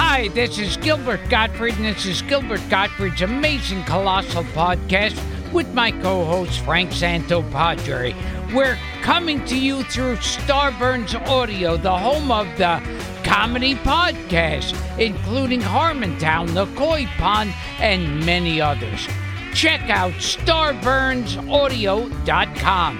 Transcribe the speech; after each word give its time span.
Hi, 0.00 0.28
this 0.28 0.60
is 0.60 0.76
Gilbert 0.76 1.28
Gottfried, 1.28 1.74
and 1.74 1.86
this 1.86 2.06
is 2.06 2.22
Gilbert 2.22 2.60
Gottfried's 2.70 3.20
amazing 3.20 3.82
colossal 3.82 4.44
podcast 4.44 5.20
with 5.52 5.74
my 5.74 5.90
co-host 5.90 6.60
Frank 6.60 6.90
Santopadre. 6.90 8.14
We're 8.54 8.78
coming 9.02 9.44
to 9.46 9.58
you 9.58 9.82
through 9.82 10.18
Starburns 10.18 11.16
Audio, 11.28 11.76
the 11.76 11.98
home 11.98 12.30
of 12.30 12.46
the 12.58 12.80
comedy 13.24 13.74
podcast, 13.74 14.72
including 15.00 15.60
Harmontown, 15.60 16.54
The 16.54 16.66
Koi 16.76 17.06
Pond, 17.18 17.52
and 17.80 18.24
many 18.24 18.60
others. 18.60 19.08
Check 19.52 19.90
out 19.90 20.12
starburnsaudio.com. 20.12 22.98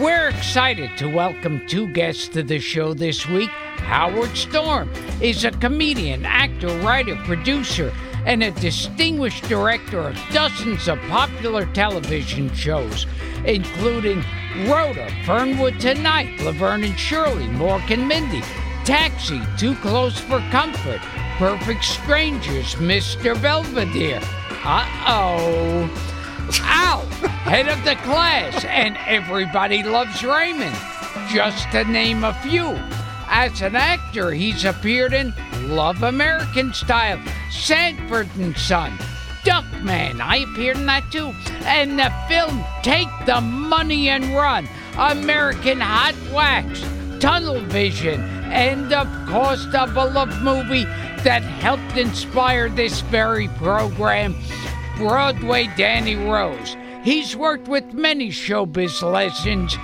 We're 0.00 0.30
excited 0.30 0.90
to 0.96 1.06
welcome 1.06 1.64
two 1.68 1.86
guests 1.92 2.26
to 2.28 2.42
the 2.42 2.58
show 2.58 2.94
this 2.94 3.28
week. 3.28 3.50
Howard 3.82 4.36
Storm 4.36 4.90
is 5.20 5.44
a 5.44 5.50
comedian, 5.50 6.24
actor, 6.24 6.68
writer, 6.80 7.16
producer, 7.24 7.92
and 8.26 8.42
a 8.42 8.50
distinguished 8.52 9.44
director 9.48 10.00
of 10.08 10.16
dozens 10.32 10.88
of 10.88 10.98
popular 11.08 11.66
television 11.74 12.52
shows, 12.54 13.06
including 13.44 14.22
Rhoda, 14.66 15.10
Fernwood 15.24 15.80
Tonight, 15.80 16.40
Laverne 16.40 16.84
and 16.84 16.98
Shirley, 16.98 17.46
Mork 17.46 17.90
and 17.90 18.06
Mindy, 18.06 18.42
Taxi, 18.84 19.40
Too 19.58 19.74
Close 19.76 20.18
for 20.18 20.40
Comfort, 20.50 21.00
Perfect 21.38 21.84
Strangers, 21.84 22.74
Mr. 22.76 23.40
Belvedere. 23.40 24.20
Uh 24.64 24.86
oh. 25.06 26.08
Al, 26.62 27.06
head 27.46 27.68
of 27.68 27.82
the 27.84 27.94
class, 27.96 28.64
and 28.64 28.96
everybody 29.06 29.82
loves 29.82 30.22
Raymond, 30.22 30.76
just 31.30 31.70
to 31.72 31.84
name 31.84 32.24
a 32.24 32.34
few. 32.34 32.78
As 33.34 33.62
an 33.62 33.76
actor, 33.76 34.30
he's 34.30 34.66
appeared 34.66 35.14
in 35.14 35.32
Love 35.62 36.02
American 36.02 36.74
Style, 36.74 37.18
Sanford 37.50 38.28
and 38.36 38.54
Son, 38.58 38.92
Duckman, 39.42 40.20
I 40.20 40.44
appeared 40.48 40.76
in 40.76 40.84
that 40.84 41.10
too, 41.10 41.32
and 41.64 41.98
the 41.98 42.12
film 42.28 42.62
Take 42.82 43.08
the 43.24 43.40
Money 43.40 44.10
and 44.10 44.36
Run, 44.36 44.68
American 44.98 45.80
Hot 45.80 46.14
Wax, 46.30 46.84
Tunnel 47.20 47.60
Vision, 47.60 48.20
and 48.52 48.92
of 48.92 49.08
course 49.26 49.64
the 49.64 49.90
beloved 49.94 50.42
movie 50.42 50.84
that 51.24 51.42
helped 51.42 51.96
inspire 51.96 52.68
this 52.68 53.00
very 53.00 53.48
program, 53.48 54.36
Broadway 54.98 55.70
Danny 55.78 56.16
Rose. 56.16 56.76
He's 57.02 57.34
worked 57.34 57.66
with 57.66 57.94
many 57.94 58.28
showbiz 58.28 59.00
legends 59.02 59.78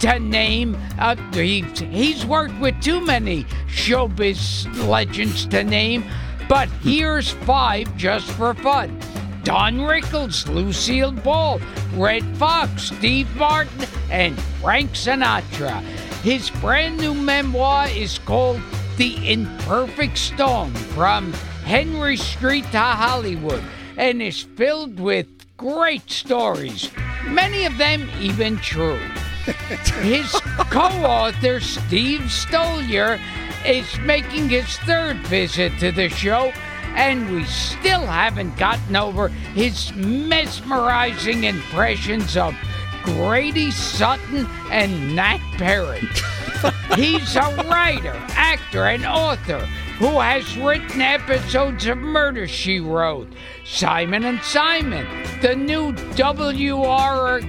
to 0.00 0.18
name. 0.18 0.76
Uh, 0.98 1.16
he's, 1.32 1.80
he's 1.80 2.26
worked 2.26 2.58
with 2.60 2.80
too 2.80 3.00
many 3.04 3.44
showbiz 3.68 4.66
legends 4.86 5.46
to 5.46 5.64
name, 5.64 6.04
but 6.48 6.68
here's 6.82 7.30
five 7.30 7.96
just 7.96 8.30
for 8.32 8.54
fun. 8.54 8.98
Don 9.44 9.78
Rickles, 9.80 10.48
Lucille 10.48 11.12
Ball, 11.12 11.60
Redd 11.94 12.24
Foxx, 12.38 12.84
Steve 12.84 13.34
Martin, 13.36 13.86
and 14.10 14.38
Frank 14.60 14.92
Sinatra. 14.92 15.82
His 16.22 16.48
brand 16.50 16.96
new 16.96 17.12
memoir 17.12 17.88
is 17.88 18.18
called 18.18 18.60
The 18.96 19.30
Imperfect 19.30 20.16
Storm 20.16 20.72
from 20.72 21.32
Henry 21.64 22.16
Street 22.16 22.64
to 22.72 22.78
Hollywood 22.78 23.62
and 23.98 24.22
is 24.22 24.42
filled 24.42 24.98
with 24.98 25.26
great 25.56 26.10
stories, 26.10 26.90
many 27.26 27.64
of 27.64 27.76
them 27.78 28.08
even 28.20 28.56
true. 28.56 29.00
His 29.44 30.30
co 30.70 30.88
author, 31.04 31.60
Steve 31.60 32.22
Stoliar, 32.22 33.20
is 33.66 33.98
making 34.00 34.48
his 34.48 34.76
third 34.78 35.18
visit 35.26 35.78
to 35.80 35.92
the 35.92 36.08
show, 36.08 36.52
and 36.94 37.30
we 37.30 37.44
still 37.44 38.06
haven't 38.06 38.56
gotten 38.56 38.96
over 38.96 39.28
his 39.28 39.92
mesmerizing 39.94 41.44
impressions 41.44 42.36
of 42.36 42.54
Grady 43.02 43.70
Sutton 43.70 44.46
and 44.70 45.14
Nat 45.14 45.40
Perry. 45.58 46.00
He's 46.96 47.36
a 47.36 47.64
writer, 47.68 48.14
actor, 48.30 48.84
and 48.84 49.04
author 49.04 49.58
who 49.98 50.20
has 50.20 50.56
written 50.56 51.02
episodes 51.02 51.86
of 51.86 51.98
Murder 51.98 52.48
She 52.48 52.80
Wrote, 52.80 53.28
Simon 53.64 54.24
and 54.24 54.40
Simon, 54.42 55.06
the 55.40 55.54
new 55.54 55.92
WR 56.16 57.40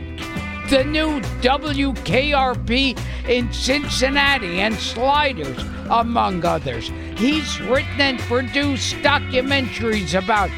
the 0.69 0.83
new 0.83 1.19
WKRP 1.41 2.99
in 3.29 3.53
Cincinnati 3.53 4.59
and 4.61 4.73
Sliders, 4.75 5.63
among 5.91 6.43
others. 6.43 6.91
He's 7.17 7.61
written 7.61 8.01
and 8.01 8.19
produced 8.21 8.95
documentaries 8.95 10.17
about 10.17 10.49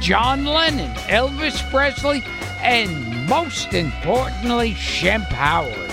John 0.00 0.44
Lennon, 0.44 0.94
Elvis 1.08 1.68
Presley, 1.70 2.22
and 2.60 3.28
most 3.28 3.74
importantly, 3.74 4.72
Shemp 4.72 5.26
Howard. 5.26 5.90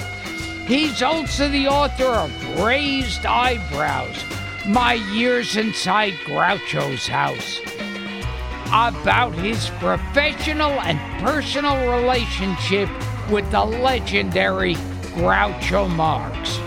He's 0.68 1.02
also 1.02 1.50
the 1.50 1.68
author 1.68 2.06
of 2.06 2.60
Raised 2.60 3.25
Eyebrows, 3.25 4.24
My 4.68 4.94
Years 4.94 5.58
Inside 5.58 6.14
Groucho's 6.25 7.08
House 7.08 7.60
about 8.68 9.36
his 9.36 9.70
professional 9.80 10.72
and 10.81 11.00
personal 11.24 11.78
relationship 11.92 12.90
with 13.30 13.50
the 13.52 13.64
legendary 13.64 14.75
Groucho 15.16 15.90
Marx. 15.96 16.58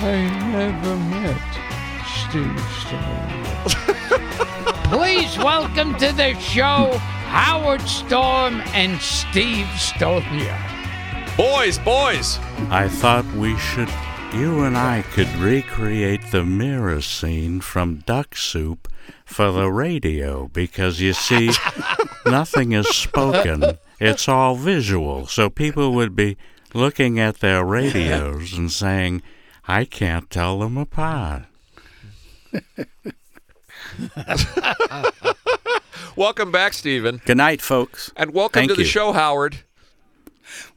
I 0.00 0.28
never 0.52 0.96
met 0.96 1.40
Steve 2.06 2.60
Stoliar. 2.82 3.64
Please 4.90 5.38
welcome 5.38 5.94
to 5.96 6.12
the 6.12 6.34
show 6.38 6.96
Howard 7.28 7.82
Storm 7.82 8.62
and 8.74 9.00
Steve 9.00 9.66
Stoliar. 9.76 10.56
Boys, 11.36 11.78
boys, 11.78 12.38
I 12.70 12.88
thought 12.88 13.26
we 13.34 13.56
should 13.58 13.88
you 14.34 14.64
and 14.64 14.76
I 14.76 15.02
could 15.02 15.28
recreate 15.36 16.32
the 16.32 16.44
mirror 16.44 17.00
scene 17.00 17.60
from 17.60 18.02
Duck 18.06 18.34
Soup 18.34 18.88
for 19.24 19.52
the 19.52 19.70
radio 19.70 20.48
because 20.48 21.00
you 21.00 21.12
see, 21.12 21.50
nothing 22.26 22.72
is 22.72 22.88
spoken, 22.88 23.78
it's 24.04 24.28
all 24.28 24.54
visual. 24.54 25.26
So 25.26 25.50
people 25.50 25.92
would 25.94 26.14
be 26.14 26.36
looking 26.72 27.18
at 27.18 27.40
their 27.40 27.64
radios 27.64 28.52
and 28.52 28.70
saying, 28.70 29.22
I 29.66 29.84
can't 29.84 30.28
tell 30.30 30.58
them 30.58 30.76
apart. 30.76 31.44
Welcome 36.16 36.52
back, 36.52 36.74
Stephen. 36.74 37.20
Good 37.24 37.38
night, 37.38 37.60
folks. 37.60 38.12
And 38.16 38.32
welcome 38.32 38.60
Thank 38.60 38.70
to 38.70 38.76
the 38.76 38.84
show, 38.84 39.12
Howard. 39.12 39.58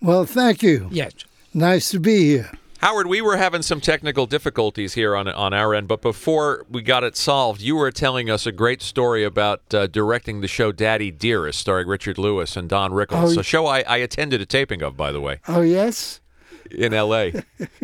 Well, 0.02 0.26
thank 0.26 0.64
you. 0.64 0.88
Yes. 0.92 1.14
Nice 1.54 1.92
to 1.92 2.00
be 2.00 2.26
here. 2.26 2.52
Howard, 2.80 3.08
we 3.08 3.22
were 3.22 3.38
having 3.38 3.64
some 3.64 3.82
technical 3.82 4.28
difficulties 4.28 4.94
here 4.94 5.16
on 5.16 5.28
on 5.28 5.54
our 5.54 5.74
end, 5.74 5.88
but 5.88 6.02
before 6.02 6.66
we 6.70 6.82
got 6.84 7.04
it 7.04 7.18
solved, 7.18 7.60
you 7.62 7.76
were 7.76 7.92
telling 7.92 8.30
us 8.30 8.46
a 8.46 8.52
great 8.52 8.82
story 8.84 9.24
about 9.24 9.74
uh, 9.74 9.88
directing 9.88 10.42
the 10.42 10.48
show 10.48 10.72
Daddy 10.72 11.10
Dearest, 11.10 11.60
starring 11.60 11.88
Richard 11.88 12.18
Lewis 12.20 12.56
and 12.56 12.70
Don 12.70 12.92
Rickles. 12.92 13.36
Oh, 13.36 13.40
a 13.40 13.44
show 13.44 13.66
I, 13.66 13.82
I 13.82 13.98
attended 13.98 14.42
a 14.42 14.46
taping 14.46 14.84
of, 14.84 14.96
by 14.96 15.12
the 15.12 15.20
way, 15.20 15.40
Oh, 15.48 15.62
yes? 15.62 16.22
in 16.70 16.94
L.A. 16.94 17.34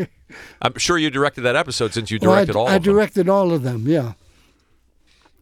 I'm 0.62 0.78
sure 0.78 0.98
you 0.98 1.10
directed 1.10 1.42
that 1.42 1.56
episode 1.56 1.94
since 1.94 2.12
you 2.12 2.20
Well, 2.22 2.32
I- 2.32 2.36
directed 2.46 2.56
all 2.56 2.68
I 2.68 2.76
of 2.76 2.84
them. 2.84 2.94
directed 2.94 3.30
all 3.30 3.52
of 3.52 3.64
them, 3.64 3.88
yeah. 3.88 4.14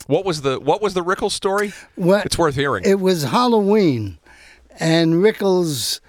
What 0.08 0.26
was 0.26 0.42
the 0.42 0.60
What 0.60 0.82
was 0.82 0.94
the 0.94 1.04
Rickles 1.04 1.32
story? 1.32 1.74
Well, 1.98 2.22
It's 2.26 2.38
worth 2.38 2.56
hearing. 2.56 2.84
It 2.86 3.00
was 3.00 3.24
Halloween, 3.24 4.18
and 4.80 5.16
Rickles 5.16 6.00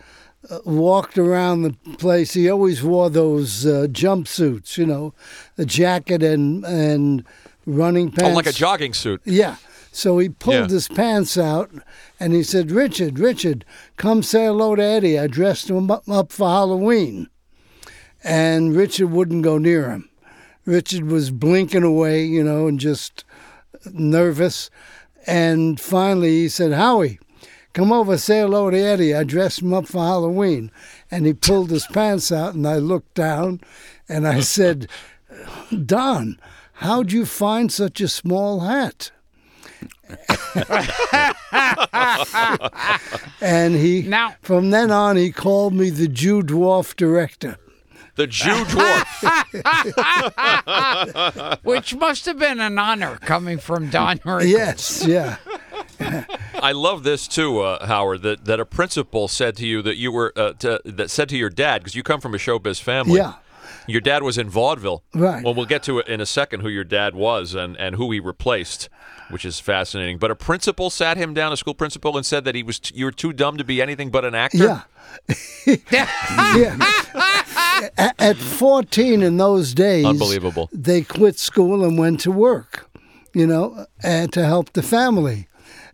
walked 0.64 1.18
around 1.18 1.62
the 1.62 1.72
place. 1.98 2.32
He 2.34 2.50
always 2.50 2.82
wore 2.82 3.10
those 3.10 3.64
uh, 3.66 3.86
jumpsuits, 3.90 4.76
you 4.76 4.86
know, 4.86 5.14
a 5.58 5.64
jacket 5.64 6.22
and 6.22 6.64
and 6.64 7.24
running 7.66 8.08
oh, 8.08 8.20
pants. 8.20 8.36
like 8.36 8.46
a 8.46 8.52
jogging 8.52 8.94
suit. 8.94 9.20
Yeah. 9.24 9.56
So 9.92 10.18
he 10.18 10.30
pulled 10.30 10.54
Yeah. 10.54 10.68
his 10.68 10.88
pants 10.88 11.36
out 11.36 11.70
and 12.18 12.32
he 12.32 12.42
said, 12.42 12.70
Richard, 12.70 13.18
Richard, 13.18 13.64
come 13.96 14.22
say 14.22 14.46
hello 14.46 14.74
to 14.74 14.82
Eddie. 14.82 15.18
I 15.18 15.26
dressed 15.26 15.68
him 15.68 15.90
up 15.90 16.32
for 16.32 16.48
Halloween. 16.48 17.28
And 18.24 18.74
Richard 18.74 19.10
wouldn't 19.10 19.42
go 19.42 19.58
near 19.58 19.90
him. 19.90 20.08
Richard 20.64 21.04
was 21.04 21.30
blinking 21.30 21.82
away, 21.82 22.24
you 22.24 22.42
know, 22.42 22.68
and 22.68 22.80
just 22.80 23.24
nervous. 23.92 24.70
And 25.26 25.78
finally 25.78 26.30
he 26.42 26.48
said, 26.48 26.72
Howie, 26.72 27.18
come 27.72 27.92
over, 27.92 28.16
say 28.18 28.40
hello 28.40 28.70
to 28.70 28.76
Eddie. 28.78 29.14
I 29.14 29.24
dressed 29.24 29.62
him 29.62 29.72
up 29.72 29.86
for 29.86 30.02
Halloween. 30.02 30.70
And 31.10 31.26
he 31.26 31.32
pulled 31.34 31.70
his 31.70 31.86
pants 31.86 32.30
out, 32.32 32.54
and 32.54 32.66
I 32.66 32.76
looked 32.76 33.14
down 33.14 33.60
and 34.08 34.26
I 34.26 34.40
said, 34.40 34.88
Don, 35.86 36.38
how'd 36.74 37.12
you 37.12 37.24
find 37.26 37.72
such 37.72 38.00
a 38.00 38.08
small 38.08 38.60
hat? 38.60 39.10
and 43.40 43.74
he, 43.74 44.02
Now- 44.02 44.34
from 44.42 44.70
then 44.70 44.90
on, 44.90 45.16
he 45.16 45.30
called 45.32 45.74
me 45.74 45.90
the 45.90 46.08
Jew 46.08 46.42
dwarf 46.42 46.96
director. 46.96 47.56
The 48.16 48.26
Jew 48.26 48.50
dwarf. 48.66 49.08
Which 51.64 51.94
must 51.94 52.26
have 52.26 52.38
been 52.38 52.60
an 52.60 52.78
honor 52.78 53.16
coming 53.22 53.56
from 53.58 53.88
Don 53.88 54.18
Rickles. 54.24 54.50
Yes, 54.50 55.04
yeah. 55.06 55.36
I 56.54 56.72
love 56.72 57.02
this 57.02 57.26
too, 57.28 57.60
uh, 57.60 57.86
Howard. 57.86 58.22
That 58.22 58.44
that 58.44 58.60
a 58.60 58.64
principal 58.66 59.28
said 59.28 59.56
to 59.56 59.66
you 59.66 59.82
that 59.82 59.96
you 59.96 60.12
were 60.12 60.32
uh, 60.36 60.52
to, 60.54 60.80
that 60.84 61.10
said 61.10 61.28
to 61.30 61.36
your 61.36 61.50
dad 61.50 61.78
because 61.82 61.94
you 61.94 62.02
come 62.02 62.20
from 62.20 62.34
a 62.34 62.38
showbiz 62.38 62.80
family. 62.80 63.16
Yeah. 63.18 63.34
Your 63.88 64.00
dad 64.00 64.22
was 64.22 64.38
in 64.38 64.48
vaudeville. 64.48 65.02
Right. 65.12 65.42
Well, 65.42 65.54
we'll 65.54 65.66
get 65.66 65.82
to 65.84 65.98
it 65.98 66.06
in 66.06 66.20
a 66.20 66.26
second 66.26 66.60
who 66.60 66.68
your 66.68 66.84
dad 66.84 67.16
was 67.16 67.54
and, 67.54 67.76
and 67.78 67.96
who 67.96 68.12
he 68.12 68.20
replaced, 68.20 68.88
which 69.28 69.44
is 69.44 69.58
fascinating. 69.58 70.18
But 70.18 70.30
a 70.30 70.36
principal 70.36 70.88
sat 70.88 71.16
him 71.16 71.34
down, 71.34 71.52
a 71.52 71.56
school 71.56 71.74
principal, 71.74 72.16
and 72.16 72.24
said 72.24 72.44
that 72.44 72.54
he 72.54 72.62
was 72.62 72.78
t- 72.78 72.94
you 72.94 73.06
were 73.06 73.10
too 73.12 73.32
dumb 73.32 73.56
to 73.56 73.64
be 73.64 73.82
anything 73.82 74.10
but 74.10 74.24
an 74.24 74.36
actor. 74.36 74.58
Yeah. 75.66 75.76
yeah. 75.90 76.78
At 78.18 78.36
14 78.36 79.22
in 79.22 79.36
those 79.36 79.74
days, 79.74 80.04
Unbelievable. 80.04 80.70
they 80.72 81.02
quit 81.02 81.38
school 81.38 81.84
and 81.84 81.98
went 81.98 82.20
to 82.20 82.30
work, 82.30 82.88
you 83.34 83.46
know, 83.46 83.86
and 84.02 84.32
to 84.32 84.44
help 84.44 84.72
the 84.74 84.82
family. 84.82 85.48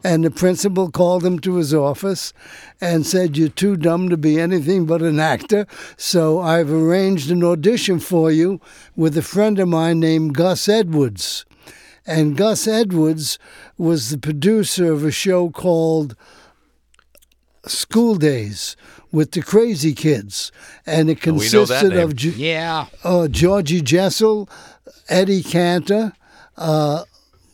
And 0.05 0.25
the 0.25 0.31
principal 0.31 0.91
called 0.93 1.25
him 1.25 1.41
to 1.41 1.57
his 1.57 1.75
office 1.75 2.33
and 2.81 3.05
said, 3.05 3.37
You're 3.37 3.49
too 3.49 3.77
dumb 3.77 4.09
to 4.11 4.17
be 4.17 4.39
anything 4.41 4.87
but 4.87 5.03
an 5.03 5.19
actor. 5.19 5.67
So 5.97 6.41
I've 6.41 6.71
arranged 6.71 7.31
an 7.33 7.43
audition 7.43 7.99
for 7.99 8.31
you 8.31 8.61
with 8.95 9.17
a 9.19 9.23
friend 9.23 9.59
of 9.59 9.69
mine 9.69 9.99
named 9.99 10.35
Gus 10.35 10.69
Edwards. 10.69 11.45
And 12.07 12.37
Gus 12.37 12.67
Edwards 12.69 13.39
was 13.77 14.11
the 14.11 14.19
producer 14.19 14.93
of 14.93 15.05
a 15.05 15.11
show 15.11 15.51
called 15.51 16.15
School 17.67 18.15
Days 18.15 18.77
with 19.13 19.33
the 19.33 19.43
Crazy 19.43 19.95
Kids. 19.95 20.53
And 20.87 21.11
it 21.11 21.19
Oh, 21.27 21.33
we 21.33 21.51
know 21.51 21.65
that 21.65 21.81
consisted 21.83 21.97
of 21.99 22.17
Ju- 22.17 22.31
Yeah. 22.37 22.87
uh, 23.05 23.29
Georgie 23.29 23.83
Jessel, 23.83 24.49
Eddie 25.09 25.43
Cantor, 25.43 26.13
uh, 26.57 27.03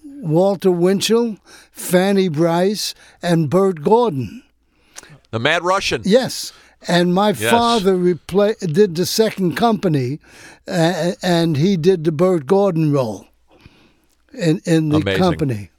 Walter 0.04 0.70
Winchell, 0.70 1.36
Fanny 1.74 2.28
Brice, 2.28 2.94
and 3.20 3.50
Bert 3.50 3.82
Gordon. 3.82 4.42
The 5.32 5.40
Mad 5.40 5.64
Russian. 5.64 6.02
Yes. 6.04 6.52
And 6.86 7.12
my 7.12 7.30
Yes. 7.30 7.50
father 7.50 7.96
repla- 7.96 8.58
did 8.72 8.94
the 8.94 9.04
second 9.06 9.56
company, 9.56 10.20
uh, 10.68 11.12
and 11.22 11.56
he 11.56 11.76
did 11.76 12.04
the 12.04 12.12
Bert 12.12 12.46
Gordon 12.46 12.92
role 12.92 13.26
in, 14.32 14.60
in 14.64 14.90
the 14.90 14.98
Amazing. 14.98 15.22
company. 15.22 15.70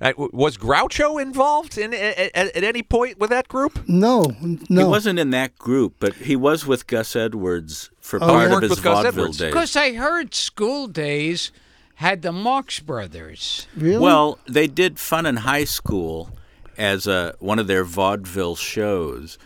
Uh, 0.00 0.12
was 0.16 0.56
Groucho 0.56 1.20
involved 1.20 1.76
in 1.78 1.92
at, 1.94 2.18
at, 2.34 2.56
at 2.56 2.64
any 2.64 2.82
point 2.82 3.18
with 3.18 3.30
that 3.30 3.48
group? 3.48 3.86
No, 3.88 4.34
no. 4.68 4.82
He 4.82 4.88
wasn't 4.88 5.18
in 5.18 5.30
that 5.30 5.56
group, 5.58 5.94
but 5.98 6.14
he 6.14 6.36
was 6.36 6.66
with 6.66 6.86
Gus 6.86 7.14
Edwards 7.14 7.90
for 8.00 8.22
Oh, 8.22 8.26
part 8.26 8.52
of 8.52 8.62
his 8.70 8.78
vaudeville 8.78 9.32
days. 9.32 9.38
Because 9.52 9.76
I 9.76 9.92
heard 9.92 10.34
School 10.34 10.88
Days 10.88 11.52
had 11.96 12.22
the 12.22 12.32
Marx 12.32 12.80
Brothers. 12.80 13.66
Really? 13.76 13.98
Well, 13.98 14.38
they 14.48 14.66
did 14.66 14.98
Fun 14.98 15.26
in 15.26 15.36
High 15.36 15.64
School 15.64 16.30
as 16.76 17.06
a, 17.06 17.34
one 17.38 17.58
of 17.58 17.66
their 17.66 17.84
vaudeville 17.84 18.56
shows. 18.56 19.38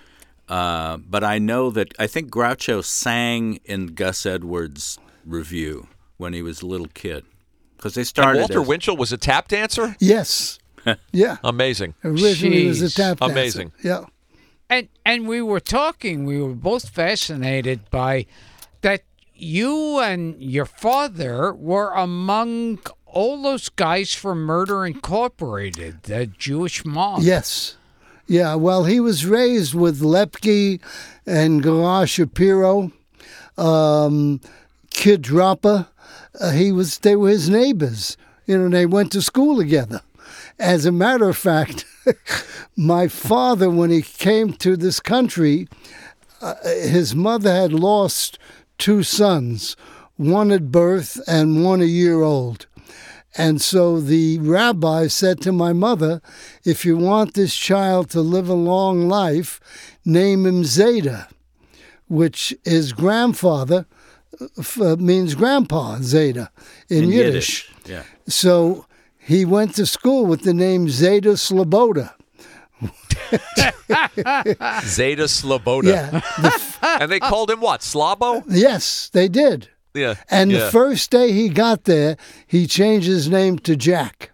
Uh, 0.49 0.97
but 0.97 1.23
I 1.23 1.39
know 1.39 1.71
that 1.71 1.93
I 1.99 2.07
think 2.07 2.31
Groucho 2.31 2.83
sang 2.83 3.61
in 3.67 3.89
Gus 3.89 4.25
Edwards' 4.25 4.99
revue 5.27 5.87
when 6.17 6.33
he 6.33 6.41
was 6.43 6.63
a 6.63 6.67
little 6.67 6.89
kid. 6.95 7.25
Because 7.77 7.95
they 7.95 8.01
And 8.01 8.09
started. 8.09 8.39
Walter 8.41 8.63
as- 8.63 8.67
Winchell 8.67 8.97
was 8.97 9.13
a 9.13 9.19
tap 9.19 9.49
dancer. 9.49 9.95
yes. 10.01 10.59
Yeah. 11.13 11.37
Amazing. 11.45 11.95
Originally, 12.03 12.63
he 12.63 12.67
was 12.69 12.81
a 12.81 12.87
Jeez. 12.87 12.97
tap 12.97 13.19
dancer. 13.19 13.33
Amazing. 13.33 13.73
Yeah. 13.85 14.05
And 14.71 14.89
and 15.05 15.29
we 15.29 15.43
were 15.43 15.61
talking, 15.61 16.25
we 16.25 16.41
were 16.41 16.55
both 16.55 16.89
fascinated 16.89 17.91
by 17.91 18.25
that 18.81 19.03
you 19.41 20.01
and 20.01 20.41
your 20.43 20.65
father 20.65 21.53
were 21.53 21.93
among 21.93 22.81
all 23.07 23.43
those 23.43 23.69
guys 23.69 24.15
from 24.15 24.45
Murder 24.45 24.85
Incorporated, 24.85 26.03
the 26.03 26.27
Jewish 26.27 26.85
mob. 26.85 27.23
Yes. 27.23 27.77
Yeah, 28.27 28.57
well, 28.57 28.85
he 28.85 29.01
was 29.01 29.25
raised 29.25 29.73
with 29.73 30.01
Lepke 30.01 30.81
and 31.25 31.63
Gurrah 31.63 32.07
Shapiro, 32.07 32.93
um, 33.57 34.41
Kid 34.91 35.23
Dropper. 35.23 35.89
Uh, 36.39 36.51
he 36.51 36.71
was 36.71 36.99
they 36.99 37.17
were 37.17 37.31
his 37.31 37.49
neighbors. 37.49 38.17
You 38.47 38.59
know, 38.59 38.69
they 38.69 38.87
went 38.87 39.13
to 39.13 39.23
school 39.23 39.57
together. 39.57 40.03
As 40.59 40.85
a 40.85 40.93
matter 40.93 41.29
of 41.29 41.39
fact, 41.39 41.87
my 42.77 43.09
father, 43.09 43.71
when 43.71 43.91
he 43.91 44.03
came 44.03 44.53
to 44.55 44.77
this 44.77 45.01
country, 45.01 45.69
uh, 46.43 46.55
his 46.65 47.15
mother 47.15 47.53
had 47.53 47.73
lost 47.73 48.39
two 48.79 49.03
sons, 49.03 49.77
one 50.17 50.51
at 50.51 50.71
birth 50.71 51.21
and 51.29 51.65
one 51.65 51.81
a 51.81 51.87
year 51.87 52.23
old. 52.23 52.67
And 53.37 53.61
so 53.61 54.01
the 54.01 54.39
rabbi 54.39 55.07
said 55.07 55.41
to 55.43 55.53
my 55.53 55.73
mother, 55.73 56.21
if 56.65 56.85
you 56.85 56.97
want 56.97 57.35
this 57.35 57.55
child 57.55 58.11
to 58.11 58.21
live 58.21 58.49
a 58.49 58.55
long 58.55 59.09
life, 59.09 59.61
name 60.05 60.47
him 60.47 60.65
Zeta, 60.65 61.29
which 62.09 62.55
is 62.65 62.93
grandfather, 62.93 63.87
uh, 64.41 64.47
f- 64.59 64.99
means 64.99 65.35
grandpa, 65.35 65.99
Zeta, 66.01 66.51
in, 66.89 67.05
in 67.05 67.11
Yiddish. 67.11 67.71
Yiddish. 67.71 67.73
Yeah. 67.87 68.03
So 68.27 68.87
he 69.19 69.45
went 69.45 69.75
to 69.77 69.87
school 69.87 70.27
with 70.27 70.43
the 70.43 70.55
name 70.55 70.89
Zeta 70.89 71.33
Sloboda. 71.37 72.15
Zeta 74.83 75.25
Sloboda. 75.25 75.85
Yeah. 75.85 76.11
The- 76.11 76.79
And 77.01 77.11
they 77.11 77.21
called 77.21 77.51
him 77.51 77.61
what? 77.61 77.81
Slabo? 77.81 78.45
yes, 78.49 79.11
they 79.13 79.29
did. 79.29 79.69
Yeah. 79.95 80.15
And 80.31 80.51
yeah. 80.51 80.65
the 80.65 80.71
first 80.71 81.11
day 81.11 81.33
he 81.33 81.49
got 81.49 81.85
there, 81.85 82.17
he 82.47 82.67
changed 82.67 83.07
his 83.07 83.29
name 83.29 83.59
to 83.61 83.77
Jack. 83.77 84.31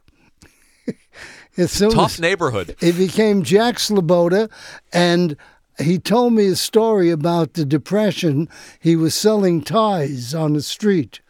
tough 1.90 2.20
neighborhood. 2.20 2.76
it 2.80 2.96
became 2.96 3.42
Jack 3.42 3.76
Sloboda, 3.76 4.50
and 4.92 5.36
he 5.78 5.98
told 5.98 6.32
me 6.32 6.48
a 6.48 6.56
story 6.56 7.10
about 7.10 7.54
the 7.54 7.64
Depression. 7.64 8.48
He 8.80 8.96
was 8.96 9.14
selling 9.14 9.62
ties 9.62 10.34
on 10.34 10.52
the 10.52 10.62
street, 10.62 11.20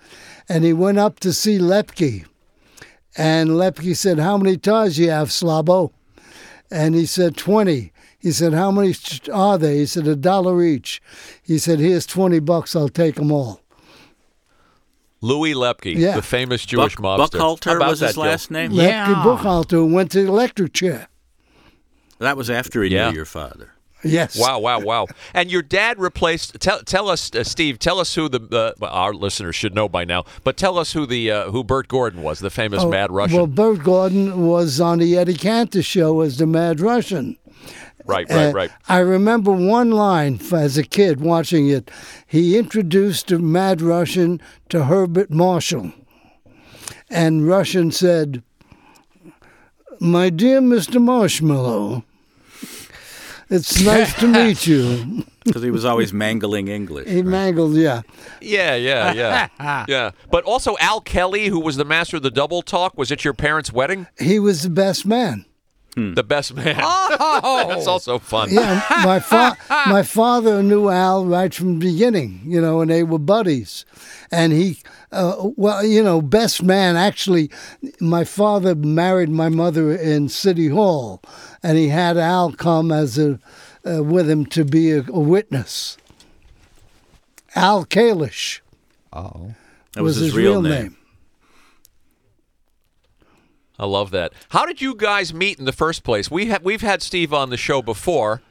and 0.49 0.65
he 0.65 0.73
went 0.73 0.99
up 0.99 1.21
to 1.21 1.33
see 1.33 1.59
Lepke. 1.59 2.27
And 3.17 3.51
Lepke 3.51 3.97
said, 3.97 4.19
How 4.19 4.37
many 4.37 4.57
ties 4.57 4.99
you 4.99 5.11
have, 5.11 5.29
Slabo? 5.29 5.93
And 6.71 6.95
he 6.95 7.07
said, 7.07 7.37
20. 7.37 7.93
He 8.19 8.33
said, 8.33 8.53
How 8.55 8.71
many 8.71 8.95
are 9.33 9.59
they? 9.59 9.79
He 9.79 9.87
said, 9.87 10.07
A 10.07 10.17
dollar 10.17 10.63
each. 10.63 11.03
He 11.43 11.59
said, 11.59 11.79
Here's 11.79 12.07
20 12.07 12.39
bucks. 12.41 12.75
I'll 12.75 12.89
take 12.89 13.17
them 13.17 13.31
all. 13.31 13.61
Louis 15.21 15.55
Lepke, 15.55 15.95
Yeah. 15.97 16.17
the 16.17 16.23
famous 16.23 16.67
Jewish 16.67 16.97
Buck, 16.97 17.19
mobster. 17.33 17.39
How 17.39 17.55
Buchalter 17.57 17.79
was 17.81 18.01
his 18.01 18.11
that, 18.11 18.15
Gil? 18.15 18.25
last 18.25 18.51
name. 18.51 18.73
Yeah. 18.73 19.07
Lepke 19.07 19.23
Buchalter 19.39 19.91
went 19.91 20.11
to 20.13 20.23
the 20.23 20.29
electric 20.29 20.73
chair. 20.75 21.09
That 22.19 22.37
was 22.37 22.51
after 22.51 22.83
he 22.83 22.91
Yeah. 22.95 23.11
knew 23.11 23.17
your 23.17 23.25
father. 23.25 23.74
Yes. 24.05 24.39
Wow, 24.39 24.59
wow, 24.59 24.81
wow! 24.81 25.07
And 25.33 25.51
your 25.51 25.63
dad 25.63 25.99
replaced. 25.99 26.61
Tell, 26.61 26.81
tell 26.83 27.09
us, 27.09 27.35
uh, 27.35 27.43
Steve. 27.43 27.79
Tell 27.79 27.99
us 27.99 28.15
who 28.15 28.29
the 28.29 28.75
uh, 28.81 28.87
our 28.87 29.15
listeners 29.15 29.57
should 29.57 29.75
know 29.75 29.89
by 29.89 30.05
now. 30.05 30.25
But 30.45 30.57
tell 30.57 30.79
us 30.79 30.93
who 30.93 31.07
the 31.07 31.31
uh, 31.31 31.51
who 31.51 31.65
Bert 31.65 31.89
Gordon 31.89 32.23
was, 32.23 32.39
the 32.41 32.51
famous 32.51 32.83
Oh, 32.83 32.91
Mad 32.91 33.11
Russian. 33.11 33.37
Well, 33.37 33.47
Bert 33.47 33.83
Gordon 33.83 34.47
was 34.47 34.81
on 34.81 34.99
the 34.99 35.17
Eddie 35.17 35.35
Cantor 35.35 35.83
show 35.83 36.21
as 36.21 36.37
the 36.39 36.47
Mad 36.47 36.81
Russian. 36.81 37.39
right, 38.05 38.29
right, 38.29 38.53
right. 38.55 38.71
I 38.89 38.99
remember 38.99 39.51
one 39.53 39.91
line 39.91 40.39
as 40.53 40.77
a 40.77 40.83
kid 40.85 41.21
watching 41.23 41.69
it. 41.69 41.91
He 42.27 42.59
introduced 42.59 43.29
the 43.29 43.39
Mad 43.39 43.81
Russian 43.81 44.41
to 44.69 44.85
Herbert 44.85 45.31
Marshall. 45.31 45.93
And 47.09 47.47
Russian 47.49 47.91
said, 47.93 48.43
My 50.01 50.29
dear 50.31 50.61
Mr. 50.61 51.01
Marshmallow, 51.01 52.05
it's 53.51 53.83
nice 53.85 54.15
to 54.21 54.27
meet 54.27 54.67
you. 54.67 55.25
Because 55.45 55.63
he 55.63 55.71
was 55.71 55.85
always 55.85 56.11
mangling 56.11 56.69
English. 56.69 57.07
He 57.07 57.23
mangled, 57.23 57.75
yeah. 57.75 58.01
Yeah, 58.41 58.77
yeah, 58.77 59.13
yeah, 59.13 59.85
yeah. 59.89 60.11
But 60.31 60.43
also 60.45 60.75
Al 60.81 61.03
Kelly, 61.03 61.49
who 61.49 61.61
was 61.61 61.77
the 61.77 61.85
master 61.85 62.17
of 62.17 62.23
the 62.23 62.31
double 62.31 62.63
talk. 62.63 62.97
Was 62.97 63.13
at 63.13 63.27
your 63.27 63.35
parents' 63.35 63.71
wedding? 63.71 64.07
He 64.19 64.39
was 64.39 64.63
the 64.63 64.71
best 64.71 65.05
man. 65.05 65.45
Hmm. 65.95 66.15
The 66.15 66.25
best 66.25 66.55
man. 66.55 66.77
Oh, 66.81 67.67
That's 67.69 67.87
also 67.87 68.19
fun. 68.19 68.53
Yeah, 68.53 68.83
my 69.05 69.21
fa- 69.21 69.59
my 69.69 70.03
father 70.03 70.63
knew 70.63 70.89
Al 70.89 71.27
right 71.27 71.53
from 71.53 71.79
the 71.79 71.87
beginning, 71.93 72.41
you 72.47 72.61
know, 72.61 72.81
and 72.81 72.91
they 72.91 73.03
were 73.03 73.19
buddies. 73.19 73.85
And 74.33 74.53
he, 74.55 74.79
uh, 75.15 75.51
well, 75.57 75.85
you 75.85 76.03
know, 76.03 76.21
best 76.21 76.63
man. 76.63 76.97
Actually, 76.97 77.51
my 78.01 78.25
father 78.25 78.75
married 78.75 79.31
my 79.31 79.49
mother 79.49 79.95
in 79.95 80.29
City 80.29 80.69
Hall, 80.69 81.23
and 81.63 81.79
he 81.79 81.89
had 81.89 82.17
Al 82.17 82.53
come 82.53 82.93
as 82.93 83.19
a 83.19 83.39
uh, 83.87 84.03
with 84.03 84.29
him 84.29 84.47
to 84.47 84.65
be 84.65 84.91
a, 84.91 85.05
a 85.09 85.21
witness. 85.21 85.97
Al 87.55 87.85
Kalish 87.85 88.61
oh. 89.13 89.55
That 89.93 90.03
was, 90.03 90.17
his, 90.17 90.35
real, 90.35 90.61
name. 90.61 90.73
name. 90.73 90.97
I 93.79 93.87
love 93.87 94.11
that. 94.11 94.33
How 94.49 94.67
did 94.67 94.81
you 94.81 94.97
guys 94.97 95.33
meet 95.33 95.59
in 95.59 95.67
the 95.67 95.73
first 95.73 96.03
place? 96.03 96.31
We 96.31 96.47
have 96.47 96.65
we've 96.65 96.81
had 96.81 97.01
Steve 97.01 97.33
on 97.33 97.51
the 97.51 97.57
show 97.57 97.81
before. 97.81 98.43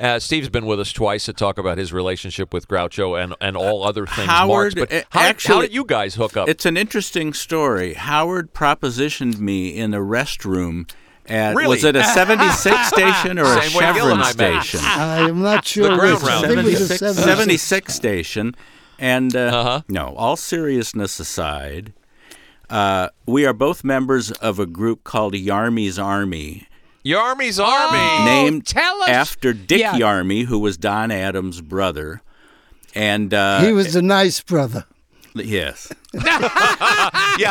Uh, 0.00 0.18
Steve's 0.18 0.48
been 0.48 0.64
with 0.64 0.80
us 0.80 0.92
twice 0.92 1.26
to 1.26 1.32
talk 1.34 1.58
about 1.58 1.76
his 1.76 1.92
relationship 1.92 2.54
with 2.54 2.66
Groucho 2.68 3.22
and, 3.22 3.34
and 3.40 3.56
all 3.56 3.84
other 3.84 4.06
things. 4.06 4.28
Howard, 4.28 4.74
Marx, 4.76 4.90
but 4.90 4.92
uh, 4.92 5.02
how, 5.10 5.20
did- 5.22 5.28
actually, 5.28 5.54
how 5.54 5.60
did 5.60 5.74
you 5.74 5.84
guys 5.84 6.14
hook 6.14 6.36
up? 6.36 6.48
It's 6.48 6.64
an 6.64 6.76
interesting 6.78 7.34
story. 7.34 7.94
Howard 7.94 8.54
propositioned 8.54 9.38
me 9.38 9.68
in 9.76 9.92
a 9.92 9.98
restroom 9.98 10.90
at 11.26 11.54
Really? 11.54 11.68
was 11.68 11.84
it 11.84 11.96
a 11.96 12.02
76 12.04 12.76
station 12.88 13.38
or 13.38 13.44
a 13.44 13.62
Same 13.62 13.78
way 13.78 13.84
Chevron 13.92 14.24
station? 14.24 14.80
I 14.82 15.28
am 15.28 15.42
not 15.42 15.66
sure. 15.66 15.94
ground 15.96 16.14
which. 16.22 16.22
I 16.24 16.28
round. 16.28 16.46
think 16.46 16.58
it 16.60 16.64
was 16.64 16.80
a 16.80 16.86
76, 16.96 16.98
76. 16.98 17.24
76 17.24 17.94
station. 17.94 18.56
And 18.98 19.36
uh, 19.36 19.38
Uh-huh. 19.38 19.80
no, 19.88 20.14
all 20.16 20.36
seriousness 20.36 21.20
aside, 21.20 21.92
uh, 22.70 23.08
we 23.26 23.44
are 23.46 23.52
both 23.52 23.84
members 23.84 24.30
of 24.32 24.58
a 24.58 24.66
group 24.66 25.04
called 25.04 25.34
Yarmy's 25.34 25.98
Army, 25.98 26.66
Yarmy's 27.04 27.58
Army. 27.60 27.98
Oh, 27.98 28.22
named 28.24 28.66
tell 28.66 29.02
us- 29.02 29.08
after 29.08 29.52
Dick 29.52 29.80
Yeah. 29.80 29.94
Yarmy, 29.94 30.44
who 30.46 30.58
was 30.58 30.76
Don 30.76 31.10
Adams' 31.10 31.60
brother. 31.60 32.22
And 32.94 33.32
uh, 33.32 33.60
He 33.62 33.72
was 33.72 33.94
a 33.96 34.02
nice 34.02 34.40
brother. 34.40 34.84
yes, 35.36 35.92
yeah, 36.12 36.22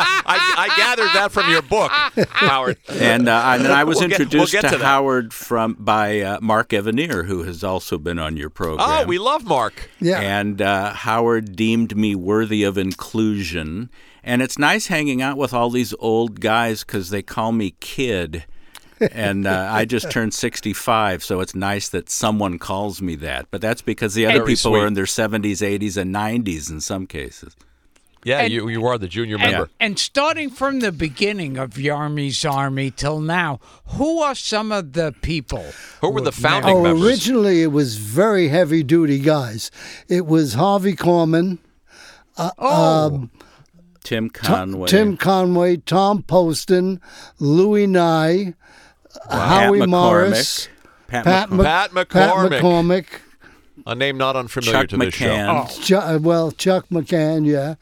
I, 0.04 0.54
I 0.58 0.74
gathered 0.76 1.08
that 1.14 1.32
from 1.32 1.50
your 1.50 1.62
book, 1.62 1.90
Howard. 2.28 2.76
and 2.90 3.26
uh, 3.26 3.42
and 3.54 3.64
then 3.64 3.70
I 3.72 3.84
was 3.84 3.98
We'll 4.00 4.08
get- 4.10 4.18
we'll 4.18 4.26
introduced 4.26 4.52
get 4.52 4.62
to, 4.70 4.76
to. 4.76 4.84
Howard 4.84 5.32
from 5.32 5.76
by 5.78 6.20
uh, 6.20 6.38
Mark 6.42 6.68
Evanier, 6.68 7.24
who 7.24 7.44
has 7.44 7.64
also 7.64 7.96
been 7.96 8.18
on 8.18 8.36
your 8.36 8.50
program. 8.50 8.86
Oh, 8.86 9.06
we 9.06 9.18
love 9.18 9.44
Mark. 9.46 9.88
Yeah. 9.98 10.20
And 10.20 10.60
uh, 10.60 10.92
Howard 10.92 11.56
deemed 11.56 11.96
me 11.96 12.14
worthy 12.14 12.64
of 12.64 12.76
inclusion. 12.76 13.88
And 14.22 14.42
it's 14.42 14.58
nice 14.58 14.88
hanging 14.88 15.22
out 15.22 15.38
with 15.38 15.54
all 15.54 15.70
these 15.70 15.94
old 15.98 16.40
guys 16.40 16.84
because 16.84 17.08
they 17.08 17.22
call 17.22 17.52
me 17.52 17.70
kid. 17.80 18.44
And 19.12 19.46
uh, 19.46 19.68
I 19.70 19.84
just 19.84 20.10
turned 20.12 20.34
65, 20.34 21.22
so 21.24 21.40
it's 21.40 21.54
nice 21.54 21.88
that 21.90 22.08
someone 22.10 22.58
calls 22.58 23.00
me 23.00 23.16
that. 23.16 23.46
But 23.50 23.60
that's 23.60 23.82
because 23.82 24.14
the 24.14 24.26
other 24.26 24.40
Very 24.40 24.52
people 24.54 24.72
sweet. 24.72 24.80
are 24.80 24.86
in 24.86 24.94
their 24.94 25.04
70s, 25.04 25.60
80s, 25.78 25.96
and 25.96 26.14
90s 26.14 26.70
in 26.70 26.80
some 26.80 27.06
cases. 27.06 27.56
Yeah, 28.22 28.40
And- 28.40 28.52
you 28.52 28.68
you 28.68 28.84
are 28.84 28.98
the 28.98 29.08
junior 29.08 29.36
And, 29.40 29.50
member. 29.52 29.70
and 29.80 29.98
starting 29.98 30.50
from 30.50 30.80
the 30.80 30.92
beginning 30.92 31.56
of 31.56 31.78
Yarmy's 31.78 32.44
Army 32.44 32.90
till 32.90 33.18
now, 33.18 33.60
who 33.96 34.20
are 34.20 34.34
some 34.34 34.70
of 34.72 34.92
the 34.92 35.14
people? 35.22 35.64
Who 36.02 36.10
were 36.10 36.20
the 36.20 36.30
who- 36.30 36.42
founding 36.42 36.76
Oh, 36.76 36.82
members? 36.82 37.02
originally 37.06 37.62
it 37.62 37.72
was 37.72 37.96
very 37.96 38.48
heavy 38.48 38.82
duty 38.82 39.20
guys. 39.20 39.70
It 40.06 40.26
was 40.26 40.52
Harvey 40.52 40.94
Korman, 40.94 41.58
Oh, 42.36 43.28
Tim 44.04 44.30
T- 44.30 44.40
Conway. 44.40 44.88
Tim 44.88 45.16
Conway, 45.16 45.76
Tom 45.78 46.22
Poston, 46.22 47.00
Louis 47.38 47.86
Nye, 47.86 48.54
Pat 49.30 49.48
Howie 49.66 49.86
Morris, 49.86 50.68
Pat, 51.08 51.24
Pat, 51.24 51.48
McCormick, 51.50 51.56
Mc- 51.56 51.64
Pat 51.64 51.92
Pat 51.92 52.30
McCormick. 52.34 52.60
McCormick, 52.60 53.06
A 53.86 53.94
name 53.94 54.16
not 54.18 54.36
unfamiliar 54.36 54.72
Chuck 54.82 54.88
to 54.90 54.96
this 54.98 55.14
McCann. 55.16 55.70
show. 55.70 55.82
Chu- 55.82 55.96
uh, 55.96 56.18
well, 56.20 56.50
Chuck 56.52 56.86
McCann, 56.90 57.46
yeah, 57.46 57.74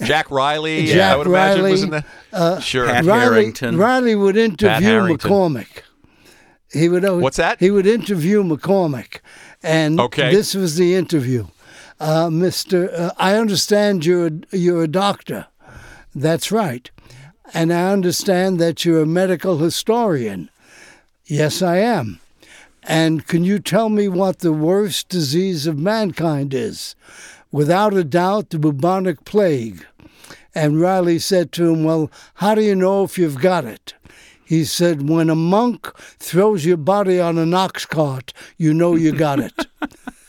Jack 0.04 0.30
Riley. 0.30 0.86
Jack 0.86 1.12
I 1.12 1.16
would 1.16 1.26
imagine 1.26 1.62
was 1.64 1.82
in 1.82 1.90
Riley, 1.90 2.04
the. 2.32 2.60
sure. 2.60 2.86
Pat 2.86 3.04
Riley, 3.04 3.20
Harrington. 3.20 3.76
Riley 3.76 4.14
would 4.14 4.36
interview 4.36 4.86
Harrington. 4.86 5.30
McCormick. 5.30 5.82
He 6.72 6.88
would. 6.88 7.04
always- 7.04 7.22
What's 7.22 7.36
that? 7.36 7.60
He 7.60 7.70
would 7.70 7.86
interview 7.86 8.42
McCormick, 8.42 9.18
and 9.62 10.00
Okay. 10.00 10.30
this 10.34 10.54
was 10.54 10.76
the 10.76 10.94
interview. 10.94 11.46
Uh, 11.98 12.30
Mister, 12.30 12.90
uh, 12.96 13.10
I 13.18 13.34
understand 13.36 14.06
you're 14.06 14.28
a, 14.28 14.32
you're 14.56 14.82
a 14.84 14.88
doctor. 14.88 15.46
That's 16.14 16.50
right, 16.50 16.90
and 17.54 17.72
I 17.72 17.92
understand 17.92 18.58
that 18.58 18.84
you're 18.84 19.02
a 19.02 19.06
medical 19.06 19.58
historian. 19.58 20.50
Yes, 21.24 21.62
I 21.62 21.76
am. 21.76 22.20
And 22.82 23.26
can 23.26 23.44
you 23.44 23.58
tell 23.58 23.88
me 23.88 24.08
what 24.08 24.38
the 24.38 24.52
worst 24.52 25.08
disease 25.08 25.66
of 25.66 25.78
mankind 25.78 26.54
is? 26.54 26.94
Without 27.52 27.94
a 27.94 28.04
doubt, 28.04 28.50
the 28.50 28.58
bubonic 28.58 29.24
plague. 29.24 29.84
And 30.54 30.80
Riley 30.80 31.18
said 31.18 31.52
to 31.52 31.72
him, 31.72 31.84
Well, 31.84 32.10
how 32.34 32.54
do 32.54 32.62
you 32.62 32.74
know 32.74 33.04
if 33.04 33.18
you've 33.18 33.40
got 33.40 33.64
it? 33.64 33.94
He 34.44 34.64
said, 34.64 35.08
When 35.08 35.30
a 35.30 35.36
monk 35.36 35.96
throws 36.18 36.64
your 36.64 36.76
body 36.76 37.20
on 37.20 37.38
an 37.38 37.54
ox 37.54 37.86
cart, 37.86 38.32
you 38.56 38.74
know 38.74 38.96
you 38.96 39.12
got 39.12 39.38
it. 39.40 39.66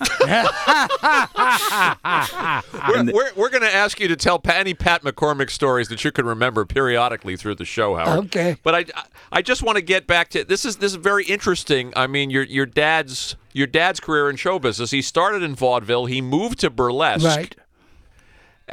We're, 2.88 3.03
we're, 3.13 3.31
we're 3.36 3.50
going 3.50 3.62
to 3.62 3.74
ask 3.74 4.00
you 4.00 4.08
to 4.08 4.15
tell 4.15 4.41
any 4.46 4.74
Pat 4.74 5.03
McCormick 5.03 5.50
stories 5.50 5.88
that 5.89 6.03
you 6.03 6.12
can 6.12 6.25
remember 6.25 6.65
periodically 6.65 7.36
through 7.36 7.55
the 7.55 7.65
show, 7.65 7.96
Howard. 7.96 8.25
Okay. 8.25 8.58
But 8.63 8.75
I, 8.75 8.86
I 9.31 9.41
just 9.41 9.63
want 9.63 9.77
to 9.77 9.81
get 9.81 10.08
back 10.08 10.29
to 10.29 10.43
this 10.43 10.65
is 10.65 10.77
this 10.77 10.91
is 10.91 10.98
very 10.98 11.25
interesting. 11.25 11.93
I 11.96 12.08
mean, 12.08 12.29
your 12.29 12.43
your 12.43 12.65
dad's 12.65 13.36
your 13.53 13.67
dad's 13.67 14.00
career 14.00 14.29
in 14.29 14.36
show 14.36 14.60
business. 14.60 14.91
He 14.91 15.01
started 15.01 15.43
in 15.43 15.55
vaudeville. 15.55 16.05
He 16.05 16.22
moved 16.22 16.60
to 16.60 16.70
burlesque. 16.70 17.25
right. 17.25 17.55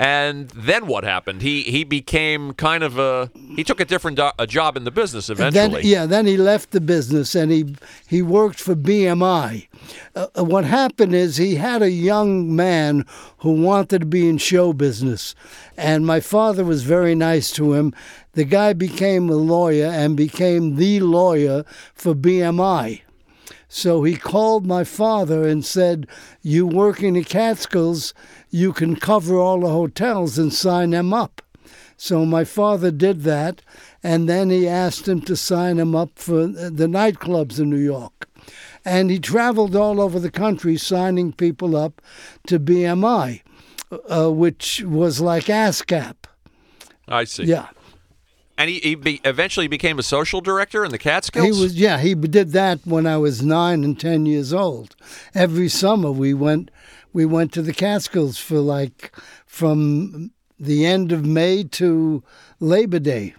And 0.01 0.49
then 0.51 0.87
what 0.87 1.03
happened? 1.03 1.43
He 1.43 1.63
he 1.63 1.83
became 1.83 2.55
kind 2.55 2.85
of 2.85 3.01
a 3.01 3.33
he 3.57 3.65
took 3.65 3.81
a 3.81 3.85
different 3.85 4.17
do- 4.17 4.31
a 4.39 4.47
job 4.47 4.77
in 4.77 4.85
the 4.85 4.93
business 4.93 5.29
eventually. 5.29 5.83
Then, 5.83 5.91
yeah, 5.91 6.07
then 6.07 6.25
he 6.25 6.37
left 6.37 6.71
the 6.71 6.81
business 6.81 7.35
and 7.35 7.51
he 7.51 7.75
he 8.07 8.23
worked 8.23 8.61
for 8.61 8.77
BMI. 8.77 9.67
Uh, 10.15 10.29
uh, 10.39 10.45
what 10.45 10.65
happened 10.65 11.17
is 11.17 11.37
he 11.37 11.57
had 11.57 11.83
a 11.83 11.91
young 11.91 12.55
man 12.55 13.05
who 13.39 13.61
wanted 13.61 13.99
to 14.03 14.07
be 14.07 14.29
in 14.29 14.39
show 14.39 14.73
business, 14.73 15.35
and 15.77 16.07
my 16.07 16.21
father 16.21 16.65
was 16.65 16.85
very 16.85 17.17
nice 17.17 17.51
to 17.55 17.73
him. 17.73 17.93
The 18.35 18.45
guy 18.45 18.75
became 18.75 19.29
a 19.29 19.35
lawyer 19.35 19.87
and 19.87 20.17
became 20.17 20.77
the 20.77 21.01
lawyer 21.01 21.65
for 21.95 22.15
BMI. 22.15 23.01
So 23.69 24.03
he 24.03 24.17
called 24.17 24.67
my 24.67 24.83
father 24.83 25.47
and 25.47 25.65
said, 25.65 26.07
You 26.41 26.67
work 26.67 27.03
in 27.03 27.15
the 27.15 27.25
Catskills, 27.25 28.15
you 28.51 28.73
can 28.73 28.97
cover 28.97 29.37
all 29.37 29.61
the 29.61 29.69
hotels 29.69 30.39
and 30.39 30.53
sign 30.53 30.91
them 30.91 31.13
up. 31.13 31.43
So 31.97 32.25
my 32.25 32.45
father 32.45 32.91
did 32.91 33.23
that, 33.23 33.61
and 34.03 34.29
then 34.29 34.51
he 34.51 34.69
asked 34.69 35.07
him 35.07 35.21
to 35.23 35.37
sign 35.37 35.79
him 35.79 35.95
up 35.95 36.11
for 36.15 36.47
the 36.47 36.87
nightclubs 36.87 37.59
in 37.59 37.71
New 37.71 37.77
York. 37.77 38.29
And 38.85 39.11
he 39.11 39.19
traveled 39.19 39.77
all 39.77 40.01
over 40.01 40.19
the 40.19 40.31
country 40.31 40.77
signing 40.77 41.33
people 41.33 41.77
up 41.77 42.01
to 42.47 42.61
BMI, 42.61 43.43
uh, 44.09 44.31
which 44.31 44.83
was 44.83 45.21
like 45.21 45.47
ASCAP. 45.47 46.15
I 47.09 47.25
see. 47.25 47.45
Yeah. 47.45 47.69
And 48.59 48.69
he, 48.69 48.81
he 48.81 48.95
be, 48.97 49.21
eventually 49.25 49.69
became 49.69 50.01
a 50.01 50.03
social 50.03 50.41
director 50.41 50.85
in 50.85 50.91
the 50.91 50.99
Catskills. 50.99 51.47
He 51.47 51.63
was, 51.63 51.77
yeah, 51.77 51.99
he 51.99 52.17
did 52.17 52.51
that 52.53 52.81
when 52.85 53.07
I 53.07 53.17
was 53.17 53.41
nine 53.41 53.85
and 53.85 53.99
ten 53.99 54.27
years 54.27 54.53
old. 54.53 54.97
Every 55.33 55.69
summer 55.69 56.11
we 56.11 56.35
went, 56.35 56.73
we 57.13 57.25
went 57.25 57.53
to 57.53 57.63
the 57.63 57.73
Catskills 57.73 58.37
for 58.37 58.59
like 58.59 59.15
from 59.47 60.33
the 60.59 60.85
end 60.85 61.13
of 61.13 61.25
May 61.25 61.63
to 61.63 62.25
Labor 62.59 62.99
Day. 62.99 63.37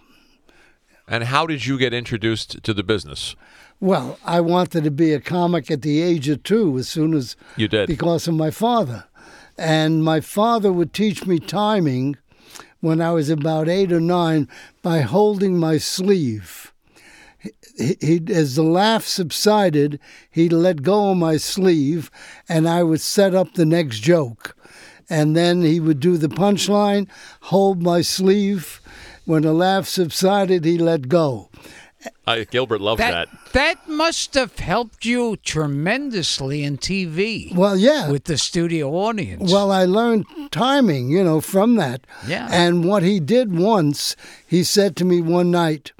And 1.06 1.24
how 1.24 1.46
did 1.46 1.66
you 1.66 1.76
get 1.76 1.92
introduced 1.92 2.62
to 2.62 2.72
the 2.72 2.82
business? 2.82 3.36
Well, 3.78 4.18
I 4.24 4.40
wanted 4.40 4.84
to 4.84 4.90
be 4.90 5.12
a 5.12 5.20
comic 5.20 5.70
at 5.70 5.82
the 5.82 6.00
age 6.00 6.30
of 6.30 6.42
two 6.44 6.78
as 6.78 6.88
soon 6.88 7.12
as 7.12 7.36
You 7.56 7.68
did. 7.68 7.88
because 7.88 8.26
of 8.26 8.34
my 8.34 8.50
father. 8.50 9.04
And 9.58 10.02
my 10.02 10.20
father 10.20 10.72
would 10.72 10.94
teach 10.94 11.26
me 11.26 11.38
timing 11.38 12.16
when 12.80 13.00
I 13.00 13.12
was 13.12 13.30
about 13.30 13.68
eight 13.68 13.92
or 13.92 14.00
nine 14.00 14.48
by 14.82 15.00
holding 15.00 15.58
my 15.58 15.78
sleeve. 15.78 16.72
He, 17.76 17.96
he, 18.00 18.22
as 18.28 18.56
the 18.56 18.62
laugh 18.62 19.04
subsided, 19.04 19.98
he'd 20.30 20.52
let 20.52 20.82
go 20.82 21.10
of 21.10 21.16
my 21.16 21.36
sleeve 21.36 22.10
and 22.48 22.68
I 22.68 22.82
would 22.82 23.00
set 23.00 23.34
up 23.34 23.54
the 23.54 23.66
next 23.66 24.00
joke. 24.00 24.56
And 25.08 25.36
then 25.36 25.62
he 25.62 25.80
would 25.80 26.00
do 26.00 26.16
the 26.16 26.28
punchline, 26.28 27.08
hold 27.42 27.82
my 27.82 28.00
sleeve. 28.00 28.80
When 29.24 29.42
the 29.42 29.52
laugh 29.52 29.86
subsided, 29.86 30.64
he 30.64 30.78
let 30.78 31.08
go. 31.08 31.50
Uh, 32.26 32.44
Gilbert 32.50 32.80
loves 32.80 32.98
that. 32.98 33.28
That 33.28 33.52
that 33.52 33.88
must 33.88 34.34
have 34.34 34.58
helped 34.58 35.04
you 35.04 35.36
tremendously 35.36 36.62
in 36.62 36.78
TV. 36.78 37.54
Well, 37.54 37.76
yeah. 37.76 38.10
with 38.10 38.24
the 38.24 38.38
studio 38.38 38.90
audience. 38.90 39.52
Well, 39.52 39.70
I 39.70 39.84
learned 39.84 40.26
timing, 40.50 41.10
you 41.10 41.22
know, 41.22 41.40
from 41.40 41.76
that. 41.76 42.06
Yeah. 42.26 42.48
And 42.50 42.84
what 42.84 43.02
he 43.02 43.20
did 43.20 43.56
once, 43.56 44.16
he 44.46 44.64
said 44.64 44.96
to 44.96 45.04
me 45.04 45.20
one 45.20 45.50
night, 45.50 45.92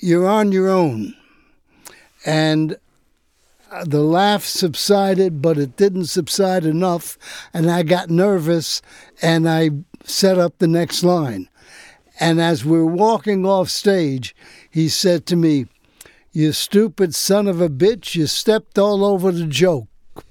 You're 0.00 0.28
on 0.28 0.52
your 0.52 0.68
own. 0.68 1.14
And 2.26 2.76
uh, 3.70 3.84
the 3.84 4.02
laugh 4.02 4.44
subsided, 4.44 5.40
but 5.40 5.58
it 5.58 5.76
didn't 5.76 6.06
subside 6.06 6.64
enough. 6.64 7.18
And 7.54 7.70
I 7.70 7.82
got 7.82 8.10
nervous 8.10 8.82
and 9.22 9.48
I 9.48 9.70
set 10.04 10.38
up 10.38 10.58
the 10.58 10.66
next 10.66 11.04
line. 11.04 11.48
And 12.20 12.40
as 12.40 12.64
we're 12.64 12.84
walking 12.84 13.46
off 13.46 13.70
stage, 13.70 14.36
he 14.70 14.88
said 14.88 15.24
to 15.26 15.36
me, 15.36 15.66
You 16.32 16.52
stupid 16.52 17.14
son 17.14 17.48
of 17.48 17.60
a 17.60 17.68
bitch, 17.70 18.14
you 18.14 18.26
stepped 18.26 18.78
all 18.78 19.04
over 19.04 19.32
the 19.32 19.46
joke. 19.46 19.86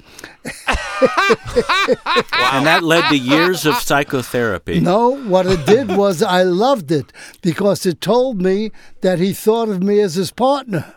And 2.51 2.65
that 2.65 2.84
led 2.84 3.10
to 3.10 3.17
years 3.17 3.65
of 3.65 3.75
psychotherapy. 3.75 4.79
No, 4.81 5.15
what 5.15 5.46
it 5.46 5.65
did 5.65 5.96
was 5.96 6.22
I 6.22 6.43
loved 6.43 6.91
it 6.91 7.13
because 7.41 7.86
it 7.86 8.01
told 8.01 8.41
me 8.41 8.72
that 9.01 9.19
he 9.19 9.34
thought 9.34 9.69
of 9.69 9.81
me 9.81 10.00
as 10.01 10.15
his 10.15 10.31
partner. 10.31 10.93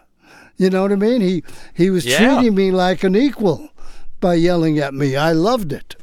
You 0.57 0.71
know 0.71 0.83
what 0.83 0.93
I 0.93 0.97
mean? 0.97 1.21
He 1.21 1.45
he 1.75 1.89
was 1.91 2.05
Yeah. 2.05 2.19
treating 2.19 2.55
me 2.55 2.71
like 2.73 3.05
an 3.05 3.15
equal 3.17 3.69
by 4.21 4.35
yelling 4.35 4.79
at 4.79 4.93
me. 4.95 5.15
I 5.17 5.33
loved 5.33 5.73
it. 5.73 5.95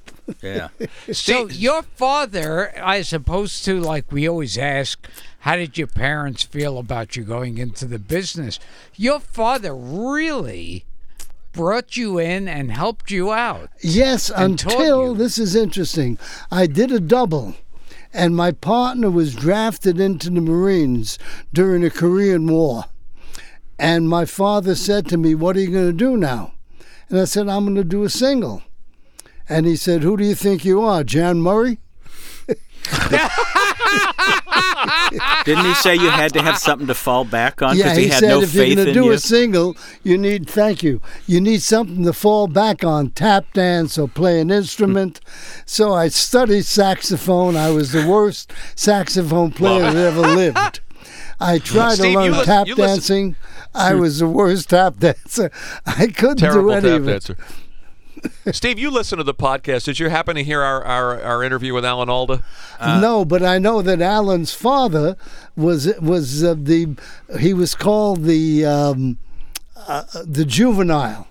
Yeah. 0.41 0.69
so 1.11 1.47
your 1.49 1.83
father, 1.83 2.69
as 2.69 3.13
opposed 3.13 3.65
to 3.65 3.79
like 3.79 4.11
we 4.11 4.27
always 4.27 4.57
ask, 4.57 5.07
how 5.39 5.55
did 5.55 5.77
your 5.77 5.87
parents 5.87 6.43
feel 6.43 6.77
about 6.77 7.15
you 7.15 7.23
going 7.23 7.57
into 7.57 7.85
the 7.85 7.99
business? 7.99 8.59
Your 8.95 9.19
father 9.19 9.73
really 9.73 10.85
brought 11.53 11.97
you 11.97 12.17
in 12.19 12.47
and 12.47 12.71
helped 12.71 13.11
you 13.11 13.31
out. 13.31 13.69
Yes, 13.81 14.31
until 14.33 15.15
this 15.15 15.37
is 15.37 15.55
interesting. 15.55 16.17
I 16.51 16.67
did 16.67 16.91
a 16.91 16.99
double, 16.99 17.55
and 18.13 18.35
my 18.35 18.51
partner 18.51 19.09
was 19.09 19.35
drafted 19.35 19.99
into 19.99 20.29
the 20.29 20.41
Marines 20.41 21.17
during 21.53 21.81
the 21.81 21.89
Korean 21.89 22.47
War. 22.47 22.85
And 23.77 24.09
my 24.09 24.25
father 24.25 24.75
said 24.75 25.07
to 25.07 25.17
me, 25.17 25.35
What 25.35 25.55
are 25.55 25.61
you 25.61 25.71
going 25.71 25.87
to 25.87 25.93
do 25.93 26.17
now? 26.17 26.53
And 27.09 27.19
I 27.19 27.25
said, 27.25 27.47
I'm 27.47 27.63
going 27.63 27.75
to 27.75 27.83
do 27.83 28.03
a 28.03 28.09
single. 28.09 28.61
And 29.49 29.65
he 29.65 29.75
said, 29.75 30.03
Who 30.03 30.15
do 30.15 30.23
you 30.23 30.35
think 30.35 30.63
you 30.63 30.81
are, 30.83 31.03
Jan 31.03 31.41
Murray? 31.41 31.79
Didn't 35.45 35.65
he 35.65 35.73
say 35.75 35.95
you 35.95 36.09
had 36.09 36.33
to 36.33 36.41
have 36.41 36.57
something 36.57 36.87
to 36.87 36.93
fall 36.93 37.25
back 37.25 37.61
on 37.61 37.75
yeah, 37.77 37.83
because 37.85 37.97
he, 37.97 38.03
he, 38.03 38.09
had 38.09 38.19
said 38.19 38.29
no 38.29 38.41
if 38.41 38.53
you're 38.53 38.65
going 38.75 38.87
to 38.87 38.93
do 38.93 39.05
you? 39.05 39.11
a 39.11 39.17
single, 39.19 39.75
you 40.03 40.17
need 40.17 40.49
thank 40.49 40.83
you. 40.83 41.01
You 41.27 41.41
need 41.41 41.61
something 41.61 42.03
to 42.03 42.13
fall 42.13 42.47
back 42.47 42.83
on, 42.83 43.09
tap 43.11 43.51
dance 43.53 43.97
or 43.97 44.07
play 44.07 44.39
an 44.39 44.51
instrument. 44.51 45.19
so 45.65 45.93
I 45.93 46.07
studied 46.09 46.65
saxophone. 46.65 47.55
I 47.55 47.69
was 47.71 47.91
the 47.91 48.07
worst 48.07 48.51
saxophone 48.75 49.51
player 49.51 49.81
that 49.91 49.95
ever 49.95 50.21
lived. 50.35 50.79
I 51.39 51.59
tried 51.59 51.95
Steve, 51.95 52.13
to 52.13 52.19
learn 52.19 52.31
lis- 52.33 52.45
tap 52.45 52.67
you 52.67 52.75
listen- 52.75 52.95
dancing. 52.95 53.35
I 53.73 53.93
was 53.95 54.19
the 54.19 54.27
worst 54.27 54.69
tap 54.69 54.97
dancer. 54.99 55.51
I 55.85 56.07
couldn't 56.07 56.37
Terrible 56.37 56.69
do 56.69 56.71
any 56.71 56.89
tap 56.89 56.99
of 57.01 57.07
it. 57.07 57.11
dancer. 57.11 57.37
Steve, 58.51 58.79
you 58.79 58.89
listen 58.89 59.17
to 59.17 59.23
the 59.23 59.33
podcast. 59.33 59.85
Did 59.85 59.99
you 59.99 60.09
happen 60.09 60.35
to 60.35 60.43
hear 60.43 60.61
our, 60.61 60.83
our, 60.83 61.21
our 61.21 61.43
interview 61.43 61.73
with 61.73 61.85
Alan 61.85 62.09
Alda? 62.09 62.43
no, 62.81 63.25
but 63.25 63.43
I 63.43 63.57
know 63.59 63.81
that 63.81 64.01
Alan's 64.01 64.53
father 64.53 65.15
was 65.55 65.93
was 65.99 66.43
uh, 66.43 66.55
the 66.57 66.95
he 67.39 67.53
was 67.53 67.75
called 67.75 68.23
the 68.23 68.65
um, 68.65 69.17
uh, 69.75 70.03
the 70.23 70.45
juvenile. 70.45 71.27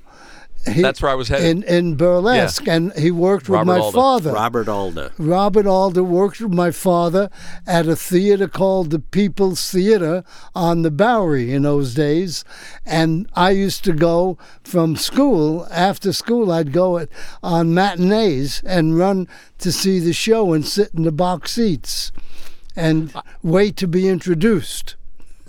He- 0.66 0.83
That's 0.83 1.01
where 1.01 1.11
I 1.11 1.14
was 1.14 1.29
headed. 1.29 1.47
in 1.47 1.62
in 1.62 1.94
burlesque, 1.94 2.66
and 2.68 2.92
he 2.94 3.11
worked 3.11 3.49
with 3.49 3.59
Robert 3.59 3.73
my 3.73 3.79
Alda. 3.79 3.97
father. 3.97 4.33
Robert 4.33 4.68
Alda. 4.68 5.12
Robert 5.16 5.66
Alda 5.66 6.03
worked 6.05 6.40
with 6.40 6.53
my 6.53 6.71
father 6.73 7.31
at 7.66 7.87
a 7.87 7.97
theater 7.97 8.49
called 8.49 8.90
the 8.90 8.99
People's 8.99 9.71
Theater 9.71 10.25
on 10.55 10.83
the 10.83 10.90
Bowery 10.90 11.55
in 11.55 11.62
those 11.62 11.94
days. 11.94 12.44
And 12.85 13.29
I 13.35 13.51
used 13.53 13.83
to 13.85 13.92
go 13.92 14.37
from 14.64 14.97
school, 14.97 15.66
after 15.71 16.12
school, 16.12 16.51
I'd 16.53 16.73
go 16.73 16.99
at, 16.99 17.09
on 17.42 17.73
matinees 17.73 18.61
and 18.66 18.99
run 18.99 19.27
to 19.59 19.73
see 19.73 20.01
the 20.01 20.12
show 20.12 20.53
and 20.53 20.66
sit 20.66 20.90
in 20.94 21.05
the 21.05 21.12
box 21.12 21.53
seats 21.53 22.12
and 22.77 23.12
wait 23.42 23.77
to 23.79 23.88
be 23.88 24.07
introduced. 24.09 24.97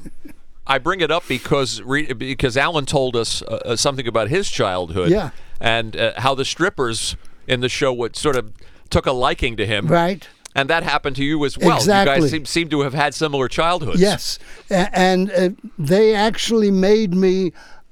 I 0.70 0.78
bring 0.78 1.02
it 1.02 1.12
up 1.12 1.28
because 1.28 1.82
re, 1.82 2.14
because 2.14 2.56
Alan 2.56 2.86
told 2.86 3.16
us 3.16 3.42
uh, 3.42 3.60
uh, 3.66 3.76
something 3.76 4.08
about 4.08 4.30
his 4.30 4.50
childhood. 4.50 5.10
Yeah. 5.10 5.32
And 5.60 5.98
uh, 5.98 6.14
how 6.18 6.36
the 6.36 6.46
strippers 6.46 7.18
in 7.48 7.60
the 7.60 7.68
show 7.68 7.92
would 7.92 8.16
sort 8.16 8.38
of 8.38 8.54
took 8.90 9.06
a 9.06 9.12
liking 9.12 9.58
to 9.58 9.66
him. 9.66 9.88
Right. 9.88 10.26
And 10.56 10.70
that 10.70 10.84
happened 10.84 11.16
to 11.18 11.24
you 11.24 11.44
as 11.46 11.58
well. 11.58 11.78
Exactly. 11.78 12.16
You 12.16 12.22
guys 12.22 12.32
seem, 12.32 12.46
seem 12.46 12.70
to 12.70 12.82
have 12.82 12.94
had 12.94 13.14
similar 13.14 13.48
childhoods. 13.48 14.00
Yes, 14.00 14.40
A- 14.70 14.90
and 14.98 15.32
uh, 15.32 15.50
they 15.78 16.16
actually 16.16 16.72
made 16.72 17.14
me 17.14 17.52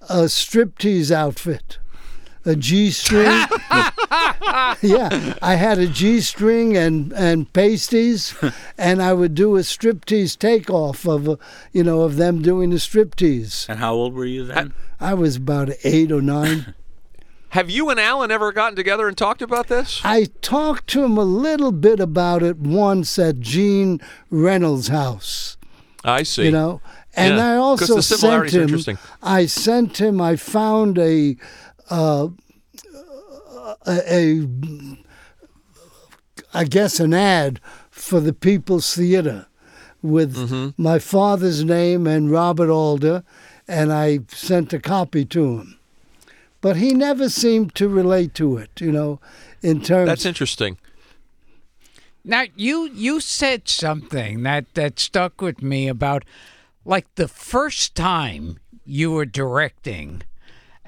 a 0.10 0.24
striptease 0.24 1.12
outfit, 1.12 1.78
a 2.48 2.56
G 2.56 2.90
string. 2.92 3.26
yeah, 4.82 5.34
I 5.42 5.56
had 5.56 5.78
a 5.78 5.88
G 5.88 6.22
string 6.22 6.76
and 6.78 7.12
and 7.14 7.52
pasties, 7.54 8.34
and 8.78 9.02
I 9.02 9.14
would 9.14 9.36
do 9.36 9.56
a 9.58 9.62
striptease 9.62 10.38
takeoff 10.38 11.08
of 11.08 11.40
you 11.72 11.84
know 11.84 12.02
of 12.02 12.16
them 12.18 12.42
doing 12.42 12.70
the 12.72 12.78
striptease. 12.78 13.68
And 13.70 13.80
how 13.80 13.94
old 13.94 14.14
were 14.14 14.26
you 14.26 14.46
then? 14.46 14.74
I 15.00 15.14
was 15.14 15.36
about 15.36 15.70
eight 15.84 16.12
or 16.12 16.22
nine. 16.22 16.74
Have 17.52 17.70
you 17.70 17.90
and 17.90 17.98
Alan 18.00 18.30
ever 18.30 18.52
gotten 18.52 18.76
together 18.76 19.08
and 19.08 19.18
talked 19.18 19.42
about 19.42 19.68
this? 19.68 20.02
I 20.04 20.26
talked 20.42 20.88
to 20.88 21.04
him 21.06 21.18
a 21.18 21.24
little 21.24 21.72
bit 21.72 22.00
about 22.02 22.44
it 22.44 22.58
once 22.58 23.18
at 23.18 23.40
Gene 23.40 24.02
Reynolds' 24.30 24.90
house. 24.90 25.56
I 26.04 26.24
see. 26.24 26.44
You 26.46 26.52
know, 26.52 26.82
and 27.16 27.38
Yeah, 27.38 27.54
I 27.54 27.56
'cause 27.78 27.90
also 27.90 27.96
the 27.96 28.02
sent 28.04 28.50
him. 28.54 28.62
interesting. 28.64 28.98
I 29.24 29.46
sent 29.46 30.00
him. 30.02 30.20
I 30.20 30.36
found 30.36 31.00
a, 31.00 31.38
uh, 31.90 32.30
a, 33.86 34.02
a, 34.10 34.48
I 36.54 36.64
guess 36.66 37.00
an 37.00 37.14
ad 37.14 37.60
for 37.90 38.20
the 38.20 38.34
People's 38.34 38.94
Theater 38.96 39.48
with 40.02 40.36
Mm-hmm. 40.36 40.82
my 40.82 41.00
father's 41.00 41.64
name 41.64 42.06
and 42.08 42.32
Robert 42.32 42.70
Alda, 42.70 43.24
and 43.68 43.92
I 43.92 44.20
sent 44.30 44.72
a 44.74 44.80
copy 44.80 45.26
to 45.26 45.58
him. 45.60 45.80
But 46.62 46.78
he 46.78 46.94
never 46.94 47.30
seemed 47.30 47.76
to 47.76 47.88
relate 47.90 48.34
to 48.36 48.58
it, 48.58 48.70
you 48.80 48.92
know, 48.92 49.20
in 49.62 49.82
terms. 49.82 50.08
That's 50.08 50.26
interesting. 50.26 50.78
Now 52.24 52.44
you 52.56 52.90
you 52.94 53.20
said 53.22 53.68
something 53.70 54.44
that 54.44 54.74
that 54.74 55.00
stuck 55.00 55.42
with 55.42 55.62
me 55.62 55.88
about 55.88 56.26
like 56.86 57.08
the 57.16 57.28
first 57.28 57.96
time 57.96 58.60
you 58.86 59.12
were 59.12 59.26
directing. 59.26 60.24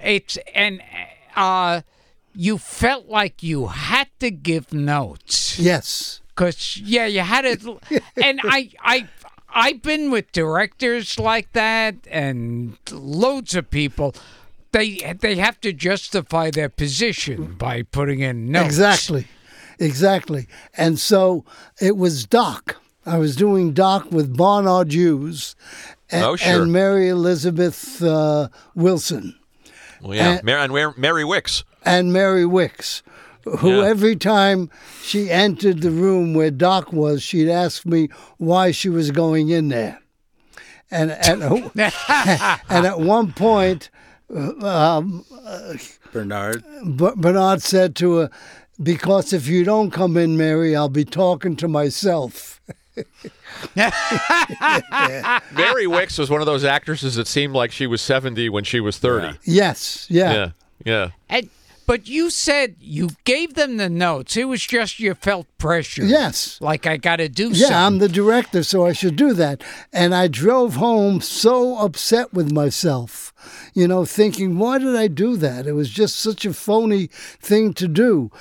It's 0.04 0.38
and 0.56 0.82
uh 1.36 1.82
you 2.36 2.58
felt 2.58 3.08
like 3.08 3.42
you 3.44 3.68
had 3.68 4.08
to 4.20 4.32
give 4.32 4.74
notes. 4.74 5.60
Yes. 5.60 6.22
Cuz 6.36 6.78
yeah, 6.78 7.06
you 7.06 7.22
had 7.22 7.42
to 7.62 7.80
and 8.24 8.40
I 8.44 8.72
I 8.82 9.08
I've 9.54 9.82
been 9.82 10.12
with 10.12 10.32
directors 10.32 11.18
like 11.20 11.52
that 11.54 11.96
and 12.10 12.78
loads 12.92 13.56
of 13.56 13.70
people 13.72 14.16
they 14.72 15.16
they 15.20 15.36
have 15.38 15.60
to 15.62 15.74
justify 15.74 16.52
their 16.52 16.70
position 16.70 17.56
by 17.58 17.82
putting 17.82 18.20
in 18.20 18.52
notes. 18.52 18.68
Exactly, 18.68 19.28
exactly. 19.80 20.48
And 20.76 21.00
so 21.00 21.44
it 21.82 21.98
was 21.98 22.26
Doc. 22.26 22.76
I 23.06 23.18
was 23.18 23.36
doing 23.36 23.74
Doc 23.74 24.12
with 24.12 24.38
Barnard 24.38 24.92
Hughes 24.94 25.56
and, 26.12 26.24
Oh, 26.24 26.36
sure. 26.36 26.62
and 26.62 26.72
Mary 26.72 27.10
Elizabeth 27.10 28.02
uh, 28.04 28.50
Wilson 28.76 29.36
Well, 30.02 30.16
yeah, 30.16 30.32
And- 30.38 30.44
Mar- 30.44 30.58
and 30.60 30.98
Mary 30.98 31.24
Wickes. 31.24 31.64
and 31.86 32.12
Mary 32.14 32.44
Wickes, 32.44 33.02
who 33.60 33.78
Yeah. 33.82 33.86
every 33.88 34.16
time 34.16 34.70
she 35.02 35.30
entered 35.30 35.82
the 35.82 35.92
room 35.92 36.34
where 36.34 36.52
Doc 36.52 36.92
was, 36.94 37.22
she'd 37.24 37.50
ask 37.50 37.86
me 37.86 38.10
why 38.38 38.72
she 38.72 38.90
was 38.90 39.12
going 39.12 39.50
in 39.50 39.70
there. 39.70 40.00
And 40.92 41.12
and, 41.12 41.44
and 42.70 42.86
at 42.88 43.00
one 43.00 43.34
point, 43.34 43.90
um, 44.62 45.26
Bernard. 46.12 46.64
Bernard 46.84 47.62
said 47.62 47.96
to 47.98 48.14
her, 48.16 48.30
"Because 48.82 49.34
if 49.34 49.48
you 49.48 49.64
don't 49.64 49.92
come 49.92 50.18
in, 50.18 50.38
Mary, 50.38 50.76
I'll 50.76 50.90
be 50.90 51.06
talking 51.06 51.56
to 51.58 51.68
myself." 51.68 52.60
Mary 53.76 53.92
Wickes 55.86 56.20
was 56.20 56.30
one 56.30 56.42
of 56.42 56.46
those 56.46 56.64
actresses 56.64 57.16
that 57.16 57.28
seemed 57.28 57.54
like 57.54 57.72
she 57.72 57.88
was 57.88 58.02
70 58.02 58.50
when 58.50 58.64
she 58.64 58.80
was 58.80 58.98
30. 58.98 59.40
Yes, 59.44 60.08
yeah. 60.10 60.34
Yeah. 60.34 60.50
Yeah. 60.86 61.10
And, 61.30 61.50
but 61.86 62.08
you 62.08 62.30
said 62.30 62.76
you 62.80 63.10
gave 63.24 63.56
them 63.56 63.78
the 63.78 63.90
notes. 63.90 64.38
It 64.38 64.46
was 64.46 64.66
just 64.66 65.00
you 65.00 65.14
felt 65.16 65.48
pressure. 65.58 66.06
Yes. 66.06 66.62
Like 66.62 66.86
I 66.86 66.98
got 66.98 67.16
to 67.16 67.28
do 67.28 67.50
Yeah, 67.50 67.86
I'm 67.86 67.98
the 67.98 68.08
director, 68.08 68.64
so 68.64 68.86
I 68.86 68.94
should 68.94 69.16
do 69.16 69.34
that. 69.34 69.64
And 69.92 70.14
I 70.14 70.28
drove 70.28 70.76
home 70.76 71.20
so 71.20 71.80
upset 71.80 72.32
with 72.32 72.52
myself, 72.52 73.34
you 73.74 73.88
know, 73.88 74.06
thinking, 74.06 74.58
why 74.58 74.78
did 74.80 74.96
I 74.96 75.08
do 75.08 75.38
that? 75.38 75.68
It 75.68 75.74
was 75.74 75.90
just 75.90 76.16
such 76.18 76.46
a 76.46 76.54
phony 76.54 77.08
thing 77.40 77.74
to 77.76 77.88
do. 77.88 78.32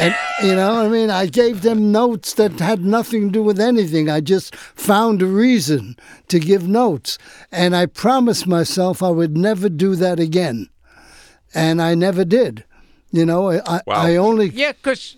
And, 0.00 0.14
you 0.42 0.54
know, 0.54 0.84
I 0.84 0.88
mean, 0.88 1.10
I 1.10 1.26
gave 1.26 1.62
them 1.62 1.92
notes 1.92 2.34
that 2.34 2.58
had 2.60 2.84
nothing 2.84 3.26
to 3.28 3.32
do 3.32 3.42
with 3.42 3.60
anything. 3.60 4.08
I 4.08 4.20
just 4.20 4.54
found 4.56 5.20
a 5.22 5.26
reason 5.26 5.96
to 6.28 6.38
give 6.40 6.66
notes. 6.66 7.18
And 7.52 7.76
I 7.76 7.86
promised 7.86 8.46
myself 8.46 9.02
I 9.02 9.10
would 9.10 9.36
never 9.36 9.68
do 9.68 9.94
that 9.96 10.18
again. 10.18 10.68
And 11.54 11.80
I 11.82 11.94
never 11.94 12.24
did. 12.24 12.64
You 13.10 13.24
know, 13.26 13.50
I, 13.50 13.60
I- 13.66 13.82
I 13.88 14.16
only. 14.16 14.48
Yeah, 14.48 14.72
because 14.72 15.16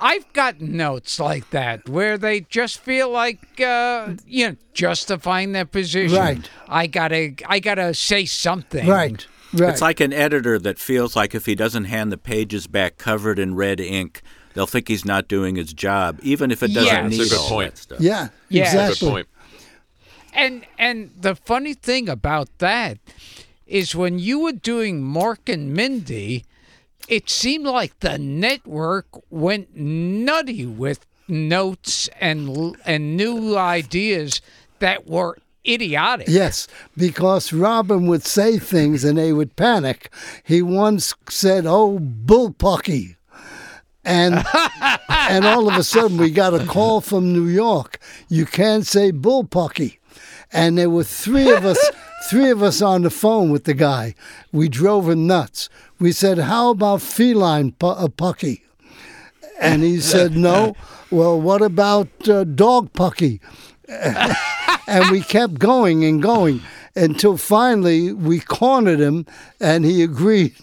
I've 0.00 0.32
gotten 0.32 0.76
notes 0.76 1.20
like 1.20 1.50
that 1.50 1.88
where 1.88 2.16
they 2.16 2.40
just 2.40 2.80
feel 2.80 3.10
like 3.10 3.60
uh, 3.60 4.14
you 4.26 4.48
know 4.50 4.56
justifying 4.72 5.52
their 5.52 5.66
position. 5.66 6.16
Right. 6.18 6.50
I 6.68 6.86
gotta 6.86 7.34
I 7.46 7.60
gotta 7.60 7.92
say 7.94 8.24
something. 8.24 8.86
Right. 8.88 9.26
Right. 9.52 9.70
It's 9.70 9.80
like 9.82 10.00
an 10.00 10.12
editor 10.12 10.58
that 10.60 10.78
feels 10.78 11.16
like 11.16 11.34
if 11.34 11.44
he 11.46 11.54
doesn't 11.54 11.84
hand 11.86 12.12
the 12.12 12.16
pages 12.18 12.66
back 12.68 12.98
covered 12.98 13.38
in 13.38 13.56
red 13.56 13.80
ink, 13.80 14.22
they'll 14.54 14.66
think 14.68 14.86
he's 14.88 15.04
not 15.04 15.26
doing 15.28 15.56
his 15.56 15.74
job, 15.74 16.20
even 16.22 16.50
if 16.52 16.62
it 16.62 16.68
doesn't 16.72 16.86
Yes. 16.86 17.10
need 17.10 17.18
That's 17.18 17.30
a 17.32 17.34
good 17.34 17.40
all 17.42 17.48
point. 17.48 17.74
that 17.74 17.78
stuff. 17.80 18.00
Yeah, 18.00 18.28
Yeah. 18.48 18.64
That's 18.64 18.74
a 18.74 18.86
exactly. 18.90 19.06
good 19.08 19.12
point. 19.12 19.28
And 20.32 20.66
and 20.78 21.10
the 21.18 21.34
funny 21.34 21.74
thing 21.74 22.08
about 22.08 22.48
that 22.58 22.98
is 23.66 23.94
when 23.96 24.18
you 24.20 24.38
were 24.38 24.52
doing 24.52 25.02
Mork 25.02 25.52
and 25.52 25.74
Mindy, 25.74 26.44
it 27.10 27.28
seemed 27.28 27.66
like 27.66 27.98
the 28.00 28.16
network 28.16 29.06
went 29.30 29.76
nutty 29.76 30.64
with 30.64 31.04
notes 31.28 32.08
and 32.20 32.76
and 32.86 33.16
new 33.16 33.58
ideas 33.58 34.40
that 34.78 35.06
were 35.06 35.36
idiotic. 35.66 36.28
Yes, 36.28 36.68
because 36.96 37.52
Robin 37.52 38.06
would 38.06 38.24
say 38.24 38.58
things 38.58 39.04
and 39.04 39.18
they 39.18 39.32
would 39.32 39.56
panic. 39.56 40.10
He 40.44 40.62
once 40.62 41.14
said, 41.28 41.66
"Oh, 41.66 41.98
bullpucky," 41.98 43.16
and 44.04 44.44
and 45.08 45.44
all 45.44 45.68
of 45.68 45.74
a 45.76 45.84
sudden 45.84 46.16
we 46.16 46.30
got 46.30 46.54
a 46.54 46.64
call 46.64 47.00
from 47.00 47.32
New 47.32 47.46
York. 47.46 47.98
You 48.28 48.46
can't 48.46 48.86
say 48.86 49.10
bullpucky, 49.10 49.98
and 50.52 50.78
there 50.78 50.90
were 50.90 51.04
three 51.04 51.50
of 51.50 51.64
us. 51.64 51.90
Three 52.30 52.50
of 52.50 52.62
us 52.62 52.80
on 52.80 53.02
the 53.02 53.10
phone 53.10 53.50
with 53.50 53.64
the 53.64 53.74
guy. 53.74 54.14
We 54.52 54.68
drove 54.68 55.08
him 55.08 55.26
nuts. 55.26 55.68
We 55.98 56.12
said, 56.12 56.38
"How 56.38 56.70
about 56.70 57.02
feline 57.02 57.72
pu- 57.72 57.86
uh, 57.88 58.08
pucky?" 58.08 58.62
And 59.60 59.82
he 59.82 59.98
said, 60.00 60.36
"No." 60.36 60.76
Well, 61.10 61.40
what 61.40 61.60
about 61.60 62.08
uh, 62.28 62.44
dog 62.44 62.92
pucky? 62.92 63.40
and 63.88 65.10
we 65.10 65.20
kept 65.22 65.58
going 65.58 66.04
and 66.04 66.22
going 66.22 66.60
until 66.94 67.36
finally 67.36 68.12
we 68.12 68.38
cornered 68.38 69.00
him 69.00 69.26
and 69.60 69.84
he 69.84 70.02
agreed 70.04 70.54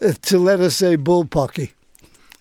to 0.22 0.38
let 0.38 0.58
us 0.58 0.74
say 0.76 0.96
bullpucky. 0.96 1.70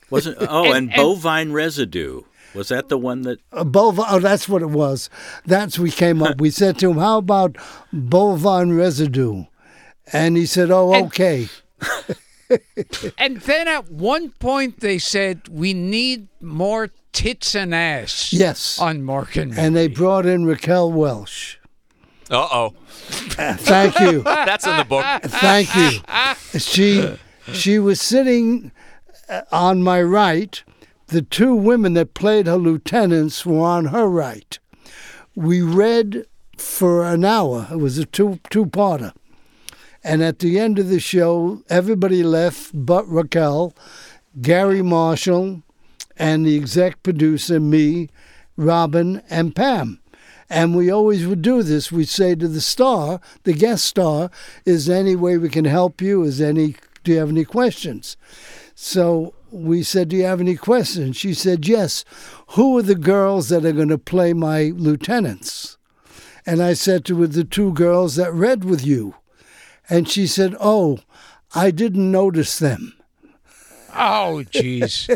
Wasn't 0.09 0.37
oh, 0.39 0.65
And- 0.65 0.75
and, 0.75 0.89
and- 0.93 0.95
bovine 0.95 1.51
residue. 1.51 2.21
Was 2.55 2.69
that 2.69 2.89
the 2.89 2.97
one 2.97 3.21
that 3.23 3.39
Uh, 3.51 3.63
bov- 3.63 4.03
oh, 4.09 4.19
that's 4.19 4.47
what 4.47 4.61
it 4.61 4.69
was. 4.69 5.09
That's 5.45 5.79
we 5.79 5.89
came 5.91 6.21
up. 6.21 6.39
We 6.39 6.49
said 6.51 6.77
to 6.79 6.91
him, 6.91 6.97
"How 6.97 7.17
about 7.17 7.55
bovine 7.91 8.73
residue?" 8.73 9.45
And 10.11 10.37
he 10.37 10.45
said, 10.45 10.69
"Oh, 10.71 10.93
And- 10.93 11.05
okay." 11.07 11.47
And 13.17 13.37
then 13.37 13.67
at 13.67 13.89
one 13.89 14.29
point 14.31 14.79
they 14.81 14.99
said 14.99 15.47
we 15.49 15.73
need 15.73 16.27
more 16.39 16.91
tits 17.11 17.55
and 17.55 17.73
ass. 17.73 18.31
Yes. 18.31 18.77
On 18.79 19.01
Mork 19.01 19.41
and 19.41 19.57
And 19.57 19.75
they 19.75 19.87
brought 19.87 20.25
in 20.27 20.45
Raquel 20.45 20.91
Welch. 20.91 21.59
Uh 22.29 22.47
oh. 22.51 22.73
Thank 22.99 23.99
you. 23.99 24.21
That's 24.23 24.67
in 24.67 24.77
the 24.77 24.85
book. 24.85 25.03
Thank 25.23 25.73
you. 25.75 26.59
She 26.59 27.17
she 27.53 27.79
was 27.79 27.99
sitting 27.99 28.71
uh, 29.29 29.41
on 29.51 29.81
my 29.81 30.01
right. 30.03 30.63
The 31.07 31.21
two 31.21 31.53
women 31.53 31.93
that 31.93 32.13
played 32.13 32.47
her 32.47 32.57
lieutenants 32.57 33.45
were 33.45 33.65
on 33.65 33.85
her 33.85 34.07
right. 34.07 34.57
We 35.35 35.61
read 35.61 36.25
for 36.57 37.05
an 37.05 37.25
hour. 37.25 37.67
It 37.71 37.77
was 37.77 37.97
a 37.97 38.05
two 38.05 38.39
two 38.49 38.65
parter. 38.65 39.13
And 40.03 40.21
at 40.21 40.39
the 40.39 40.59
end 40.59 40.79
of 40.79 40.89
the 40.89 40.99
show, 40.99 41.63
everybody 41.69 42.23
left 42.23 42.71
but 42.73 43.07
Raquel, 43.07 43.73
Garry 44.41 44.81
Marshall, 44.81 45.63
and 46.17 46.45
the 46.45 46.57
exec 46.57 47.01
producer, 47.03 47.59
me, 47.59 48.09
Robin, 48.57 49.21
and 49.29 49.55
Pam. 49.55 49.99
And 50.49 50.75
we 50.75 50.91
always 50.91 51.25
would 51.25 51.41
do 51.41 51.63
this. 51.63 51.91
We'd 51.91 52.09
say 52.09 52.35
to 52.35 52.47
the 52.47 52.61
star, 52.61 53.21
the 53.43 53.53
guest 53.53 53.85
star, 53.85 54.29
is 54.65 54.85
there 54.85 54.99
any 54.99 55.15
way 55.15 55.37
we 55.37 55.49
can 55.49 55.65
help 55.65 56.01
you? 56.01 56.23
Is 56.23 56.41
any 56.41 56.75
do 57.03 57.11
you 57.11 57.19
have 57.19 57.29
any 57.29 57.45
questions? 57.45 58.17
So 58.75 59.33
we 59.53 59.83
said, 59.83 60.09
Do 60.09 60.15
you 60.17 60.23
have 60.25 60.41
any 60.41 60.55
questions? 60.55 61.15
She 61.15 61.33
said, 61.33 61.67
Yes. 61.67 62.03
Who 62.49 62.77
are 62.77 62.81
the 62.81 62.95
girls 62.95 63.49
that 63.49 63.65
are 63.65 63.71
going 63.71 63.89
to 63.89 63.97
play 63.97 64.33
my 64.33 64.71
lieutenants? 64.75 65.77
And 66.45 66.61
I 66.61 66.73
said 66.73 67.05
to 67.05 67.21
her, 67.21 67.27
The 67.27 67.43
two 67.43 67.71
girls 67.73 68.15
that 68.15 68.33
read 68.33 68.63
with 68.65 68.85
you. 68.85 69.15
And 69.89 70.09
she 70.09 70.27
said, 70.27 70.55
Oh, 70.59 70.99
I 71.53 71.71
didn't 71.71 72.11
notice 72.11 72.57
them. 72.59 72.93
Oh, 73.95 74.43
jeez. 74.49 75.07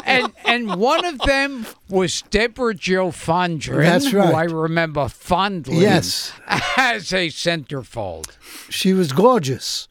and 0.06 0.32
and 0.46 0.76
one 0.76 1.04
of 1.04 1.18
them 1.18 1.66
was 1.90 2.22
Debra 2.30 2.72
Jo 2.74 3.08
Fondren, 3.10 3.82
That's 3.82 4.14
right. 4.14 4.28
who 4.30 4.34
I 4.34 4.44
remember 4.44 5.08
fondly 5.08 5.80
Yes. 5.80 6.32
as 6.78 7.12
a 7.12 7.28
centerfold. 7.28 8.30
She 8.70 8.94
was 8.94 9.12
gorgeous. 9.12 9.88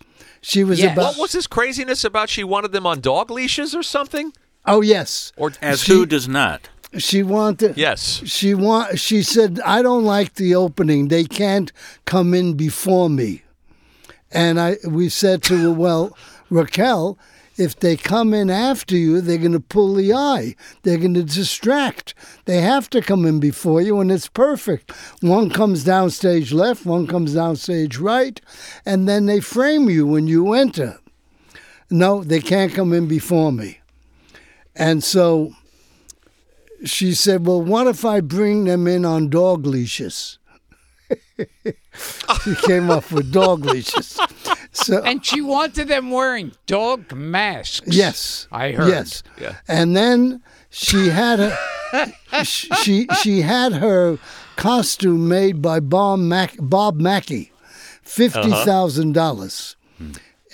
She 0.47 0.63
was 0.63 0.79
Yes. 0.79 0.93
about. 0.93 1.13
What 1.13 1.21
was 1.21 1.31
this 1.31 1.47
craziness 1.47 2.03
about 2.03 2.29
she 2.29 2.43
wanted 2.43 2.71
them 2.71 2.85
on 2.85 2.99
dog 2.99 3.31
leashes 3.31 3.73
or 3.73 3.81
something? 3.81 4.31
Oh, 4.63 4.81
yes. 4.81 5.31
Or 5.35 5.51
as 5.61 5.81
She- 5.81 5.91
who 5.91 6.05
does 6.05 6.27
not? 6.27 6.69
She 6.99 7.23
wanted. 7.23 7.75
Yes. 7.77 8.21
She 8.25 8.53
want. 8.53 8.99
She 8.99 9.23
said, 9.23 9.59
"I 9.65 9.81
don't 9.81 10.05
like 10.05 10.35
the 10.35 10.53
opening. 10.55 11.07
They 11.07 11.23
can't 11.25 11.71
come 12.05 12.33
in 12.35 12.53
before 12.53 13.09
me." 13.09 13.41
And 14.31 14.59
I, 14.61 14.77
we 14.87 15.09
said 15.09 15.41
to 15.43 15.57
her, 15.57 15.71
"Well, 15.71 16.15
Raquel, 16.49 17.17
if 17.57 17.79
they 17.79 17.95
come 17.95 18.33
in 18.33 18.49
after 18.49 18.95
you, 18.95 19.21
they're 19.21 19.37
going 19.37 19.51
to 19.51 19.59
pull 19.59 19.93
the 19.93 20.13
eye. 20.13 20.55
They're 20.83 20.97
going 20.97 21.13
to 21.13 21.23
distract. 21.23 22.13
They 22.45 22.61
have 22.61 22.89
to 22.91 23.01
come 23.01 23.25
in 23.25 23.39
before 23.39 23.81
you, 23.81 23.99
and 23.99 24.11
it's 24.11 24.27
perfect. 24.27 24.91
One 25.21 25.49
comes 25.49 25.83
down 25.83 26.09
stage 26.09 26.51
left, 26.51 26.85
one 26.85 27.07
comes 27.07 27.33
down 27.33 27.55
stage 27.55 27.97
right, 27.97 28.39
and 28.85 29.07
then 29.07 29.25
they 29.25 29.39
frame 29.39 29.89
you 29.89 30.05
when 30.05 30.27
you 30.27 30.53
enter. 30.53 30.99
No, 31.89 32.23
they 32.23 32.41
can't 32.41 32.73
come 32.73 32.93
in 32.93 33.07
before 33.07 33.51
me." 33.51 33.79
And 34.75 35.03
so 35.03 35.53
she 36.83 37.13
said, 37.13 37.45
Well, 37.45 37.61
what 37.61 37.87
if 37.87 38.03
I 38.03 38.19
bring 38.19 38.65
them 38.65 38.87
in 38.87 39.05
on 39.05 39.29
dog 39.29 39.65
leashes? 39.65 40.37
She 42.43 42.55
came 42.65 42.89
up 42.89 43.11
with 43.11 43.31
dog 43.31 43.65
leashes. 43.65 44.19
So 44.71 45.01
And 45.03 45.25
she 45.25 45.41
wanted 45.41 45.87
them 45.87 46.11
wearing 46.11 46.51
dog 46.67 47.13
masks. 47.13 47.81
yes, 47.87 48.47
I 48.51 48.71
heard. 48.71 48.89
Yes, 48.89 49.23
Yeah. 49.39 49.55
and 49.67 49.95
then 49.95 50.41
she 50.69 51.09
had 51.09 51.39
her, 51.39 52.43
she 52.43 53.07
she 53.21 53.41
had 53.41 53.73
her 53.73 54.17
costume 54.57 55.27
made 55.29 55.61
by 55.61 55.79
Bob 55.79 56.19
Mac, 56.19 56.55
Bob 56.59 56.99
Mackie, 56.99 57.51
fifty 58.03 58.49
dollars, 59.13 59.75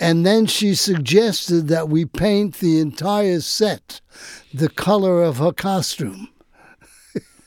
And 0.00 0.24
then 0.26 0.46
she 0.46 0.74
suggested 0.74 1.68
that 1.68 1.88
we 1.88 2.04
paint 2.04 2.58
the 2.58 2.78
entire 2.80 3.40
set 3.40 4.00
the 4.54 4.68
color 4.68 5.22
of 5.22 5.38
her 5.38 5.52
costume. 5.52 6.28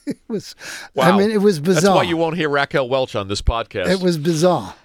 it 0.07 0.19
was, 0.27 0.55
Wow. 0.93 1.13
I 1.13 1.17
mean, 1.17 1.31
it 1.31 1.41
was 1.41 1.59
bizarre. 1.59 1.81
That's 1.81 1.95
why 1.95 2.03
you 2.03 2.17
won't 2.17 2.35
hear 2.37 2.49
Raquel 2.49 2.87
Welch 2.89 3.15
on 3.15 3.27
this 3.27 3.41
podcast. 3.41 3.87
it 3.89 4.01
was 4.01 4.17
bizarre. 4.17 4.75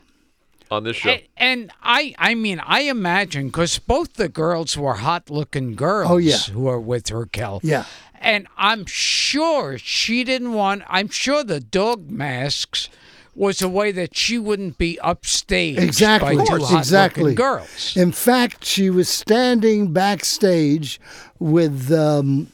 on 0.71 0.85
this 0.85 0.97
show. 0.97 1.11
And, 1.11 1.23
and 1.37 1.73
I, 1.83 2.15
I 2.19 2.35
mean, 2.35 2.61
I 2.65 2.83
imagine 2.83 3.49
because 3.49 3.79
both 3.79 4.15
the 4.15 4.29
girls 4.29 4.77
were 4.77 4.95
hot-looking 4.95 5.75
girls. 5.75 6.11
Oh, 6.11 6.17
yeah. 6.19 6.39
who 6.39 6.69
are 6.69 6.81
with 6.81 7.11
Raquel. 7.11 7.61
Yeah. 7.63 7.85
and 8.21 8.47
I'm 8.57 8.85
sure 8.87 9.79
she 9.79 10.25
didn't 10.25 10.53
want. 10.53 10.83
I'm 10.89 11.09
sure 11.09 11.43
the 11.45 11.61
dog 11.61 12.11
masks 12.11 12.89
was 13.35 13.63
a 13.63 13.69
way 13.69 13.91
that 13.93 14.17
she 14.17 14.39
wouldn't 14.39 14.77
be 14.77 14.99
upstage. 15.01 15.79
Exactly. 15.79 16.37
by 16.37 16.45
two 16.45 16.51
hot-looking 16.53 16.79
exactly. 16.79 17.35
girls. 17.35 17.97
In 17.97 18.13
fact, 18.13 18.65
she 18.65 18.91
was 18.91 19.09
standing 19.09 19.93
backstage 19.93 21.01
with 21.39 21.91
um, 21.93 22.49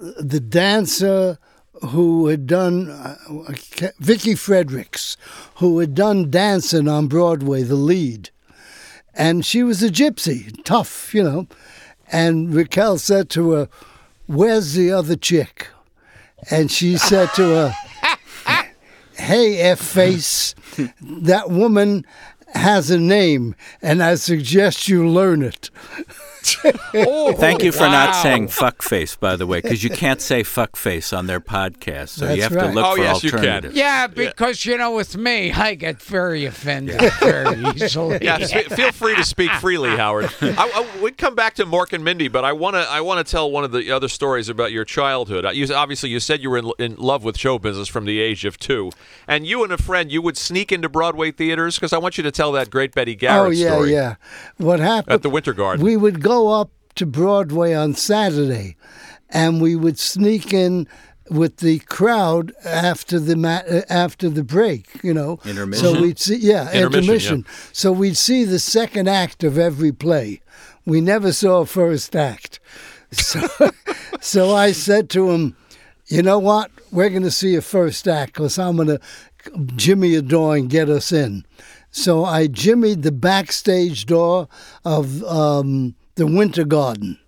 the 0.00 0.40
dancer 0.40 1.38
who 1.88 2.26
had 2.26 2.46
done 2.46 2.90
uh, 2.90 3.16
Vicky 3.98 4.34
Fredericks, 4.34 5.16
who 5.56 5.78
had 5.78 5.94
done 5.94 6.30
dancing 6.30 6.88
on 6.88 7.06
Broadway, 7.06 7.62
the 7.62 7.74
lead, 7.74 8.30
and 9.14 9.44
she 9.44 9.62
was 9.62 9.82
a 9.82 9.88
gypsy, 9.88 10.62
tough, 10.64 11.14
you 11.14 11.22
know. 11.22 11.46
And 12.12 12.54
Raquel 12.54 12.98
said 12.98 13.30
to 13.30 13.52
her, 13.52 13.68
"Where's 14.26 14.74
the 14.74 14.90
other 14.90 15.16
chick?" 15.16 15.68
And 16.50 16.70
she 16.70 16.96
said 16.96 17.30
to 17.34 17.42
her. 17.42 17.74
Hey, 19.20 19.58
F 19.58 19.80
face, 19.80 20.54
that 21.02 21.50
woman 21.50 22.06
has 22.54 22.90
a 22.90 22.98
name, 22.98 23.54
and 23.82 24.02
I 24.02 24.14
suggest 24.14 24.88
you 24.88 25.06
learn 25.06 25.42
it. 25.42 25.68
Oh, 26.94 27.32
Thank 27.34 27.62
you 27.62 27.72
for 27.72 27.84
wow. 27.84 27.90
not 27.90 28.16
saying 28.22 28.48
fuckface, 28.48 29.18
by 29.18 29.36
the 29.36 29.46
way, 29.46 29.60
because 29.60 29.82
you 29.84 29.90
can't 29.90 30.20
say 30.20 30.42
fuckface 30.42 31.16
on 31.16 31.26
their 31.26 31.40
podcast. 31.40 32.10
So 32.10 32.32
you 32.32 32.42
have 32.42 32.52
right. 32.54 32.68
to 32.68 32.72
look 32.72 32.84
Oh, 32.86 32.96
for 32.96 33.02
yes, 33.02 33.22
you 33.22 33.30
can. 33.30 33.38
alternatives. 33.40 33.76
Yeah, 33.76 34.06
because 34.06 34.64
you 34.66 34.76
know, 34.76 34.92
with 34.94 35.16
me, 35.16 35.52
I 35.52 35.74
get 35.74 36.00
very 36.02 36.44
offended 36.44 37.00
very 37.20 37.62
easily. 37.76 38.18
Yes, 38.22 38.52
fe- 38.52 38.64
feel 38.64 38.92
free 38.92 39.14
to 39.16 39.24
speak 39.24 39.50
freely, 39.52 39.90
Howard. 39.96 40.30
I, 40.40 40.52
I, 40.58 41.02
we 41.02 41.10
come 41.12 41.34
back 41.34 41.54
to 41.54 41.66
Mork 41.66 41.92
and 41.92 42.04
Mindy, 42.04 42.28
but 42.28 42.44
I 42.44 42.52
want 42.52 42.74
to 42.76 42.80
I 42.80 43.00
want 43.00 43.24
to 43.26 43.30
tell 43.30 43.50
one 43.50 43.64
of 43.64 43.72
the 43.72 43.90
other 43.90 44.08
stories 44.08 44.48
about 44.48 44.72
your 44.72 44.84
childhood. 44.84 45.44
Uh, 45.46 45.50
You, 45.50 45.72
obviously, 45.74 46.10
you 46.10 46.20
said 46.20 46.42
you 46.42 46.50
were 46.50 46.58
in, 46.58 46.70
in 46.78 46.96
love 46.96 47.24
with 47.24 47.38
show 47.38 47.58
business 47.58 47.88
from 47.88 48.04
the 48.04 48.20
age 48.20 48.44
of 48.44 48.58
two, 48.58 48.90
and 49.28 49.46
you 49.46 49.62
and 49.64 49.72
a 49.72 49.78
friend 49.78 50.10
you 50.12 50.22
would 50.22 50.36
sneak 50.36 50.72
into 50.72 50.88
Broadway 50.88 51.30
theaters 51.32 51.76
because 51.76 51.92
I 51.92 51.98
want 51.98 52.16
you 52.18 52.22
to 52.24 52.30
tell 52.30 52.52
that 52.52 52.70
great 52.70 52.94
Betty 52.94 53.14
Garrett 53.14 53.48
oh 53.48 53.50
yeah, 53.50 53.70
story 53.72 53.92
yeah. 53.92 54.14
What 54.58 54.80
happened 54.80 55.14
at 55.14 55.22
the 55.22 55.30
Winter 55.30 55.52
Garden. 55.52 55.84
We 55.84 55.96
would 55.96 56.20
go 56.22 56.29
up 56.30 56.70
to 56.96 57.06
Broadway 57.06 57.74
on 57.74 57.94
Saturday, 57.94 58.76
and 59.28 59.60
we 59.60 59.76
would 59.76 59.98
sneak 59.98 60.52
in 60.52 60.86
with 61.30 61.58
the 61.58 61.78
crowd 61.80 62.52
after 62.64 63.20
the 63.20 63.36
ma- 63.36 63.62
uh, 63.70 63.82
after 63.88 64.28
the 64.28 64.42
break. 64.42 65.02
You 65.02 65.14
know, 65.14 65.38
Intermission. 65.44 65.84
So 65.94 66.00
we'd 66.00 66.18
see, 66.18 66.36
yeah, 66.36 66.70
Intermission, 66.72 66.98
intermission. 67.04 67.46
So 67.72 67.92
we'd 67.92 68.16
see 68.16 68.44
the 68.44 68.58
second 68.58 69.08
act 69.08 69.44
of 69.44 69.56
every 69.58 69.92
play. 69.92 70.40
We 70.84 71.00
never 71.00 71.32
saw 71.32 71.60
a 71.60 71.66
first 71.66 72.14
act. 72.16 72.58
So, 73.12 73.40
so 74.20 74.54
I 74.54 74.70
said 74.70 75.10
to 75.10 75.30
him, 75.32 75.56
"You 76.06 76.22
know 76.22 76.38
what? 76.38 76.70
We're 76.92 77.08
going 77.10 77.24
to 77.24 77.30
see 77.32 77.56
a 77.56 77.60
first 77.60 78.06
act 78.06 78.34
because 78.34 78.56
I'm 78.56 78.76
going 78.76 78.86
to 78.86 79.00
jimmy 79.74 80.14
a 80.14 80.22
door 80.22 80.54
and 80.54 80.70
get 80.70 80.88
us 80.88 81.10
in." 81.10 81.44
So 81.90 82.24
I 82.24 82.46
jimmied 82.46 83.02
the 83.02 83.10
backstage 83.10 84.06
door 84.06 84.46
of 84.84 85.24
um, 85.24 85.96
the 86.20 86.26
Winter 86.26 86.64
Garden. 86.64 87.18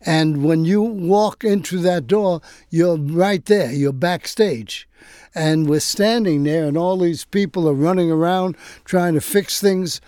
And 0.00 0.42
when 0.42 0.64
you 0.64 0.80
walk 0.80 1.44
into 1.44 1.76
that 1.80 2.06
door, 2.06 2.40
you're 2.70 2.96
right 2.96 3.44
there, 3.44 3.70
you're 3.70 3.92
backstage. 3.92 4.88
And 5.34 5.68
we're 5.68 5.80
standing 5.80 6.44
there, 6.44 6.64
and 6.64 6.74
all 6.78 6.96
these 6.96 7.26
people 7.26 7.68
are 7.68 7.74
running 7.74 8.10
around 8.10 8.56
trying 8.86 9.12
to 9.12 9.20
fix 9.20 9.60
things. 9.60 10.00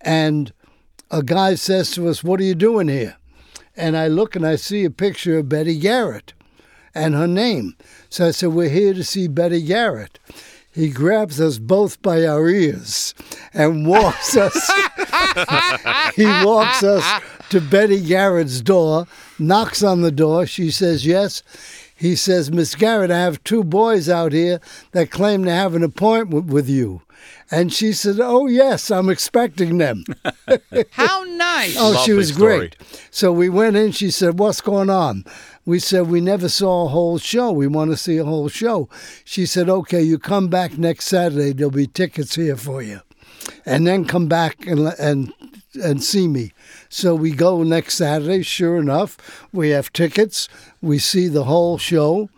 And 0.00 0.52
a 1.10 1.24
guy 1.24 1.56
says 1.56 1.90
to 1.92 2.08
us, 2.08 2.22
What 2.22 2.38
are 2.38 2.44
you 2.44 2.54
doing 2.54 2.86
here? 2.86 3.16
And 3.76 3.96
I 3.96 4.06
look 4.06 4.36
and 4.36 4.46
I 4.46 4.54
see 4.54 4.84
a 4.84 4.90
picture 4.90 5.38
of 5.38 5.48
Betty 5.48 5.76
Garrett 5.76 6.32
and 6.94 7.16
her 7.16 7.26
name. 7.26 7.76
So 8.08 8.28
I 8.28 8.30
said, 8.30 8.50
We're 8.50 8.68
here 8.68 8.94
to 8.94 9.02
see 9.02 9.26
Betty 9.26 9.62
Garrett. 9.62 10.20
He 10.72 10.90
grabs 10.90 11.40
us 11.40 11.58
both 11.58 12.00
by 12.02 12.24
our 12.24 12.48
ears 12.48 13.16
and 13.52 13.84
walks 13.84 14.36
us. 14.36 14.54
he 16.14 16.24
walks 16.24 16.84
us 16.84 17.20
to 17.50 17.60
Betty 17.60 18.00
Garrett's 18.00 18.60
door, 18.60 19.06
knocks 19.38 19.82
on 19.82 20.00
the 20.00 20.12
door. 20.12 20.46
She 20.46 20.70
says, 20.70 21.06
Yes. 21.06 21.42
He 21.94 22.16
says, 22.16 22.50
Miss 22.50 22.74
Garrett, 22.74 23.10
I 23.10 23.18
have 23.18 23.44
two 23.44 23.62
boys 23.62 24.08
out 24.08 24.32
here 24.32 24.58
that 24.92 25.10
claim 25.10 25.44
to 25.44 25.50
have 25.50 25.74
an 25.74 25.82
appointment 25.82 26.46
with 26.46 26.66
you. 26.66 27.02
And 27.50 27.72
she 27.74 27.92
said, 27.92 28.18
Oh, 28.20 28.46
yes, 28.46 28.90
I'm 28.90 29.10
expecting 29.10 29.76
them. 29.76 30.04
How 30.92 31.24
nice. 31.24 31.76
Oh, 31.78 32.02
she 32.04 32.12
was 32.12 32.32
story. 32.32 32.58
great. 32.58 32.76
So 33.10 33.32
we 33.32 33.50
went 33.50 33.76
in. 33.76 33.92
She 33.92 34.10
said, 34.10 34.38
What's 34.38 34.60
going 34.62 34.88
on? 34.88 35.24
We 35.66 35.78
said, 35.78 36.08
We 36.08 36.20
never 36.20 36.48
saw 36.48 36.86
a 36.86 36.88
whole 36.88 37.18
show. 37.18 37.52
We 37.52 37.66
want 37.66 37.90
to 37.90 37.96
see 37.96 38.16
a 38.16 38.24
whole 38.24 38.48
show. 38.48 38.88
She 39.24 39.44
said, 39.44 39.68
Okay, 39.68 40.02
you 40.02 40.18
come 40.18 40.48
back 40.48 40.78
next 40.78 41.06
Saturday. 41.06 41.52
There'll 41.52 41.70
be 41.70 41.86
tickets 41.86 42.36
here 42.36 42.56
for 42.56 42.80
you. 42.80 43.00
And 43.66 43.86
then 43.86 44.04
come 44.04 44.26
back 44.26 44.66
and, 44.66 44.86
and, 44.98 45.32
and 45.74 46.02
see 46.02 46.28
me. 46.28 46.52
So 46.88 47.14
we 47.14 47.32
go 47.32 47.62
next 47.62 47.94
Saturday. 47.94 48.42
Sure 48.42 48.78
enough, 48.78 49.16
we 49.52 49.70
have 49.70 49.92
tickets. 49.92 50.48
We 50.80 50.98
see 50.98 51.28
the 51.28 51.44
whole 51.44 51.78
show. 51.78 52.28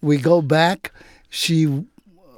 We 0.00 0.18
go 0.18 0.42
back. 0.42 0.92
She 1.28 1.86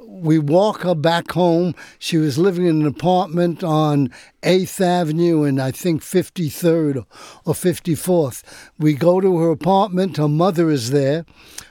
we 0.08 0.38
walk 0.38 0.82
her 0.82 0.94
back 0.94 1.30
home. 1.32 1.74
She 1.98 2.16
was 2.16 2.38
living 2.38 2.66
in 2.66 2.80
an 2.80 2.86
apartment 2.86 3.62
on 3.62 4.10
8th 4.42 4.80
Avenue 4.80 5.44
and 5.44 5.60
I 5.60 5.70
think 5.70 6.02
53rd 6.02 7.04
or 7.44 7.54
54th. 7.54 8.42
We 8.78 8.94
go 8.94 9.20
to 9.20 9.38
her 9.38 9.50
apartment. 9.50 10.16
Her 10.16 10.28
mother 10.28 10.70
is 10.70 10.90
there. 10.90 11.24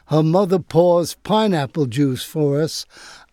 Her 0.08 0.24
mother 0.24 0.60
pours 0.60 1.16
pineapple 1.16 1.88
juice 1.88 2.24
for 2.24 2.62
us 2.62 2.86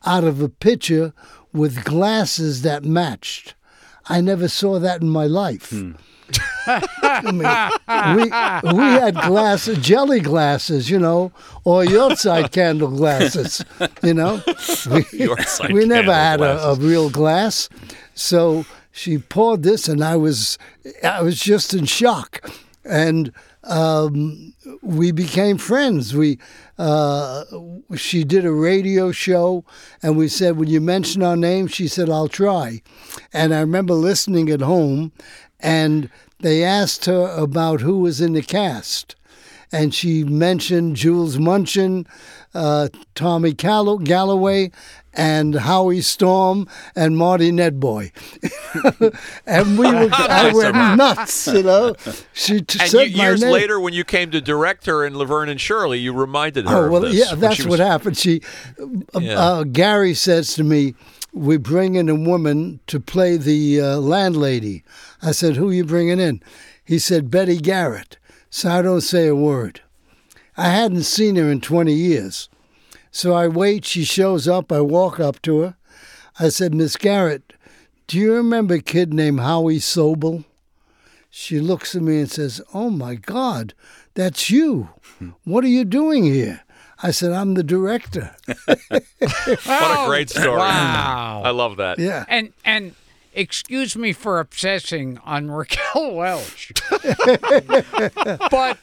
out 0.04 0.24
of 0.24 0.40
a 0.40 0.48
pitcher 0.48 1.12
with 1.52 1.84
glasses 1.84 2.62
that 2.62 2.84
matched. 2.84 3.54
I 4.06 4.20
never 4.20 4.48
saw 4.48 4.78
that 4.78 5.02
in 5.02 5.08
my 5.08 5.26
life. 5.26 5.72
I 6.66 7.20
mean, 7.22 8.72
we, 8.72 8.78
we 8.78 8.84
had 8.84 9.14
glasses, 9.14 9.78
jelly 9.78 10.20
glasses, 10.20 10.90
you 10.90 10.98
know, 10.98 11.32
or 11.64 11.84
Yahrzeit 11.84 12.52
candle 12.52 12.88
glasses, 12.88 13.64
you 14.02 14.14
know. 14.14 14.42
We, 14.90 15.28
we 15.72 15.86
never 15.86 16.12
had 16.12 16.40
a, 16.40 16.62
a 16.68 16.74
real 16.74 17.10
glass. 17.10 17.68
So 18.14 18.64
she 18.92 19.18
poured 19.18 19.62
this, 19.62 19.88
and 19.88 20.02
I 20.02 20.16
was, 20.16 20.58
I 21.02 21.22
was 21.22 21.40
just 21.40 21.74
in 21.74 21.84
shock. 21.86 22.50
And 22.84 23.32
um, 23.66 24.54
we 24.82 25.12
became 25.12 25.58
friends. 25.58 26.14
We, 26.14 26.38
uh, 26.78 27.44
she 27.96 28.24
did 28.24 28.44
a 28.44 28.52
radio 28.52 29.12
show, 29.12 29.64
and 30.02 30.16
we 30.16 30.28
said, 30.28 30.56
"When 30.56 30.68
you 30.68 30.80
mention 30.80 31.22
our 31.22 31.36
name," 31.36 31.66
she 31.66 31.88
said, 31.88 32.10
"I'll 32.10 32.28
try." 32.28 32.82
And 33.32 33.54
I 33.54 33.60
remember 33.60 33.94
listening 33.94 34.50
at 34.50 34.60
home, 34.60 35.12
and 35.60 36.10
they 36.40 36.62
asked 36.62 37.06
her 37.06 37.34
about 37.36 37.80
who 37.80 38.00
was 38.00 38.20
in 38.20 38.34
the 38.34 38.42
cast, 38.42 39.16
and 39.72 39.94
she 39.94 40.24
mentioned 40.24 40.96
Jules 40.96 41.38
Munshin, 41.38 42.06
uh, 42.54 42.88
Tommy 43.14 43.54
Callow- 43.54 43.98
Galloway, 43.98 44.70
and 45.16 45.54
Howie 45.54 46.00
Storm 46.00 46.68
and 46.94 47.16
Marty 47.16 47.50
Nedboy. 47.52 48.10
and 49.46 49.78
we 49.78 49.86
were, 49.90 50.08
I 50.12 50.52
went 50.54 50.74
nuts, 50.96 51.46
you 51.46 51.62
know. 51.62 51.94
She 52.32 52.60
t- 52.62 52.78
and 52.80 52.90
said 52.90 53.10
you, 53.10 53.22
years 53.22 53.42
name. 53.42 53.52
later, 53.52 53.78
when 53.80 53.94
you 53.94 54.04
came 54.04 54.30
to 54.32 54.40
direct 54.40 54.86
her 54.86 55.04
in 55.04 55.16
Laverne 55.16 55.48
and 55.48 55.60
Shirley, 55.60 55.98
you 55.98 56.12
reminded 56.12 56.66
her 56.68 56.88
Oh 56.88 56.90
well, 56.90 57.12
yeah, 57.14 57.34
that's 57.34 57.56
she 57.56 57.68
what 57.68 57.78
happened. 57.78 58.16
She, 58.16 58.42
uh, 59.14 59.20
Yeah. 59.20 59.38
uh, 59.38 59.64
Gary 59.64 60.14
says 60.14 60.54
to 60.54 60.64
me, 60.64 60.94
"We 61.32 61.56
bring 61.56 61.94
in 61.94 62.08
a 62.08 62.14
woman 62.14 62.80
to 62.88 63.00
play 63.00 63.36
the 63.36 63.80
uh, 63.80 63.96
landlady." 63.98 64.82
I 65.22 65.32
said, 65.32 65.56
"Who 65.56 65.70
you 65.70 65.84
bringing 65.84 66.20
in?" 66.20 66.42
He 66.84 66.98
said, 66.98 67.30
"Betty 67.30 67.58
Garrett." 67.58 68.18
So 68.50 68.70
I 68.70 68.82
don't 68.82 69.00
say 69.00 69.26
a 69.26 69.34
word. 69.34 69.80
I 70.56 70.68
hadn't 70.68 71.02
seen 71.04 71.36
her 71.36 71.50
in 71.50 71.60
twenty 71.60 71.94
years, 71.94 72.48
so 73.14 73.32
I 73.32 73.48
wait. 73.48 73.84
She 73.84 74.04
shows 74.04 74.48
up. 74.48 74.72
I 74.72 74.80
walk 74.80 75.20
up 75.20 75.40
to 75.42 75.60
her. 75.60 75.76
I 76.38 76.48
said, 76.48 76.74
"Miss 76.74 76.96
Garrett, 76.96 77.52
do 78.06 78.18
you 78.18 78.34
remember 78.34 78.74
a 78.74 78.80
kid 78.80 79.14
named 79.14 79.40
Howie 79.40 79.78
Sobel?" 79.78 80.44
She 81.36 81.58
looks 81.58 81.96
at 81.96 82.02
me 82.02 82.20
and 82.20 82.30
says, 82.30 82.60
Oh 82.72 82.90
my 82.90 83.16
God, 83.16 83.74
that's 84.14 84.50
you. 84.50 84.90
What 85.42 85.64
are 85.64 85.68
you 85.68 85.84
doing 85.84 86.22
here? 86.22 86.60
I 87.02 87.10
said, 87.10 87.32
I'm 87.32 87.54
the 87.54 87.64
director. 87.64 88.36
What 89.66 90.04
a 90.04 90.06
great 90.06 90.32
oh, 90.36 90.40
story! 90.40 90.58
Wow. 90.58 91.42
I 91.44 91.50
love 91.50 91.78
that. 91.78 91.98
Yeah. 91.98 92.24
And 92.28 92.52
and 92.64 92.94
excuse 93.34 93.96
me 93.96 94.12
for 94.12 94.38
obsessing 94.40 95.18
on 95.24 95.50
Raquel 95.50 96.14
Welch, 96.14 96.72
but 98.50 98.78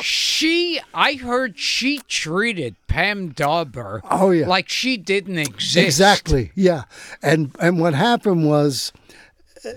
she, 0.00 0.80
I 0.94 1.14
heard 1.14 1.58
she 1.58 1.98
treated 2.08 2.76
Pam 2.86 3.30
Dawber 3.30 4.02
Oh, 4.10 4.30
yeah. 4.30 4.46
like 4.46 4.68
she 4.68 4.96
didn't 4.96 5.38
exist. 5.38 5.76
Exactly. 5.76 6.52
Yeah. 6.54 6.84
And 7.22 7.54
and 7.60 7.80
what 7.80 7.94
happened 7.94 8.46
was 8.46 8.92
uh, 9.64 9.70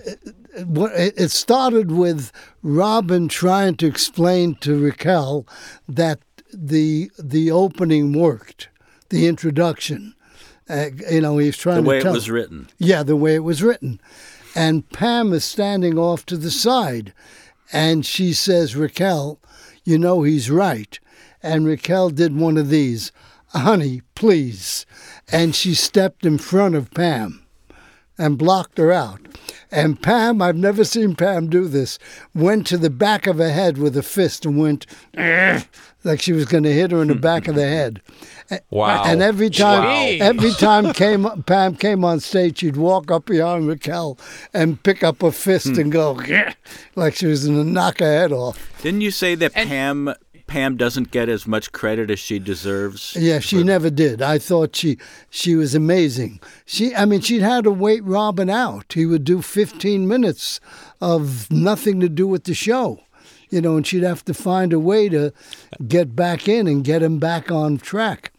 it 0.56 1.14
it 1.16 1.30
started 1.30 1.90
with 1.90 2.32
Robin 2.62 3.28
trying 3.28 3.76
to 3.76 3.86
explain 3.86 4.54
to 4.56 4.78
Raquel 4.78 5.46
that 5.88 6.20
the 6.52 7.10
the 7.18 7.50
opening 7.50 8.12
worked, 8.12 8.68
the 9.10 9.26
introduction. 9.26 10.13
Uh, 10.68 10.86
you 11.10 11.20
know, 11.20 11.38
he 11.38 11.46
was 11.46 11.58
trying 11.58 11.76
The 11.76 11.82
to 11.82 11.88
way 11.88 11.98
it 11.98 12.04
was 12.04 12.30
written. 12.30 12.68
Yeah, 12.78 13.02
the 13.02 13.16
way 13.16 13.34
it 13.34 13.44
was 13.44 13.62
written. 13.62 14.00
And 14.54 14.88
Pam 14.90 15.32
is 15.32 15.44
standing 15.44 15.98
off 15.98 16.24
to 16.26 16.36
the 16.36 16.50
side, 16.50 17.12
and 17.72 18.06
she 18.06 18.32
says, 18.32 18.76
Raquel, 18.76 19.40
you 19.84 19.98
know 19.98 20.22
he's 20.22 20.50
right. 20.50 20.98
And 21.42 21.66
Raquel 21.66 22.10
did 22.10 22.36
one 22.36 22.56
of 22.56 22.70
these, 22.70 23.12
honey, 23.48 24.02
please. 24.14 24.86
And 25.30 25.54
she 25.54 25.74
stepped 25.74 26.24
in 26.24 26.38
front 26.38 26.74
of 26.74 26.92
Pam 26.92 27.44
and 28.16 28.38
blocked 28.38 28.78
her 28.78 28.92
out. 28.92 29.20
And 29.70 30.00
Pam, 30.00 30.40
I've 30.40 30.56
never 30.56 30.84
seen 30.84 31.16
Pam 31.16 31.50
do 31.50 31.66
this, 31.66 31.98
went 32.32 32.66
to 32.68 32.78
the 32.78 32.90
back 32.90 33.26
of 33.26 33.38
her 33.38 33.50
head 33.52 33.76
with 33.76 33.96
a 33.96 34.02
fist 34.04 34.46
and 34.46 34.56
went, 34.56 34.86
like 36.04 36.20
she 36.20 36.32
was 36.32 36.44
going 36.46 36.62
to 36.62 36.72
hit 36.72 36.92
her 36.92 37.02
in 37.02 37.08
the 37.08 37.16
back 37.16 37.48
of 37.48 37.56
the 37.56 37.66
head. 37.66 38.00
Wow. 38.70 39.04
And 39.04 39.22
every 39.22 39.50
time, 39.50 39.84
Wow. 39.84 40.26
every 40.26 40.52
time 40.52 40.92
came 40.92 41.26
Pam 41.46 41.76
came 41.76 42.04
on 42.04 42.20
stage, 42.20 42.58
she'd 42.58 42.76
walk 42.76 43.10
up 43.10 43.26
behind 43.26 43.68
Raquel 43.68 44.18
and 44.52 44.82
pick 44.82 45.02
up 45.02 45.22
a 45.22 45.32
fist 45.32 45.68
hmm. 45.68 45.80
and 45.80 45.92
go, 45.92 46.14
"Grr," 46.14 46.54
like 46.94 47.14
she 47.16 47.26
was 47.26 47.46
going 47.46 47.64
to 47.64 47.70
knock 47.70 48.00
her 48.00 48.20
head 48.20 48.32
off. 48.32 48.70
Didn't 48.82 49.00
you 49.00 49.10
say 49.10 49.34
that 49.36 49.54
Pam 49.54 50.14
Pam 50.46 50.76
doesn't 50.76 51.10
get 51.10 51.28
as 51.28 51.46
much 51.46 51.72
credit 51.72 52.10
as 52.10 52.18
she 52.18 52.38
deserves? 52.38 53.16
Yeah, 53.18 53.38
she 53.38 53.62
never 53.62 53.88
did. 53.88 54.20
I 54.20 54.38
thought 54.38 54.76
she 54.76 54.98
she 55.30 55.54
was 55.54 55.74
amazing. 55.74 56.40
She, 56.66 56.94
I 56.94 57.06
mean, 57.06 57.22
she'd 57.22 57.42
had 57.42 57.64
to 57.64 57.70
wait 57.70 58.04
Robin 58.04 58.50
out. 58.50 58.92
He 58.92 59.06
would 59.06 59.24
do 59.24 59.40
15 59.40 60.06
minutes 60.06 60.60
of 61.00 61.50
nothing 61.50 61.98
to 62.00 62.08
do 62.08 62.26
with 62.26 62.44
the 62.44 62.54
show, 62.54 63.00
you 63.48 63.60
know, 63.60 63.76
and 63.76 63.86
she'd 63.86 64.02
have 64.02 64.24
to 64.26 64.34
find 64.34 64.72
a 64.72 64.78
way 64.78 65.08
to 65.08 65.32
get 65.88 66.14
back 66.14 66.46
in 66.46 66.66
and 66.66 66.84
get 66.84 67.02
him 67.02 67.18
back 67.18 67.50
on 67.50 67.78
track. 67.78 68.30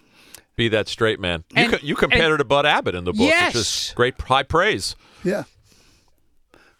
Be 0.55 0.67
that 0.69 0.87
straight 0.87 1.19
man. 1.19 1.43
You, 1.51 1.63
And- 1.63 1.71
co- 1.73 1.79
you 1.81 1.95
compared 1.95 2.23
and- 2.23 2.31
her 2.31 2.37
to 2.37 2.43
Bud 2.45 2.65
Abbott 2.65 2.95
in 2.95 3.03
the 3.03 3.11
book, 3.11 3.19
which 3.21 3.29
Yes. 3.29 3.55
is 3.55 3.93
great 3.95 4.19
high 4.21 4.43
praise. 4.43 4.95
Yeah. 5.23 5.43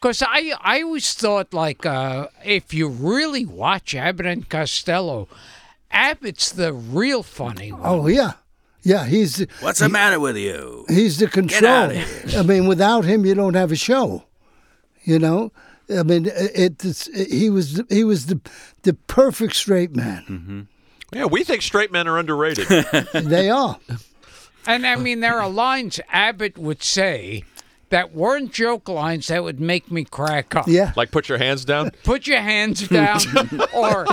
Because 0.02 0.22
I, 0.22 0.54
I 0.62 0.82
always 0.82 1.14
thought, 1.14 1.54
like, 1.54 1.86
uh, 1.86 2.28
if 2.44 2.74
you 2.74 2.88
really 2.88 3.46
watch 3.46 3.96
Abbott 3.96 4.26
and 4.28 4.48
Costello, 4.48 5.28
Abbott's 5.92 6.52
the 6.52 6.74
real 6.74 7.24
funny 7.24 7.72
one. 7.72 7.82
Oh 7.84 8.08
yeah, 8.08 8.34
yeah. 8.84 9.06
He's 9.06 9.38
the- 9.38 9.48
What's 9.62 9.80
the 9.80 9.90
matter 9.90 10.20
with 10.20 10.38
you? 10.38 10.86
he's 10.90 11.18
the 11.18 11.28
control. 11.28 11.72
outta 11.72 12.06
I 12.38 12.44
mean, 12.44 12.68
without 12.68 13.06
him, 13.06 13.26
you 13.26 13.34
don't 13.34 13.54
have 13.56 13.72
a 13.72 13.76
show. 13.76 14.26
You 15.04 15.20
know. 15.20 15.52
I 15.90 16.02
mean, 16.04 16.26
it, 16.26 16.84
it's 16.84 17.08
he 17.16 17.50
was 17.50 17.82
he 17.90 18.04
was 18.04 18.26
the 18.28 18.40
the 18.84 18.94
perfect 18.94 19.56
straight 19.56 19.96
man. 19.96 20.68
Yeah, 21.16 21.26
we 21.26 21.44
think 21.46 21.62
straight 21.62 21.92
men 21.92 22.08
are 22.08 22.18
underrated. 22.20 22.68
They 23.14 23.50
are. 23.50 23.80
And 24.68 24.86
I 24.86 24.96
mean, 24.98 25.22
there 25.22 25.40
are 25.40 25.50
lines 25.50 26.00
Abbott 26.10 26.58
would 26.58 26.84
say 26.84 27.44
that 27.90 28.14
weren't 28.14 28.52
joke 28.52 28.90
lines 28.90 29.28
that 29.28 29.44
would 29.44 29.60
make 29.60 29.90
me 29.92 30.04
crack 30.04 30.56
up. 30.56 30.68
Yeah. 30.68 30.92
like 30.98 31.12
put 31.12 31.30
your 31.30 31.38
hands 31.38 31.64
down. 31.64 31.92
Put 32.04 32.28
your 32.28 32.42
hands 32.42 32.88
down, 32.90 33.20
or 33.74 34.08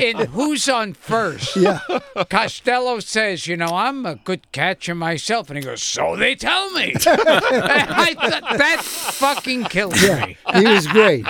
in 0.00 0.18
Who's 0.26 0.68
on 0.68 0.92
First? 0.92 1.56
Yeah. 1.56 1.80
Costello 2.30 3.00
says, 3.00 3.46
You 3.46 3.56
know, 3.56 3.70
I'm 3.72 4.04
a 4.06 4.16
good 4.16 4.52
catcher 4.52 4.94
myself. 4.94 5.48
And 5.48 5.58
he 5.58 5.64
goes, 5.64 5.82
So 5.82 6.14
they 6.16 6.34
tell 6.36 6.70
me. 6.72 6.94
I 7.06 8.14
thought 8.14 8.58
that 8.58 8.82
fucking 8.82 9.64
kills 9.64 10.00
me. 10.00 10.36
He 10.54 10.66
was 10.66 10.86
great. 10.86 11.26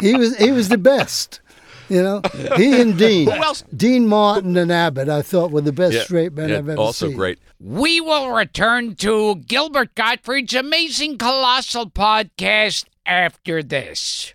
He 0.00 0.14
was 0.14 0.36
he 0.38 0.52
was 0.52 0.68
the 0.68 0.78
best. 0.78 1.40
You 1.88 2.02
know, 2.02 2.20
he 2.56 2.80
and 2.80 2.98
Dean, 2.98 3.28
else? 3.28 3.64
Dean 3.74 4.06
Martin 4.06 4.56
and 4.56 4.72
Abbott, 4.72 5.08
I 5.08 5.22
thought 5.22 5.50
were 5.50 5.60
the 5.60 5.72
best 5.72 5.94
Yeah, 5.94 6.02
straight 6.02 6.32
men 6.32 6.48
yeah, 6.48 6.58
I've 6.58 6.68
ever 6.68 6.80
also 6.80 7.06
seen. 7.06 7.14
Also 7.14 7.16
great. 7.16 7.38
We 7.58 8.00
will 8.00 8.30
return 8.30 8.96
to 8.96 9.36
Gilbert 9.36 9.94
Gottfried's 9.94 10.54
amazing 10.54 11.18
colossal 11.18 11.90
podcast 11.90 12.84
after 13.06 13.62
this. 13.62 14.34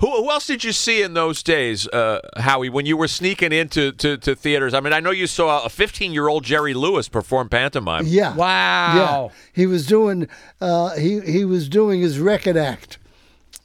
Who, 0.00 0.06
who 0.22 0.30
else 0.30 0.46
did 0.46 0.62
you 0.62 0.72
see 0.72 1.02
in 1.02 1.14
those 1.14 1.42
days, 1.42 1.88
uh, 1.88 2.20
Howie, 2.36 2.68
when 2.68 2.86
you 2.86 2.96
were 2.96 3.08
sneaking 3.08 3.50
into 3.52 3.90
to, 3.92 4.16
to 4.18 4.34
theaters? 4.36 4.72
I 4.74 4.80
mean, 4.80 4.92
I 4.92 5.00
know 5.00 5.10
you 5.10 5.26
saw 5.26 5.64
a 5.64 5.68
15 5.68 6.12
year 6.12 6.28
old 6.28 6.44
Jerry 6.44 6.72
Lewis 6.74 7.08
perform 7.08 7.48
pantomime. 7.48 8.04
Yeah. 8.06 8.34
Wow. 8.34 9.30
Yeah. 9.32 9.36
He 9.54 9.66
was 9.66 9.86
doing 9.86 10.28
uh, 10.60 10.96
he 10.96 11.20
he 11.20 11.44
was 11.44 11.68
doing 11.68 12.00
his 12.00 12.18
record 12.20 12.56
act. 12.56 12.98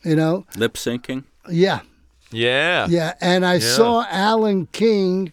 You 0.04 0.15
know. 0.15 0.46
Lip 0.58 0.74
syncing? 0.74 1.24
Yeah. 1.50 1.82
Yeah. 2.32 2.88
Yeah. 2.89 3.13
And 3.22 3.46
I 3.46 3.56
Yeah. 3.56 3.60
saw 3.60 4.06
Alan 4.10 4.65
King 4.72 5.32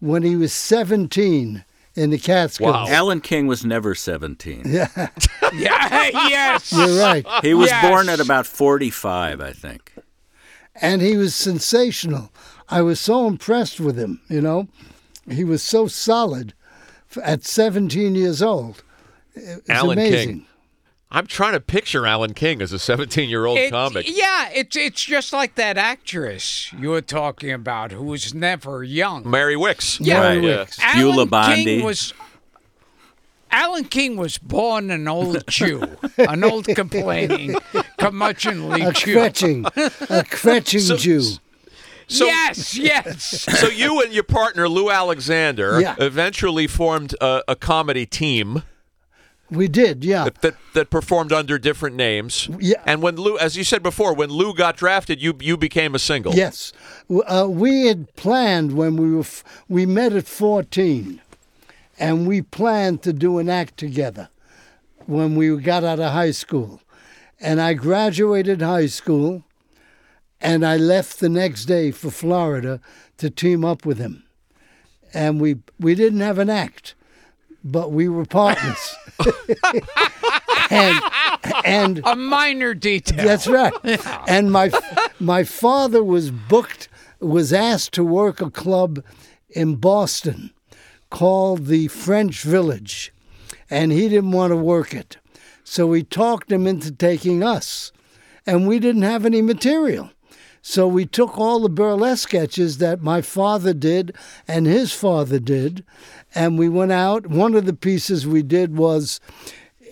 when 0.00 0.22
he 0.22 0.36
was 0.36 0.52
17 0.52 1.64
in 1.94 2.10
the 2.10 2.18
Catskills. 2.18 2.72
Wow. 2.74 2.86
Alan 2.88 3.22
King 3.22 3.46
was 3.46 3.64
never 3.64 3.94
17. 3.94 4.64
Yeah. 4.66 4.88
Yeah, 5.54 6.10
yes. 6.12 6.72
You're 6.72 6.98
right. 6.98 7.24
He 7.42 7.54
was 7.54 7.70
Yes. 7.70 7.88
born 7.88 8.08
at 8.10 8.20
about 8.20 8.46
45, 8.46 9.40
I 9.40 9.52
think. 9.52 9.92
And 10.80 11.02
he 11.02 11.16
was 11.16 11.34
sensational. 11.34 12.30
I 12.68 12.82
was 12.82 13.00
so 13.00 13.26
impressed 13.26 13.80
with 13.80 13.96
him, 13.96 14.20
you 14.28 14.40
know. 14.40 14.68
He 15.30 15.44
was 15.44 15.62
so 15.62 15.86
solid 15.86 16.54
at 17.22 17.44
17 17.44 18.14
years 18.14 18.42
old. 18.42 18.82
It's 19.34 19.68
Alan 19.68 19.98
amazing. 19.98 20.28
King. 20.28 20.46
I'm 21.10 21.26
trying 21.26 21.52
to 21.52 21.60
picture 21.60 22.04
Alan 22.04 22.34
King 22.34 22.60
as 22.60 22.72
a 22.72 22.78
17 22.78 23.28
year 23.28 23.46
old 23.46 23.58
comic. 23.70 24.06
Yeah, 24.08 24.50
it's 24.52 24.76
it's 24.76 25.04
just 25.04 25.32
like 25.32 25.54
that 25.54 25.78
actress 25.78 26.72
you 26.72 26.90
were 26.90 27.00
talking 27.00 27.52
about 27.52 27.92
who 27.92 28.02
was 28.02 28.34
never 28.34 28.82
young. 28.82 29.28
Mary 29.28 29.54
Wickes. 29.54 29.98
Yeah. 30.00 30.20
Right. 30.20 30.42
Yeah. 30.42 30.66
Beulah 30.94 31.14
Alan 31.14 31.28
Bondi. 31.28 31.64
King 31.64 31.84
was 31.84 32.12
Alan 33.50 33.84
King 33.84 34.16
was 34.16 34.36
born 34.38 34.90
an 34.90 35.06
old 35.06 35.46
Jew, 35.46 35.82
an 36.18 36.42
old 36.42 36.66
complaining, 36.66 37.54
curmudgeonly 38.10 38.88
A 38.88 38.92
Jew. 38.92 39.16
kvetching, 39.16 39.66
a 39.66 39.70
kvetching 40.24 40.98
Jew. 40.98 41.20
So- 42.08 42.24
yes, 42.26 42.76
yes. 42.78 43.24
so 43.60 43.68
you 43.68 44.00
and 44.00 44.12
your 44.12 44.22
partner 44.22 44.68
Lou 44.68 44.90
Alexander 44.90 45.80
Yeah. 45.80 45.96
eventually 45.98 46.66
formed 46.68 47.14
a, 47.20 47.42
a 47.48 47.56
comedy 47.56 48.06
team 48.06 48.62
We 49.50 49.66
did, 49.68 50.04
yeah. 50.04 50.24
that, 50.24 50.40
that 50.42 50.54
that 50.74 50.90
performed 50.90 51.32
under 51.32 51.58
different 51.58 51.96
names. 51.96 52.48
Yeah. 52.60 52.82
And 52.86 53.02
when 53.02 53.16
Lou, 53.16 53.36
as 53.38 53.56
you 53.56 53.64
said 53.64 53.82
before, 53.82 54.12
when 54.14 54.28
Lou 54.30 54.54
got 54.54 54.76
drafted, 54.76 55.20
you 55.22 55.34
you 55.40 55.56
became 55.56 55.94
a 55.94 55.98
single. 56.00 56.32
Yes, 56.34 56.72
uh, 57.10 57.46
we 57.48 57.86
had 57.86 58.14
planned 58.16 58.72
when 58.76 58.96
we 58.96 59.12
were 59.14 59.20
f- 59.20 59.44
we 59.68 59.86
met 59.86 60.12
at 60.12 60.26
fourteen, 60.26 61.20
and 61.98 62.26
we 62.28 62.42
planned 62.42 63.02
to 63.02 63.12
do 63.12 63.38
an 63.38 63.48
act 63.48 63.76
together 63.76 64.28
when 65.06 65.36
we 65.36 65.56
got 65.58 65.84
out 65.84 66.00
of 66.00 66.12
high 66.12 66.32
school, 66.32 66.80
And 67.40 67.60
I 67.60 67.74
graduated 67.74 68.62
high 68.62 68.86
school 68.86 69.44
and 70.40 70.64
I 70.64 70.76
left 70.76 71.20
the 71.20 71.28
next 71.28 71.64
day 71.66 71.90
for 71.90 72.10
Florida 72.10 72.80
to 73.18 73.30
team 73.30 73.64
up 73.64 73.86
with 73.86 73.98
him. 73.98 74.24
And 75.14 75.40
we 75.40 75.56
we 75.78 75.94
didn't 75.94 76.20
have 76.20 76.38
an 76.38 76.50
act, 76.50 76.94
but 77.64 77.90
we 77.90 78.08
were 78.08 78.26
partners. 78.26 78.94
and 80.70 81.00
and 81.64 82.00
a 82.04 82.16
minor 82.16 82.74
detail. 82.74 83.24
That's 83.24 83.46
right. 83.46 83.72
And 84.28 84.52
my 84.52 84.70
my 85.18 85.44
father 85.44 86.02
was 86.02 86.30
booked 86.30 86.88
was 87.20 87.52
asked 87.52 87.92
to 87.94 88.04
work 88.04 88.40
a 88.40 88.50
club 88.50 89.02
in 89.48 89.76
Boston 89.76 90.52
called 91.10 91.66
the 91.66 91.88
French 91.88 92.42
Village, 92.42 93.12
and 93.70 93.90
he 93.90 94.08
didn't 94.08 94.32
want 94.32 94.50
to 94.50 94.56
work 94.56 94.92
it. 94.92 95.16
So 95.68 95.88
we 95.88 96.04
talked 96.04 96.52
him 96.52 96.64
into 96.64 96.92
taking 96.92 97.42
us, 97.42 97.90
and 98.46 98.68
we 98.68 98.78
didn't 98.78 99.02
have 99.02 99.26
any 99.26 99.42
material. 99.42 100.10
So 100.62 100.86
we 100.86 101.06
took 101.06 101.36
all 101.36 101.58
the 101.58 101.68
burlesque 101.68 102.28
sketches 102.28 102.78
that 102.78 103.02
my 103.02 103.20
father 103.20 103.74
did 103.74 104.14
and 104.46 104.66
his 104.66 104.92
father 104.92 105.40
did, 105.40 105.84
and 106.36 106.56
we 106.56 106.68
went 106.68 106.92
out. 106.92 107.26
One 107.26 107.54
of 107.56 107.66
the 107.66 107.72
pieces 107.72 108.28
we 108.28 108.44
did 108.44 108.76
was 108.76 109.20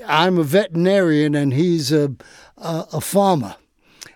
I'm 0.06 0.38
a 0.38 0.44
veterinarian 0.44 1.34
and 1.34 1.52
he's 1.52 1.90
a, 1.90 2.14
a, 2.56 2.86
a 2.92 3.00
farmer. 3.00 3.56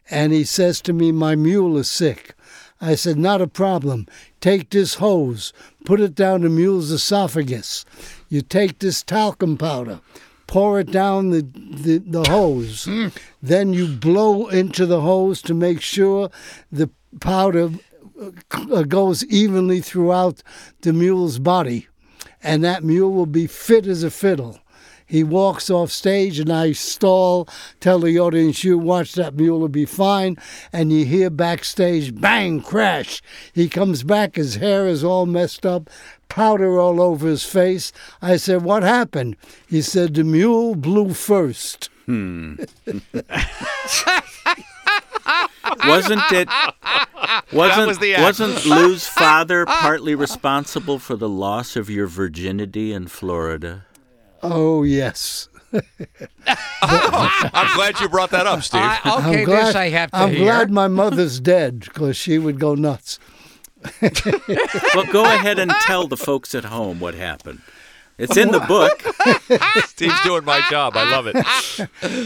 And 0.08 0.32
he 0.32 0.44
says 0.44 0.80
to 0.82 0.92
me, 0.92 1.10
My 1.10 1.34
mule 1.34 1.76
is 1.76 1.90
sick. 1.90 2.34
I 2.80 2.94
said, 2.94 3.18
Not 3.18 3.42
a 3.42 3.48
problem. 3.48 4.06
Take 4.40 4.70
this 4.70 4.94
hose, 4.94 5.52
put 5.84 6.00
it 6.00 6.14
down 6.14 6.42
the 6.42 6.48
mule's 6.48 6.92
esophagus. 6.92 7.84
You 8.28 8.42
take 8.42 8.78
this 8.78 9.02
talcum 9.02 9.58
powder, 9.58 10.00
pour 10.48 10.80
it 10.80 10.90
down 10.90 11.30
the, 11.30 11.42
the, 11.42 11.98
the 11.98 12.28
hose. 12.28 12.88
then 13.40 13.72
you 13.72 13.86
blow 13.86 14.48
into 14.48 14.84
the 14.86 15.02
hose 15.02 15.40
to 15.42 15.54
make 15.54 15.80
sure 15.80 16.30
the 16.72 16.90
powder 17.20 17.70
uh, 18.20 18.82
goes 18.82 19.24
evenly 19.26 19.80
throughout 19.80 20.42
the 20.80 20.92
mule's 20.92 21.38
body. 21.38 21.86
And 22.42 22.64
that 22.64 22.82
mule 22.82 23.12
will 23.12 23.26
be 23.26 23.46
fit 23.46 23.86
as 23.86 24.02
a 24.02 24.10
fiddle. 24.10 24.58
He 25.08 25.24
walks 25.24 25.70
off 25.70 25.90
stage, 25.90 26.38
and 26.38 26.52
I 26.52 26.72
stall, 26.72 27.48
tell 27.80 27.98
the 28.00 28.20
audience, 28.20 28.62
you 28.62 28.78
watch 28.78 29.14
that 29.14 29.34
mule 29.34 29.58
will 29.60 29.68
be 29.68 29.86
fine. 29.86 30.36
And 30.70 30.92
you 30.92 31.06
hear 31.06 31.30
backstage, 31.30 32.14
bang, 32.20 32.60
crash. 32.60 33.22
He 33.52 33.68
comes 33.68 34.02
back, 34.02 34.36
his 34.36 34.56
hair 34.56 34.86
is 34.86 35.02
all 35.02 35.24
messed 35.24 35.64
up, 35.64 35.88
powder 36.28 36.78
all 36.78 37.00
over 37.00 37.26
his 37.26 37.44
face. 37.44 37.90
I 38.20 38.36
said, 38.36 38.62
What 38.62 38.82
happened? 38.82 39.36
He 39.66 39.80
said, 39.80 40.14
The 40.14 40.24
mule 40.24 40.74
blew 40.74 41.14
first. 41.14 41.88
Hmm. 42.04 42.56
wasn't 45.86 46.32
it? 46.32 46.48
Wasn't 47.52 47.88
was 47.88 47.98
the 47.98 48.14
wasn't 48.18 48.64
Lou's 48.66 49.06
father 49.06 49.64
partly 49.66 50.14
responsible 50.14 50.98
for 50.98 51.16
the 51.16 51.28
loss 51.28 51.76
of 51.76 51.90
your 51.90 52.06
virginity 52.06 52.92
in 52.92 53.08
Florida? 53.08 53.86
Oh, 54.42 54.82
yes. 54.82 55.48
I'm 56.82 57.76
glad 57.76 58.00
you 58.00 58.08
brought 58.08 58.30
that 58.30 58.46
up, 58.46 58.62
Steve. 58.62 58.80
I- 58.82 58.98
okay, 59.18 59.40
I'm 59.40 59.44
glad, 59.44 59.66
this 59.66 59.74
I 59.74 59.88
have 59.90 60.10
to 60.12 60.16
I'm 60.16 60.30
hear. 60.30 60.44
glad 60.44 60.70
my 60.70 60.88
mother's 60.88 61.40
dead 61.40 61.80
because 61.80 62.16
she 62.16 62.38
would 62.38 62.58
go 62.58 62.74
nuts. 62.74 63.18
well, 64.02 65.06
go 65.12 65.24
ahead 65.24 65.58
and 65.58 65.70
tell 65.82 66.08
the 66.08 66.16
folks 66.16 66.54
at 66.54 66.64
home 66.64 67.00
what 67.00 67.14
happened. 67.14 67.60
It's 68.16 68.36
in 68.36 68.50
the 68.50 68.58
book. 68.60 69.00
Steve's 69.86 70.20
doing 70.22 70.44
my 70.44 70.60
job. 70.68 70.94
I 70.96 71.08
love 71.10 71.28
it. 71.28 71.36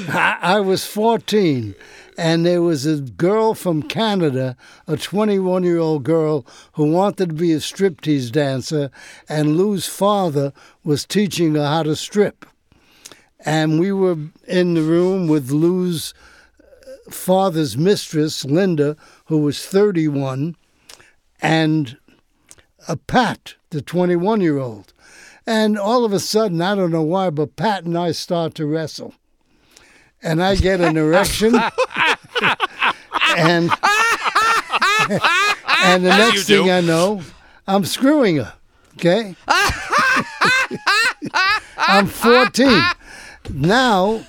I, 0.09 0.39
I 0.41 0.61
was 0.61 0.87
14, 0.87 1.75
and 2.19 2.45
there 2.45 2.63
was 2.63 2.85
a 2.85 3.01
girl 3.01 3.55
from 3.55 3.83
Canada, 3.83 4.57
a 4.87 4.97
21 4.97 5.65
year 5.65 5.79
old 5.79 6.05
girl, 6.05 6.47
who 6.73 6.91
wanted 6.91 7.31
to 7.31 7.35
be 7.35 7.53
a 7.53 7.57
striptease 7.57 8.31
dancer, 8.31 8.91
and 9.29 9.57
Lou's 9.57 9.87
father 9.87 10.53
was 10.85 11.05
teaching 11.05 11.55
her 11.55 11.67
how 11.67 11.83
to 11.85 11.97
strip. 11.97 12.47
And 13.45 13.81
we 13.81 13.93
were 13.93 14.17
in 14.47 14.75
the 14.75 14.83
room 14.83 15.27
with 15.27 15.51
Lou's 15.51 16.15
uh, 16.61 17.11
father's 17.11 17.77
mistress, 17.77 18.45
Linda, 18.45 18.97
who 19.27 19.39
was 19.39 19.65
31, 19.67 20.57
and 21.41 21.99
a 22.89 22.97
Pat, 22.97 23.55
the 23.71 23.83
21 23.83 24.41
year 24.41 24.59
old. 24.59 24.93
And 25.47 25.77
all 25.77 26.05
of 26.05 26.13
a 26.13 26.21
sudden, 26.21 26.63
I 26.63 26.75
don't 26.75 26.93
know 26.93 27.03
why, 27.03 27.31
but 27.31 27.57
Pat 27.57 27.85
and 27.85 27.99
I 27.99 28.13
start 28.13 28.55
to 28.57 28.67
wrestle. 28.67 29.15
And 30.23 30.43
I 30.43 30.57
get 30.57 30.81
an 30.81 30.97
erection. 30.97 31.55
and 33.37 33.71
and 35.85 36.05
the 36.05 36.11
As 36.11 36.19
next 36.19 36.47
thing 36.47 36.71
I 36.71 36.81
know, 36.81 37.23
I'm 37.67 37.85
screwing 37.85 38.37
her. 38.37 38.55
Okay? 38.95 39.35
I'm 41.77 42.07
14. 42.07 42.83
Now, 43.51 44.25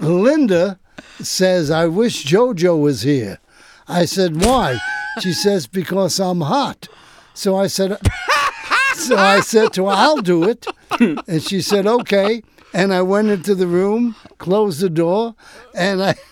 Linda 0.00 0.78
says, 1.20 1.70
I 1.70 1.86
wish 1.86 2.24
JoJo 2.24 2.80
was 2.80 3.02
here. 3.02 3.38
I 3.88 4.04
said, 4.04 4.44
why? 4.44 4.78
She 5.20 5.32
says, 5.32 5.66
because 5.66 6.20
I'm 6.20 6.42
hot. 6.42 6.88
So 7.34 7.56
I 7.56 7.66
said, 7.66 7.98
so 8.94 9.16
I 9.16 9.40
said 9.40 9.72
to 9.74 9.86
her, 9.86 9.92
I'll 9.92 10.20
do 10.20 10.44
it. 10.44 10.66
And 11.00 11.42
she 11.42 11.62
said, 11.62 11.86
okay. 11.86 12.42
And 12.74 12.92
I 12.92 13.02
went 13.02 13.28
into 13.28 13.54
the 13.54 13.66
room, 13.66 14.16
closed 14.38 14.80
the 14.80 14.90
door, 14.90 15.34
and 15.74 16.02
I. 16.02 16.14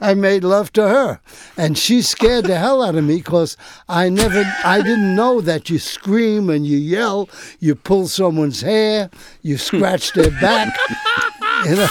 I 0.00 0.14
made 0.14 0.44
love 0.44 0.72
to 0.72 0.88
her, 0.88 1.20
and 1.58 1.76
she 1.76 2.00
scared 2.00 2.46
the 2.46 2.56
hell 2.56 2.82
out 2.82 2.94
of 2.94 3.04
me 3.04 3.16
because 3.16 3.58
I 3.86 4.08
never, 4.08 4.42
I 4.64 4.78
didn't 4.80 5.14
know 5.14 5.42
that 5.42 5.68
you 5.68 5.78
scream 5.78 6.48
and 6.48 6.66
you 6.66 6.78
yell, 6.78 7.28
you 7.60 7.74
pull 7.74 8.08
someone's 8.08 8.62
hair, 8.62 9.10
you 9.42 9.58
scratch 9.58 10.14
their 10.14 10.30
back. 10.40 10.74
You 11.66 11.76
know, 11.76 11.88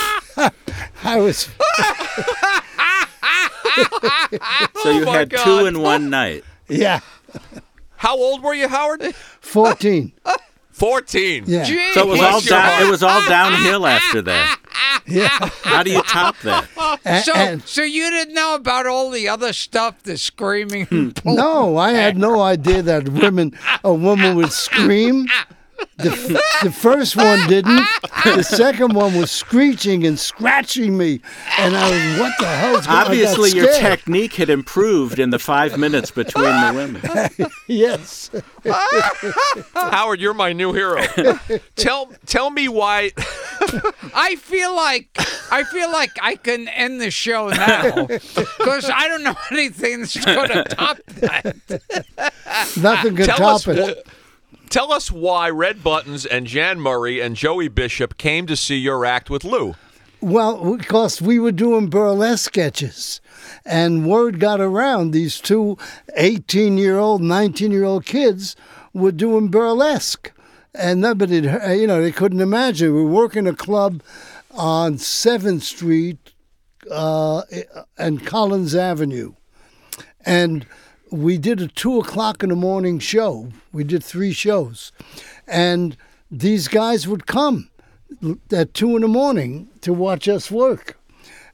I 1.03 1.17
was. 1.19 1.47
So 4.81 4.89
you 4.89 5.05
Oh 5.07 5.11
had 5.11 5.29
God. 5.29 5.43
two 5.43 5.65
in 5.67 5.79
one 5.81 6.09
night. 6.09 6.43
Yeah, 6.67 6.99
How 7.97 8.17
old 8.17 8.41
were 8.43 8.53
you, 8.55 8.67
Howard? 8.67 9.13
fourteen. 9.39 10.13
14. 10.81 11.43
Yeah. 11.45 11.63
So 11.93 12.01
it 12.01 12.07
was 12.07 12.19
all 12.21 12.41
your 12.41 12.49
down, 12.49 12.81
it 12.81 12.89
was 12.89 13.03
all 13.03 13.23
downhill 13.27 13.85
after 13.85 14.23
that. 14.23 14.57
Yeah. 15.05 15.29
How 15.61 15.83
do 15.83 15.91
you 15.91 16.01
top 16.01 16.35
that? 16.39 16.67
And- 17.05 17.23
So, 17.23 17.33
and- 17.33 17.63
so 17.67 17.83
you 17.83 18.09
didn't 18.09 18.33
know 18.33 18.55
about 18.55 18.87
all 18.87 19.11
the 19.11 19.29
other 19.29 19.53
stuff, 19.53 20.01
the 20.03 20.17
screaming. 20.17 20.87
And? 20.89 21.21
No, 21.23 21.77
I 21.77 21.91
had 21.91 22.17
no 22.17 22.41
idea 22.41 22.81
that 22.81 23.09
women, 23.09 23.53
a 23.83 23.93
woman 23.93 24.35
would 24.37 24.51
scream. 24.51 25.27
The, 25.97 26.09
f- 26.11 26.63
the 26.63 26.71
first 26.71 27.15
one 27.15 27.47
didn't. 27.47 27.85
The 28.23 28.41
second 28.43 28.93
one 28.95 29.15
was 29.15 29.29
screeching 29.29 30.05
and 30.05 30.17
scratching 30.19 30.97
me, 30.97 31.21
and 31.59 31.75
I 31.77 31.89
was, 31.91 32.19
what 32.19 32.33
the 32.39 32.45
hell's 32.47 32.87
going 32.87 32.97
on? 32.97 33.05
Obviously, 33.05 33.51
your 33.51 33.67
technique 33.73 34.33
had 34.33 34.49
improved 34.49 35.19
in 35.19 35.29
the 35.29 35.37
five 35.39 35.77
minutes 35.77 36.09
between 36.11 36.43
the 36.45 36.73
women. 36.75 37.51
Yes. 37.67 38.29
Howard, 39.73 40.19
you're 40.19 40.33
my 40.33 40.51
new 40.53 40.73
hero. 40.73 41.01
tell 41.75 42.11
tell 42.25 42.49
me 42.49 42.67
why. 42.67 43.11
I 44.13 44.35
feel 44.39 44.75
like 44.75 45.07
I 45.51 45.63
feel 45.63 45.89
like 45.91 46.11
I 46.21 46.35
can 46.35 46.67
end 46.67 46.99
the 46.99 47.11
show 47.11 47.49
now 47.49 48.07
because 48.07 48.89
I 48.89 49.07
don't 49.07 49.23
know 49.23 49.35
anything 49.51 50.01
that's 50.01 50.25
going 50.25 50.49
to 50.49 50.63
top 50.65 50.97
that. 51.07 51.55
Nothing 52.81 53.15
could 53.15 53.25
tell 53.25 53.37
top 53.37 53.55
us, 53.55 53.67
it. 53.67 53.97
wh- 54.05 54.20
tell 54.71 54.91
us 54.93 55.11
why 55.11 55.49
Red 55.49 55.83
Buttons 55.83 56.25
and 56.25 56.47
Jan 56.47 56.79
Murray 56.79 57.19
and 57.19 57.35
Joey 57.35 57.67
Bishop 57.67 58.17
came 58.17 58.47
to 58.47 58.55
see 58.55 58.77
your 58.77 59.05
act 59.05 59.29
with 59.29 59.43
Lou. 59.43 59.75
Well, 60.21 60.77
because 60.77 61.21
we 61.21 61.39
were 61.39 61.51
doing 61.51 61.89
burlesque 61.89 62.45
sketches, 62.45 63.21
and 63.65 64.07
word 64.07 64.39
got 64.39 64.61
around 64.61 65.11
these 65.11 65.41
two 65.41 65.77
18 66.15 66.77
year 66.77 66.97
old, 66.97 67.21
19 67.21 67.71
year 67.71 67.83
old 67.83 68.05
kids 68.05 68.55
were 68.93 69.11
doing 69.11 69.49
burlesque. 69.49 70.31
And 70.73 71.01
nobody, 71.01 71.35
you 71.37 71.87
know, 71.87 72.01
they 72.01 72.13
couldn't 72.13 72.39
imagine. 72.39 72.95
We 72.95 73.03
were 73.03 73.09
working 73.09 73.45
a 73.45 73.53
club 73.53 74.01
on 74.51 74.93
7th 74.93 75.63
Street 75.63 76.33
uh, 76.89 77.41
and 77.97 78.25
Collins 78.25 78.73
Avenue. 78.73 79.33
And 80.25 80.65
we 81.11 81.37
did 81.37 81.61
a 81.61 81.67
two 81.67 81.99
o'clock 81.99 82.41
in 82.41 82.49
the 82.49 82.55
morning 82.55 82.97
show. 82.99 83.49
We 83.71 83.83
did 83.83 84.03
three 84.03 84.31
shows. 84.31 84.91
And 85.47 85.97
these 86.31 86.67
guys 86.67 87.07
would 87.07 87.27
come 87.27 87.69
at 88.51 88.73
two 88.73 88.95
in 88.95 89.01
the 89.01 89.07
morning 89.07 89.69
to 89.81 89.93
watch 89.93 90.27
us 90.27 90.49
work. 90.49 90.97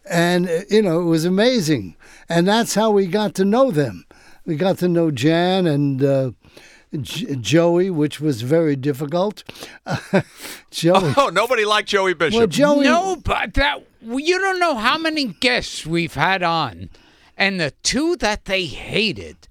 And, 0.09 0.49
you 0.69 0.81
know, 0.81 1.01
it 1.01 1.05
was 1.05 1.25
amazing. 1.25 1.95
And 2.29 2.47
that's 2.47 2.75
how 2.75 2.91
we 2.91 3.07
got 3.07 3.33
to 3.35 3.45
know 3.45 3.71
them. 3.71 4.05
We 4.45 4.55
got 4.55 4.77
to 4.79 4.87
know 4.87 5.11
Jan 5.11 5.67
and 5.67 6.03
uh, 6.03 6.31
J- 7.01 7.35
Joey, 7.35 7.89
which 7.89 8.21
was 8.21 8.43
very 8.43 8.75
difficult. 8.75 9.43
Joey. 10.71 11.13
Oh, 11.17 11.29
nobody 11.33 11.65
liked 11.65 11.89
Joey 11.89 12.13
Bishop. 12.13 12.37
Well, 12.37 12.47
Joey. 12.47 12.85
No, 12.85 13.17
but 13.17 13.55
that 13.55 13.85
you 14.01 14.39
don't 14.39 14.59
know 14.59 14.75
how 14.75 14.97
many 14.97 15.25
guests 15.25 15.85
we've 15.85 16.13
had 16.13 16.43
on, 16.43 16.89
and 17.35 17.59
the 17.59 17.71
two 17.83 18.15
that 18.17 18.45
they 18.45 18.65
hated 18.65 19.46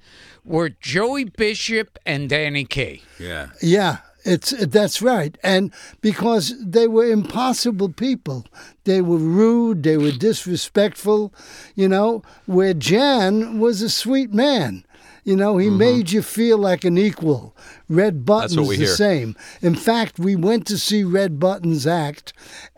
were 0.47 0.71
Joey 0.71 1.25
Bishop 1.25 1.99
and 2.07 2.29
Danny 2.31 2.65
Kaye. 2.65 3.03
Yeah. 3.19 3.49
Yeah, 3.61 3.99
it's 4.25 4.51
that's 4.51 5.01
right, 5.01 5.39
and 5.43 5.73
because 6.01 6.55
they 6.59 6.89
were 6.89 7.07
impossible 7.07 7.91
people, 7.91 8.45
they 8.85 9.01
were 9.01 9.19
rude, 9.19 9.83
they 9.83 9.97
were 9.97 10.11
disrespectful, 10.11 11.33
you 11.75 11.89
know. 11.89 12.23
Where 12.47 12.75
Jan 12.75 13.61
was 13.61 13.83
a 13.83 13.89
sweet 13.89 14.33
man, 14.33 14.85
you 15.23 15.37
know, 15.37 15.59
he 15.59 15.69
mm-hmm. 15.69 15.79
made 15.79 16.11
you 16.11 16.23
feel 16.23 16.59
like 16.59 16.85
an 16.85 16.99
equal. 16.99 17.57
Red 17.89 18.25
Buttons 18.25 18.57
what 18.57 18.69
we 18.69 18.77
the 18.77 18.87
hear. 18.87 18.95
same. 18.95 19.37
In 19.63 19.77
fact, 19.77 20.19
we 20.19 20.35
went 20.35 20.67
to 20.67 20.79
see 20.79 21.05
Red 21.05 21.39
Buttons' 21.39 21.87
act, 21.87 22.33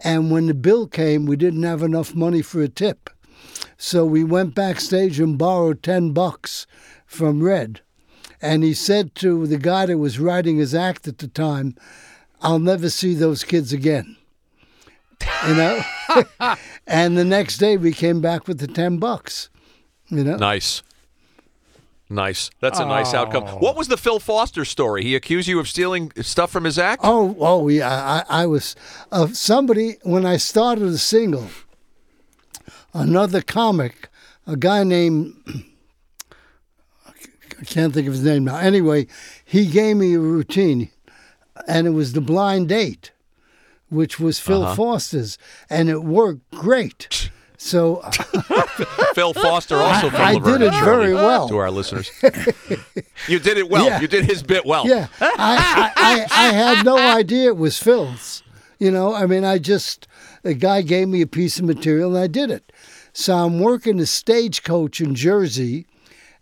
and 0.05 0.31
when 0.31 0.49
the 0.49 0.55
bill 0.55 0.87
came, 0.87 1.25
we 1.25 1.37
didn't 1.37 1.63
have 1.63 1.83
enough 1.83 2.15
money 2.15 2.43
for 2.43 2.61
a 2.61 2.69
tip, 2.69 3.09
so 3.79 4.05
we 4.05 4.23
went 4.23 4.55
backstage 4.55 5.19
and 5.19 5.39
borrowed 5.39 5.83
ten 5.83 6.13
bucks 6.13 6.67
from 7.09 7.43
Red. 7.43 7.81
And 8.41 8.63
he 8.63 8.75
said 8.75 9.17
to 9.17 9.47
the 9.49 9.59
guy 9.59 9.87
that 9.87 9.99
was 9.99 10.21
writing 10.21 10.59
his 10.59 10.75
act 10.75 11.09
at 11.09 11.19
the 11.19 11.27
time, 11.27 11.75
I'll 12.41 12.61
never 12.61 12.89
see 12.89 13.15
those 13.15 13.43
kids 13.43 13.73
again. 13.73 14.17
You 15.49 15.55
know? 15.55 15.83
and 16.87 17.19
the 17.19 17.25
next 17.25 17.59
day 17.59 17.77
we 17.77 17.93
came 17.93 18.21
back 18.21 18.47
with 18.47 18.61
the 18.61 18.69
10 18.69 18.99
bucks. 18.99 19.49
You 20.09 20.23
know? 20.23 20.37
Nice. 20.37 20.83
Nice. 22.11 22.51
That's 22.61 22.79
a 22.79 22.87
nice 22.87 23.13
outcome. 23.13 23.45
What 23.61 23.77
was 23.77 23.89
the 23.89 23.99
Phil 23.99 24.19
Foster 24.19 24.65
story? 24.65 25.03
He 25.03 25.15
accused 25.15 25.49
you 25.49 25.59
of 25.59 25.69
stealing 25.69 26.13
stuff 26.21 26.51
from 26.51 26.65
his 26.65 26.79
act? 26.79 27.03
Oh, 27.05 27.37
oh 27.39 27.69
yeah. 27.69 28.25
I, 28.31 28.43
I 28.43 28.47
was 28.47 28.77
uh, 29.11 29.27
somebody 29.29 29.97
when 30.05 30.25
I 30.25 30.37
started 30.37 30.85
a 30.85 30.99
single. 30.99 31.49
Another 32.95 33.43
comic, 33.43 34.09
a 34.47 34.57
guy 34.57 34.85
named 34.85 35.35
I 37.61 37.65
can't 37.65 37.93
think 37.93 38.07
of 38.07 38.13
his 38.15 38.23
name 38.25 38.45
now. 38.45 38.57
Anyway, 38.57 39.07
he 39.45 39.67
gave 39.67 39.97
me 39.97 40.15
a 40.15 40.21
routine, 40.21 40.91
and 41.67 41.87
it 41.87 41.91
was 41.91 42.13
the 42.13 42.21
blind 42.21 42.69
date, 42.69 43.11
which 43.89 44.21
was 44.21 44.39
Phil 44.39 44.63
Uh-huh. 44.63 44.75
Foster's, 44.75 45.39
and 45.69 45.89
it 45.89 46.03
worked 46.05 46.49
great. 46.53 47.31
So 47.61 47.97
Phil 49.15 49.35
Foster 49.35 49.77
also 49.77 50.11
from 50.11 50.21
I 50.21 50.35
Laverne 50.35 50.61
did 50.61 50.69
and 50.69 50.77
it 50.77 50.85
very 50.85 51.13
well. 51.13 51.49
To 51.49 51.57
our 51.57 51.73
listeners. 51.73 52.09
you 53.27 53.41
did 53.41 53.59
it 53.59 53.69
well. 53.69 53.85
Yeah. 53.85 54.01
You 54.01 54.07
did 54.07 54.27
his 54.27 54.45
bit 54.45 54.65
well. 54.65 54.87
Yeah, 54.87 55.09
I, 55.21 55.33
I, 55.37 55.93
I, 55.97 56.47
I 56.47 56.53
had 56.53 56.85
no 56.87 56.97
idea 56.97 57.49
it 57.49 57.57
was 57.57 57.77
Phil's. 57.77 58.45
You 58.79 58.93
know, 58.93 59.13
I 59.13 59.27
mean, 59.27 59.43
I 59.45 59.59
just, 59.59 60.07
a 60.45 60.55
guy 60.55 60.83
gave 60.83 61.09
me 61.09 61.21
a 61.21 61.27
piece 61.27 61.59
of 61.59 61.65
material 61.65 62.15
and 62.15 62.23
I 62.23 62.29
did 62.29 62.53
it. 62.53 62.71
So 63.13 63.35
I'm 63.35 63.59
working 63.59 63.99
a 63.99 64.07
stagecoach 64.07 65.01
in 65.01 65.17
Jersey, 65.17 65.88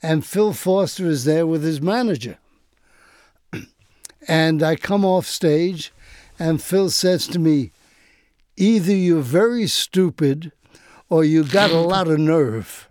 and 0.02 0.24
Phil 0.24 0.52
Foster 0.52 1.06
is 1.06 1.24
there 1.24 1.46
with 1.46 1.62
his 1.62 1.80
manager. 1.80 2.38
And 4.28 4.60
I 4.60 4.74
come 4.74 5.04
off 5.04 5.26
stage, 5.26 5.92
and 6.36 6.60
Phil 6.60 6.90
says 6.90 7.28
to 7.28 7.38
me, 7.38 7.70
Either 8.56 8.92
you're 8.92 9.20
very 9.20 9.68
stupid 9.68 10.50
or 11.08 11.24
you 11.24 11.44
got 11.44 11.70
a 11.70 11.78
lot 11.80 12.08
of 12.08 12.18
nerve. 12.18 12.88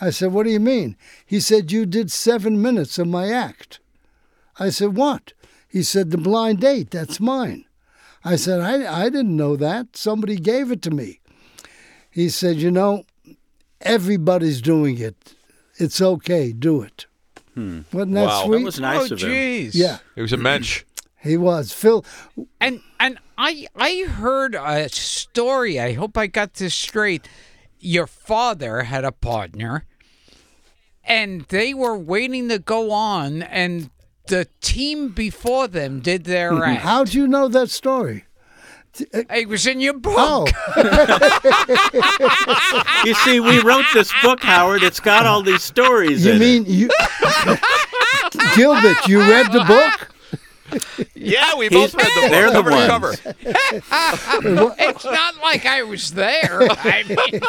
I 0.00 0.10
said, 0.10 0.32
What 0.32 0.44
do 0.44 0.50
you 0.50 0.60
mean? 0.60 0.96
He 1.24 1.40
said, 1.40 1.72
You 1.72 1.86
did 1.86 2.10
seven 2.10 2.60
minutes 2.60 2.98
of 2.98 3.06
my 3.06 3.30
act. 3.30 3.80
I 4.58 4.70
said, 4.70 4.96
What? 4.96 5.32
He 5.68 5.82
said, 5.82 6.10
The 6.10 6.18
blind 6.18 6.60
date, 6.60 6.90
that's 6.90 7.20
mine. 7.20 7.64
I 8.24 8.36
said, 8.36 8.60
I, 8.60 9.02
I 9.02 9.04
didn't 9.04 9.36
know 9.36 9.56
that. 9.56 9.96
Somebody 9.96 10.36
gave 10.36 10.70
it 10.70 10.82
to 10.82 10.90
me. 10.90 11.20
He 12.10 12.28
said, 12.28 12.56
You 12.56 12.70
know, 12.70 13.04
everybody's 13.80 14.60
doing 14.60 14.98
it. 14.98 15.34
It's 15.78 16.00
okay, 16.00 16.52
do 16.52 16.82
it. 16.82 17.06
Hmm. 17.54 17.80
Wasn't 17.92 18.14
that 18.14 18.26
Wow. 18.26 18.44
sweet? 18.44 18.58
That 18.58 18.64
was 18.64 18.80
nice 18.80 19.10
oh, 19.10 19.14
of 19.14 19.20
him. 19.22 19.30
jeez. 19.30 19.70
Yeah, 19.74 19.98
He 20.14 20.20
was 20.22 20.32
a 20.32 20.36
mensch. 20.36 20.84
he 21.20 21.36
was. 21.36 21.72
Phil, 21.72 22.04
And 22.60 22.80
and 23.00 23.18
I 23.36 23.66
I 23.76 24.04
heard 24.08 24.54
a 24.54 24.88
story. 24.88 25.78
I 25.80 25.92
hope 25.94 26.16
I 26.18 26.26
got 26.26 26.54
this 26.54 26.74
straight. 26.74 27.28
Your 27.80 28.06
father 28.08 28.82
had 28.82 29.04
a 29.04 29.12
partner, 29.12 29.84
and 31.04 31.42
they 31.48 31.74
were 31.74 31.96
waiting 31.96 32.48
to 32.48 32.58
go 32.58 32.90
on, 32.90 33.42
and 33.42 33.90
the 34.26 34.46
team 34.60 35.08
before 35.10 35.68
them 35.68 36.00
did 36.00 36.24
their 36.24 36.62
act. 36.64 36.82
how'd 36.82 37.14
you 37.14 37.26
know 37.28 37.48
that 37.48 37.70
story? 37.70 38.24
It 39.00 39.48
was 39.48 39.66
in 39.66 39.80
your 39.80 39.94
book. 39.94 40.14
Oh, 40.18 40.46
You 43.04 43.14
see, 43.14 43.40
we 43.40 43.60
wrote 43.62 43.84
this 43.94 44.12
book, 44.22 44.42
Howard. 44.42 44.82
It's 44.82 45.00
got 45.00 45.24
all 45.26 45.42
these 45.42 45.62
stories 45.62 46.24
you 46.24 46.32
in 46.32 46.38
mean 46.38 46.64
you. 46.66 46.88
Gilbert, 48.54 49.06
you 49.08 49.20
read 49.20 49.50
the 49.52 49.64
book? 49.66 50.10
Yeah, 51.14 51.54
we 51.56 51.68
He's- 51.68 51.92
both 51.92 51.94
read 51.94 52.12
the 52.14 52.20
book. 52.20 52.30
they're 52.30 52.50
the 52.50 52.62
cover 52.62 52.70
to 52.70 52.86
cover. 54.46 54.64
ones. 54.66 54.74
it's 54.78 55.04
not 55.04 55.36
like 55.40 55.64
I 55.64 55.82
was 55.82 56.12
there. 56.12 56.60
I 56.70 57.04
mean, 57.08 57.40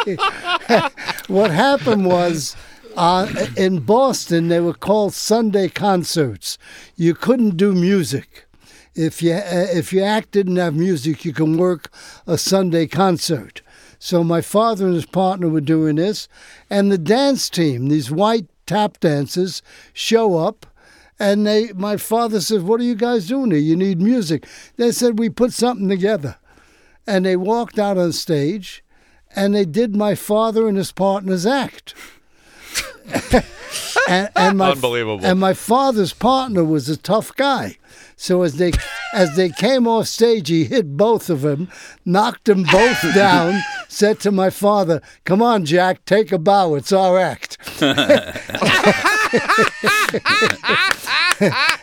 what 1.27 1.51
happened 1.51 2.05
was 2.05 2.55
uh, 2.95 3.27
in 3.57 3.79
Boston 3.81 4.47
they 4.47 4.61
were 4.61 4.73
called 4.73 5.13
Sunday 5.13 5.67
concerts. 5.67 6.57
You 6.95 7.13
couldn't 7.13 7.57
do 7.57 7.73
music. 7.73 8.45
If 8.95 9.21
you 9.21 9.33
uh, 9.33 9.67
if 9.71 9.93
your 9.93 10.05
act 10.05 10.31
didn't 10.31 10.57
have 10.57 10.75
music, 10.75 11.23
you 11.25 11.33
can 11.33 11.57
work 11.57 11.91
a 12.27 12.37
Sunday 12.37 12.87
concert. 12.87 13.61
So 13.99 14.23
my 14.23 14.41
father 14.41 14.85
and 14.85 14.95
his 14.95 15.05
partner 15.05 15.49
were 15.49 15.61
doing 15.61 15.97
this, 15.97 16.27
and 16.69 16.91
the 16.91 16.97
dance 16.97 17.49
team, 17.49 17.89
these 17.89 18.09
white 18.09 18.47
tap 18.65 18.99
dancers, 18.99 19.61
show 19.93 20.37
up. 20.37 20.65
And 21.21 21.45
they, 21.45 21.73
my 21.73 21.97
father 21.97 22.39
says, 22.39 22.63
"What 22.63 22.79
are 22.79 22.85
you 22.85 22.95
guys 22.95 23.27
doing 23.27 23.51
here? 23.51 23.59
You 23.59 23.75
need 23.75 24.01
music." 24.01 24.45
They 24.77 24.91
said, 24.91 25.19
"We 25.19 25.29
put 25.29 25.51
something 25.51 25.89
together," 25.89 26.37
and 27.05 27.25
they 27.25 27.35
walked 27.35 27.77
out 27.77 27.97
on 27.97 28.13
stage, 28.13 28.83
and 29.35 29.53
they 29.53 29.65
did 29.65 29.95
my 29.95 30.15
father 30.15 30.67
and 30.67 30.77
his 30.77 30.93
partner's 30.93 31.45
act. 31.45 31.93
and, 34.07 34.29
and 34.35 34.57
my, 34.57 34.71
Unbelievable. 34.71 35.25
And 35.25 35.39
my 35.39 35.53
father's 35.53 36.13
partner 36.13 36.63
was 36.63 36.89
a 36.89 36.97
tough 36.97 37.35
guy, 37.35 37.77
so 38.21 38.41
as 38.41 38.57
they 38.57 38.73
as 39.13 39.35
they 39.37 39.49
came 39.49 39.87
off 39.87 40.07
stage, 40.07 40.49
he 40.49 40.65
hit 40.65 40.97
both 40.97 41.29
of 41.29 41.39
them, 41.41 41.69
knocked 42.03 42.45
them 42.45 42.63
both 42.63 43.01
down. 43.15 43.61
Said 43.87 44.19
to 44.19 44.31
my 44.31 44.49
father, 44.49 45.01
"Come 45.23 45.41
on, 45.41 45.63
Jack, 45.65 46.03
take 46.03 46.33
a 46.33 46.37
bow. 46.37 46.75
It's 46.75 46.91
our 46.91 47.17
act." 47.17 47.57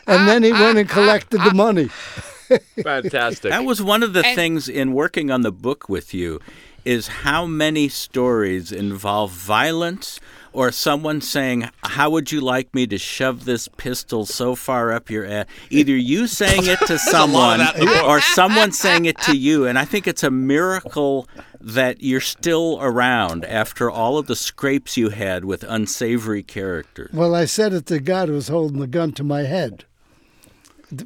and 0.06 0.28
then 0.28 0.42
he 0.42 0.52
went 0.52 0.78
and 0.78 0.88
collected 0.88 1.40
the 1.42 1.54
money. 1.54 1.88
Fantastic. 2.82 3.50
That 3.50 3.64
was 3.64 3.82
one 3.82 4.02
of 4.02 4.12
the 4.12 4.24
And- 4.24 4.36
things 4.36 4.68
in 4.68 4.92
working 4.92 5.30
on 5.30 5.40
the 5.40 5.52
book 5.52 5.88
with 5.88 6.12
you 6.14 6.40
is 6.84 7.08
how 7.08 7.46
many 7.46 7.88
stories 7.88 8.70
involve 8.70 9.32
violence 9.32 10.20
or 10.56 10.72
someone 10.72 11.20
saying, 11.20 11.68
"How 11.84 12.10
would 12.10 12.32
you 12.32 12.40
like 12.40 12.74
me 12.74 12.86
to 12.88 12.98
shove 12.98 13.44
this 13.44 13.68
pistol 13.76 14.24
so 14.26 14.54
far 14.54 14.92
up 14.92 15.10
your 15.10 15.24
ass?" 15.26 15.46
Either 15.70 15.94
you 15.94 16.26
saying 16.26 16.66
it 16.66 16.78
to 16.86 16.94
a 16.94 16.94
lot 16.94 16.94
of 16.94 17.00
someone 17.00 17.58
that 17.58 17.74
in 17.76 17.80
the 17.86 17.92
book. 17.92 18.04
or 18.04 18.20
someone 18.20 18.72
saying 18.72 19.04
it 19.04 19.18
to 19.20 19.36
you, 19.36 19.66
and 19.66 19.78
I 19.78 19.84
think 19.84 20.06
it's 20.06 20.22
a 20.22 20.30
miracle 20.30 21.28
that 21.60 22.02
you're 22.02 22.20
still 22.20 22.78
around 22.80 23.44
after 23.44 23.90
all 23.90 24.18
of 24.18 24.26
the 24.26 24.36
scrapes 24.36 24.96
you 24.96 25.10
had 25.10 25.44
with 25.44 25.62
unsavory 25.64 26.42
characters. 26.42 27.10
Well, 27.12 27.34
I 27.34 27.44
said 27.44 27.72
it 27.72 27.86
to 27.86 27.94
the 27.94 28.00
guy 28.00 28.26
who 28.26 28.32
was 28.32 28.48
holding 28.48 28.80
the 28.80 28.86
gun 28.86 29.12
to 29.12 29.24
my 29.24 29.42
head 29.42 29.84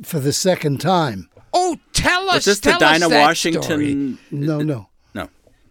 for 0.02 0.20
the 0.20 0.32
second 0.32 0.80
time. 0.80 1.28
oh, 1.52 1.78
tell 1.92 2.28
us. 2.28 2.34
Was 2.36 2.44
this 2.44 2.60
the 2.60 2.70
tell 2.70 2.84
us 2.84 3.00
Dinah 3.00 3.08
that 3.08 3.20
Washington? 3.20 3.62
story. 3.62 3.94
No, 4.30 4.60
no. 4.60 4.88
No. 5.14 5.28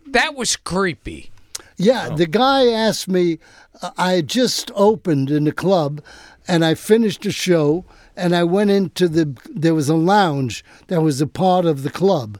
That 0.08 0.36
was 0.36 0.56
creepy. 0.58 1.32
Yeah, 1.80 2.10
the 2.10 2.28
guy 2.28 2.68
asked 2.68 3.08
me. 3.08 3.40
Uh, 3.82 3.92
I 3.98 4.20
just 4.20 4.70
opened 4.76 5.32
in 5.32 5.46
the 5.46 5.54
club, 5.54 6.02
and 6.46 6.66
I 6.66 6.74
finished 6.76 7.26
a 7.26 7.32
show, 7.32 7.86
and 8.18 8.36
I 8.36 8.44
went 8.44 8.70
into 8.70 9.08
the. 9.08 9.34
There 9.50 9.74
was 9.74 9.88
a 9.88 9.96
lounge 9.96 10.66
that 10.88 11.02
was 11.02 11.22
a 11.22 11.28
part 11.28 11.66
of 11.66 11.84
the 11.84 11.90
club, 11.90 12.38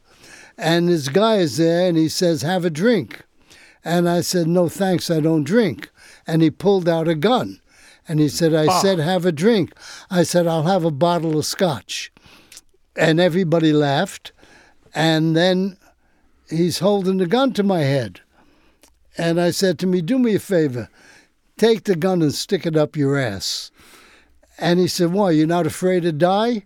and 0.58 0.90
this 0.90 1.08
guy 1.08 1.38
is 1.38 1.56
there, 1.56 1.88
and 1.88 1.98
he 1.98 2.10
says, 2.10 2.42
"Have 2.42 2.66
a 2.66 2.70
drink," 2.70 3.24
and 3.86 4.10
I 4.10 4.20
said, 4.20 4.46
"No, 4.46 4.68
thanks, 4.68 5.10
I 5.10 5.22
don't 5.22 5.46
drink." 5.46 5.90
And 6.28 6.42
he 6.42 6.52
pulled 6.52 6.90
out 6.90 7.08
a 7.08 7.16
gun, 7.16 7.62
and 8.10 8.20
he 8.20 8.28
said, 8.28 8.54
"I 8.54 8.82
said 8.82 9.00
have 9.00 9.26
a 9.26 9.32
drink." 9.32 9.74
I 10.12 10.24
said, 10.24 10.48
"I'll 10.48 10.64
have 10.64 10.84
a 10.84 10.92
bottle 10.92 11.40
of 11.40 11.46
scotch," 11.46 12.12
and 12.94 13.22
everybody 13.22 13.72
laughed, 13.72 14.34
and 14.94 15.34
then 15.34 15.78
he's 16.50 16.80
holding 16.80 17.20
the 17.20 17.26
gun 17.26 17.54
to 17.54 17.64
my 17.64 17.84
head. 17.84 18.20
And 19.18 19.40
I 19.40 19.52
said 19.52 19.80
to 19.80 19.88
me, 19.88 20.02
Do 20.02 20.20
me 20.20 20.36
a 20.36 20.40
favor, 20.40 20.90
take 21.58 21.84
the 21.84 21.96
gun 21.96 22.22
and 22.22 22.34
stick 22.34 22.66
it 22.66 22.76
up 22.76 22.96
your 22.96 23.18
ass. 23.18 23.72
And 24.58 24.80
he 24.80 24.88
said, 24.88 25.12
Why, 25.14 25.32
you're 25.32 25.48
not 25.48 25.68
afraid 25.68 26.04
to 26.04 26.12
die? 26.12 26.66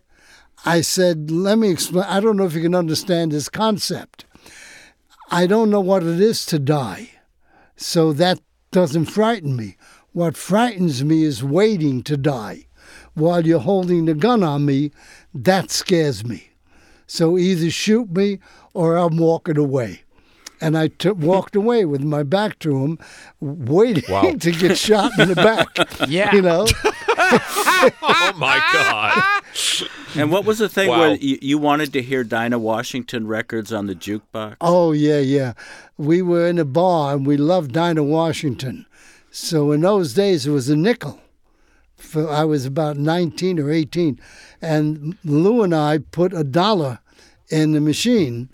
I 0.66 0.82
said, 0.82 1.30
Let 1.32 1.58
me 1.58 1.70
explain. 1.70 2.06
I 2.06 2.20
don't 2.20 2.38
know 2.38 2.46
if 2.46 2.54
you 2.54 2.62
can 2.62 2.76
understand 2.76 3.32
this 3.32 3.50
concept. 3.50 4.26
I 5.30 5.48
don't 5.48 5.70
know 5.70 5.82
what 5.82 6.04
it 6.04 6.20
is 6.20 6.46
to 6.48 6.60
die. 6.60 7.12
So 7.76 8.14
that 8.14 8.40
doesn't 8.72 9.06
frighten 9.06 9.56
me. 9.56 9.78
What 10.12 10.38
frightens 10.38 11.04
me 11.04 11.24
is 11.24 11.44
waiting 11.44 12.04
to 12.04 12.18
die 12.18 12.68
while 13.16 13.46
you're 13.46 13.60
holding 13.60 14.06
the 14.06 14.14
gun 14.14 14.44
on 14.44 14.66
me. 14.66 14.92
That 15.34 15.72
scares 15.72 16.24
me. 16.24 16.52
So 17.08 17.38
either 17.38 17.70
shoot 17.70 18.12
me 18.12 18.40
or 18.74 18.96
I'm 18.96 19.18
walking 19.18 19.58
away. 19.58 20.04
And 20.64 20.78
I 20.78 20.88
t- 20.88 21.10
walked 21.12 21.56
away 21.56 21.84
with 21.86 22.02
my 22.04 22.24
back 22.24 22.58
to 22.60 22.78
him, 22.84 22.98
waiting 23.42 24.04
Wow. 24.10 24.32
to 24.40 24.52
get 24.52 24.78
shot 24.78 25.12
in 25.20 25.28
the 25.30 25.36
back. 25.36 25.68
Yeah. 26.10 26.34
You 26.34 26.42
know? 26.42 26.66
oh 28.02 28.34
my 28.38 28.62
God. 28.74 29.42
And 30.16 30.32
what 30.32 30.46
was 30.46 30.60
the 30.60 30.70
thing 30.70 30.90
Wow. 30.90 31.00
where 31.00 31.16
you, 31.16 31.38
you 31.42 31.58
wanted 31.58 31.92
to 31.94 32.02
hear 32.02 32.24
Dinah 32.24 32.60
Washington 32.60 33.28
records 33.28 33.72
on 33.74 33.88
the 33.88 33.96
jukebox? 33.96 34.58
Oh 34.62 34.92
yeah, 34.92 35.20
yeah. 35.20 35.54
We 35.98 36.22
were 36.22 36.48
in 36.48 36.60
a 36.60 36.66
bar 36.66 37.16
and 37.16 37.26
we 37.26 37.38
loved 37.38 37.74
Dinah 37.74 38.04
Washington. 38.04 38.86
So 39.32 39.72
in 39.72 39.82
those 39.82 40.14
days 40.14 40.46
it 40.48 40.52
was 40.52 40.70
a 40.70 40.76
nickel. 40.76 41.20
For, 41.98 42.30
I 42.30 42.44
was 42.44 42.66
about 42.66 42.98
19 42.98 43.60
or 43.60 43.72
18, 43.72 44.20
and 44.62 45.18
Lou 45.24 45.64
and 45.64 45.74
I 45.74 46.00
put 46.00 46.34
a 46.34 46.44
dollar 46.44 47.00
in 47.50 47.72
the 47.72 47.80
machine 47.82 48.50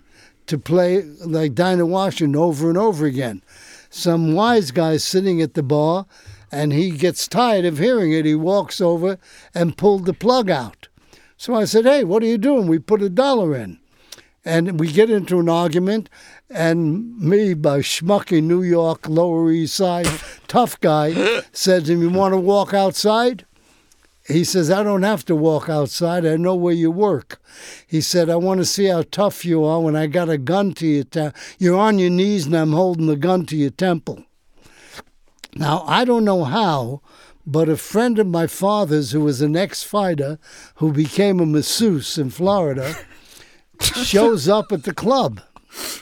to 0.50 0.58
play 0.58 1.02
like 1.02 1.54
Dinah 1.54 1.86
Washington 1.86 2.36
over 2.36 2.68
and 2.68 2.78
over 2.78 3.06
again. 3.06 3.42
Some 3.88 4.34
wise 4.34 4.70
guy 4.70 4.98
sitting 4.98 5.40
at 5.42 5.54
the 5.54 5.62
bar, 5.62 6.06
and 6.52 6.72
he 6.72 6.90
gets 6.90 7.26
tired 7.26 7.64
of 7.64 7.78
hearing 7.78 8.12
it. 8.12 8.24
He 8.24 8.34
walks 8.34 8.80
over 8.80 9.18
and 9.54 9.76
pulled 9.76 10.04
the 10.04 10.12
plug 10.12 10.50
out. 10.50 10.88
So 11.36 11.54
I 11.54 11.64
said, 11.64 11.86
"Hey, 11.86 12.04
what 12.04 12.22
are 12.22 12.26
you 12.26 12.38
doing?" 12.38 12.66
We 12.66 12.78
put 12.78 13.02
a 13.02 13.08
dollar 13.08 13.56
in 13.56 13.80
and 14.44 14.80
we 14.80 14.90
get 14.90 15.10
into 15.10 15.38
an 15.38 15.48
argument 15.48 16.08
and 16.48 17.18
me 17.20 17.54
by 17.54 17.80
schmucky 17.80 18.42
new 18.42 18.62
york 18.62 19.08
lower 19.08 19.50
east 19.50 19.74
side 19.74 20.08
tough 20.48 20.80
guy 20.80 21.42
says 21.52 21.88
him 21.88 22.00
you 22.00 22.10
want 22.10 22.32
to 22.32 22.38
walk 22.38 22.72
outside 22.72 23.44
he 24.30 24.44
says 24.44 24.70
i 24.70 24.82
don't 24.82 25.02
have 25.02 25.24
to 25.24 25.34
walk 25.34 25.68
outside 25.68 26.24
i 26.24 26.36
know 26.36 26.54
where 26.54 26.74
you 26.74 26.90
work 26.90 27.40
he 27.86 28.00
said 28.00 28.30
i 28.30 28.36
want 28.36 28.58
to 28.58 28.64
see 28.64 28.86
how 28.86 29.02
tough 29.10 29.44
you 29.44 29.64
are 29.64 29.80
when 29.80 29.96
i 29.96 30.06
got 30.06 30.28
a 30.28 30.38
gun 30.38 30.72
to 30.72 30.86
your 30.86 31.04
te- 31.04 31.30
you're 31.58 31.78
on 31.78 31.98
your 31.98 32.10
knees 32.10 32.46
and 32.46 32.56
i'm 32.56 32.72
holding 32.72 33.06
the 33.06 33.16
gun 33.16 33.44
to 33.44 33.56
your 33.56 33.70
temple 33.70 34.24
now 35.54 35.84
i 35.86 36.04
don't 36.04 36.24
know 36.24 36.44
how 36.44 37.00
but 37.46 37.68
a 37.68 37.76
friend 37.76 38.18
of 38.18 38.26
my 38.26 38.46
father's 38.46 39.12
who 39.12 39.20
was 39.20 39.40
an 39.40 39.56
ex-fighter 39.56 40.38
who 40.76 40.92
became 40.92 41.40
a 41.40 41.46
masseuse 41.46 42.18
in 42.18 42.30
florida 42.30 42.94
shows 43.80 44.48
up 44.48 44.72
at 44.72 44.84
the 44.84 44.94
club. 44.94 45.40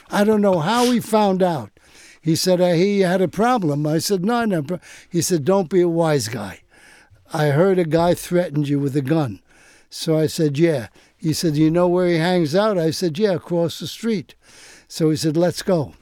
I 0.09 0.23
don't 0.23 0.41
know 0.41 0.59
how 0.59 0.91
he 0.91 0.99
found 0.99 1.41
out. 1.41 1.71
He 2.21 2.35
said, 2.35 2.59
I 2.59 2.75
hear 2.75 2.93
you 2.93 3.05
had 3.05 3.21
a 3.21 3.27
problem. 3.27 3.87
I 3.87 3.99
said, 3.99 4.25
no, 4.25 4.45
no. 4.45 4.61
pro-" 4.61 4.79
He 5.09 5.21
said, 5.21 5.45
don't 5.45 5.69
be 5.69 5.81
a 5.81 5.87
wise 5.87 6.27
guy. 6.27 6.61
I 7.31 7.47
heard 7.47 7.77
a 7.77 7.85
guy 7.85 8.13
threatened 8.13 8.67
you 8.67 8.79
with 8.79 8.95
a 8.95 9.01
gun. 9.01 9.41
So 9.89 10.17
I 10.17 10.27
said, 10.27 10.57
yeah. 10.57 10.87
He 11.17 11.33
said, 11.33 11.55
you 11.55 11.69
know 11.69 11.87
where 11.87 12.07
he 12.07 12.17
hangs 12.17 12.55
out? 12.55 12.77
I 12.77 12.91
said, 12.91 13.19
yeah, 13.19 13.33
across 13.33 13.79
the 13.79 13.87
street. 13.87 14.35
So 14.87 15.09
he 15.09 15.15
said, 15.15 15.37
let's 15.37 15.61
go. 15.61 15.93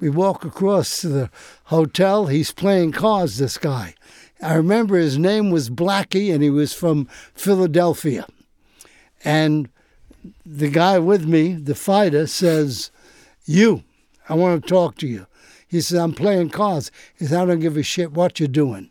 We 0.00 0.10
walk 0.10 0.44
across 0.44 1.00
to 1.00 1.08
the 1.08 1.30
hotel. 1.64 2.26
He's 2.26 2.52
playing 2.52 2.92
cards, 2.92 3.38
this 3.38 3.56
guy. 3.56 3.94
I 4.42 4.54
remember 4.54 4.96
his 4.96 5.16
name 5.16 5.50
was 5.50 5.70
Blackie 5.70 6.34
and 6.34 6.42
he 6.42 6.50
was 6.50 6.74
from 6.74 7.06
Philadelphia. 7.34 8.26
And 9.24 9.68
the 10.44 10.68
guy 10.68 10.98
with 10.98 11.24
me, 11.24 11.54
the 11.54 11.74
fighter, 11.74 12.26
says, 12.26 12.90
You, 13.46 13.84
I 14.28 14.34
want 14.34 14.62
to 14.62 14.68
talk 14.68 14.96
to 14.98 15.06
you. 15.06 15.26
He 15.66 15.80
says, 15.80 15.98
I'm 15.98 16.12
playing 16.12 16.50
cards. 16.50 16.90
He 17.18 17.24
says, 17.24 17.34
I 17.34 17.46
don't 17.46 17.60
give 17.60 17.76
a 17.76 17.82
shit 17.82 18.12
what 18.12 18.38
you're 18.38 18.48
doing. 18.48 18.90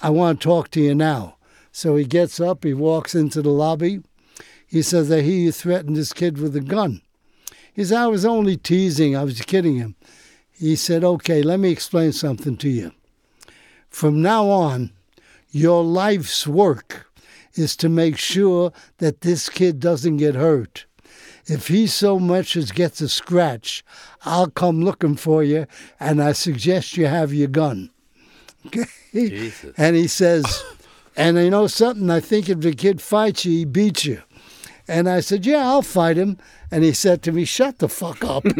I 0.00 0.10
want 0.10 0.40
to 0.40 0.44
talk 0.44 0.70
to 0.70 0.80
you 0.80 0.94
now. 0.94 1.36
So 1.72 1.96
he 1.96 2.04
gets 2.04 2.40
up, 2.40 2.64
he 2.64 2.74
walks 2.74 3.14
into 3.14 3.42
the 3.42 3.50
lobby. 3.50 4.02
He 4.66 4.82
says, 4.82 5.10
I 5.10 5.20
hear 5.20 5.38
you 5.38 5.52
threatened 5.52 5.96
this 5.96 6.12
kid 6.12 6.38
with 6.38 6.56
a 6.56 6.60
gun. 6.60 7.02
He 7.72 7.84
said, 7.84 7.98
I 7.98 8.06
was 8.06 8.24
only 8.24 8.56
teasing, 8.56 9.14
I 9.14 9.24
was 9.24 9.40
kidding 9.42 9.76
him. 9.76 9.94
He 10.50 10.76
said, 10.76 11.04
Okay, 11.04 11.42
let 11.42 11.60
me 11.60 11.70
explain 11.70 12.12
something 12.12 12.56
to 12.58 12.68
you. 12.68 12.92
From 13.90 14.22
now 14.22 14.48
on, 14.48 14.92
your 15.50 15.84
life's 15.84 16.46
work 16.46 17.06
is 17.54 17.76
to 17.76 17.88
make 17.88 18.18
sure 18.18 18.72
that 18.98 19.20
this 19.20 19.48
kid 19.48 19.80
doesn't 19.80 20.16
get 20.18 20.34
hurt. 20.34 20.86
If 21.46 21.68
he 21.68 21.86
so 21.86 22.18
much 22.18 22.56
as 22.56 22.72
gets 22.72 23.00
a 23.00 23.08
scratch, 23.08 23.84
I'll 24.24 24.50
come 24.50 24.82
looking 24.82 25.16
for 25.16 25.44
you, 25.44 25.66
and 26.00 26.22
I 26.22 26.32
suggest 26.32 26.96
you 26.96 27.06
have 27.06 27.32
your 27.32 27.48
gun. 27.48 27.90
Okay? 28.66 28.86
Jesus. 29.12 29.72
And 29.76 29.96
he 29.96 30.06
says, 30.06 30.64
and 31.16 31.36
you 31.36 31.50
know 31.50 31.66
something? 31.66 32.10
I 32.10 32.20
think 32.20 32.48
if 32.48 32.60
the 32.60 32.72
kid 32.72 33.00
fights 33.00 33.44
you, 33.44 33.52
he 33.52 33.64
beats 33.64 34.04
you. 34.04 34.22
And 34.88 35.08
I 35.08 35.20
said, 35.20 35.44
yeah, 35.44 35.66
I'll 35.66 35.82
fight 35.82 36.16
him. 36.16 36.38
And 36.70 36.84
he 36.84 36.92
said 36.92 37.22
to 37.22 37.32
me, 37.32 37.44
shut 37.44 37.78
the 37.78 37.88
fuck 37.88 38.22
up. 38.24 38.42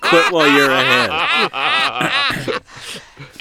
Quit 0.00 0.32
while 0.32 0.50
you're 0.50 0.70
ahead. 0.70 2.62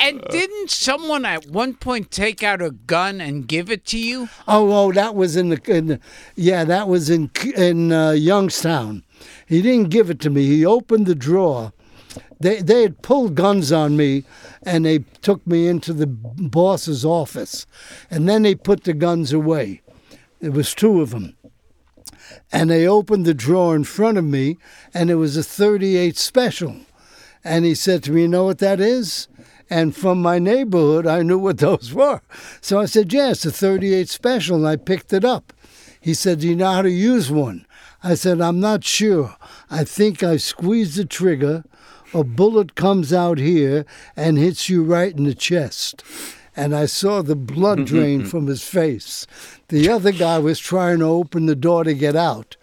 And 0.01 0.21
didn't 0.29 0.69
someone 0.69 1.25
at 1.25 1.47
one 1.47 1.73
point 1.73 2.09
take 2.09 2.41
out 2.41 2.61
a 2.61 2.71
gun 2.71 3.19
and 3.19 3.47
give 3.47 3.69
it 3.69 3.85
to 3.87 3.97
you? 3.97 4.29
Oh, 4.47 4.71
oh, 4.71 4.91
that 4.93 5.13
was 5.13 5.35
in 5.35 5.49
the, 5.49 5.61
in 5.65 5.87
the 5.87 5.99
yeah, 6.35 6.63
that 6.63 6.87
was 6.87 7.09
in 7.09 7.29
in 7.55 7.91
uh, 7.91 8.11
Youngstown. 8.11 9.03
He 9.45 9.61
didn't 9.61 9.89
give 9.89 10.09
it 10.09 10.19
to 10.21 10.29
me. 10.29 10.45
He 10.45 10.65
opened 10.65 11.05
the 11.05 11.15
drawer. 11.15 11.73
They 12.39 12.61
they 12.61 12.83
had 12.83 13.01
pulled 13.01 13.35
guns 13.35 13.71
on 13.71 13.97
me, 13.97 14.23
and 14.63 14.85
they 14.85 14.99
took 15.21 15.45
me 15.45 15.67
into 15.67 15.91
the 15.93 16.07
boss's 16.07 17.03
office, 17.03 17.65
and 18.09 18.29
then 18.29 18.43
they 18.43 18.55
put 18.55 18.85
the 18.85 18.93
guns 18.93 19.33
away. 19.33 19.81
There 20.39 20.51
was 20.51 20.73
two 20.73 21.01
of 21.01 21.09
them, 21.09 21.35
and 22.51 22.69
they 22.69 22.87
opened 22.87 23.25
the 23.25 23.33
drawer 23.33 23.75
in 23.75 23.83
front 23.83 24.17
of 24.17 24.23
me, 24.23 24.57
and 24.93 25.09
it 25.09 25.15
was 25.15 25.35
a 25.35 25.43
38 25.43 26.17
special. 26.17 26.77
And 27.43 27.65
he 27.65 27.75
said 27.75 28.03
to 28.03 28.11
me, 28.11 28.21
"You 28.21 28.27
know 28.29 28.45
what 28.45 28.59
that 28.59 28.79
is?" 28.79 29.27
And 29.69 29.95
from 29.95 30.21
my 30.21 30.39
neighborhood, 30.39 31.05
I 31.05 31.21
knew 31.23 31.37
what 31.37 31.57
those 31.65 31.93
were. 31.93 32.21
So 32.61 32.79
I 32.79 32.85
said, 32.85 33.11
"Yeah, 33.11 33.31
it's 33.31 33.45
a 33.45 33.51
38 33.51 34.07
special," 34.09 34.55
and 34.57 34.67
I 34.67 34.77
picked 34.77 35.11
it 35.11 35.25
up. 35.25 35.51
He 35.99 36.13
said, 36.13 36.39
"Do 36.39 36.47
you 36.47 36.55
know 36.55 36.71
how 36.71 36.83
to 36.83 36.91
use 36.91 37.29
one?" 37.29 37.65
I 38.01 38.15
said, 38.15 38.39
"I'm 38.39 38.61
not 38.61 38.85
sure. 38.85 39.35
I 39.69 39.83
think 39.83 40.23
I 40.23 40.37
squeezed 40.37 40.95
the 40.95 41.03
trigger, 41.03 41.65
a 42.13 42.23
bullet 42.23 42.75
comes 42.75 43.13
out 43.13 43.37
here 43.37 43.85
and 44.15 44.37
hits 44.37 44.69
you 44.69 44.83
right 44.83 45.15
in 45.15 45.23
the 45.23 45.35
chest." 45.35 46.03
And 46.55 46.75
I 46.75 46.87
saw 46.87 47.21
the 47.21 47.37
blood 47.37 47.79
mm-hmm, 47.79 47.85
drain 47.85 48.19
mm-hmm. 48.19 48.29
from 48.29 48.47
his 48.47 48.63
face. 48.63 49.25
The 49.69 49.89
other 49.89 50.11
guy 50.11 50.39
was 50.39 50.59
trying 50.59 50.99
to 50.99 51.05
open 51.05 51.45
the 51.45 51.55
door 51.55 51.85
to 51.85 51.93
get 51.93 52.15
out. 52.17 52.57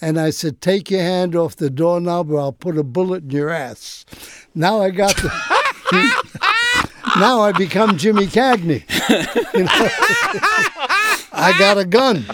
And 0.00 0.18
I 0.18 0.30
said, 0.30 0.60
Take 0.60 0.90
your 0.90 1.02
hand 1.02 1.36
off 1.36 1.54
the 1.56 1.70
doorknob 1.70 2.30
or 2.30 2.40
I'll 2.40 2.52
put 2.52 2.76
a 2.76 2.82
bullet 2.82 3.24
in 3.24 3.30
your 3.30 3.50
ass. 3.50 4.04
Now 4.54 4.80
I 4.80 4.90
got 4.90 5.14
the. 5.16 5.30
now 7.18 7.40
I 7.40 7.52
become 7.52 7.96
Jimmy 7.96 8.26
Cagney. 8.26 8.82
You 9.54 9.64
know? 9.64 9.88
I 11.32 11.54
got 11.58 11.76
a 11.76 11.84
gun. 11.84 12.24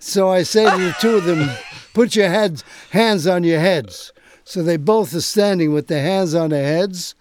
So 0.00 0.28
I 0.28 0.42
say 0.42 0.68
to 0.68 0.76
the 0.76 0.96
two 1.00 1.16
of 1.16 1.24
them, 1.24 1.48
Put 1.94 2.16
your 2.16 2.28
heads, 2.28 2.64
hands 2.90 3.26
on 3.26 3.44
your 3.44 3.60
heads. 3.60 4.12
So 4.44 4.62
they 4.62 4.76
both 4.76 5.14
are 5.14 5.20
standing 5.20 5.72
with 5.72 5.86
their 5.88 6.02
hands 6.02 6.34
on 6.34 6.50
their 6.50 6.64
heads. 6.64 7.14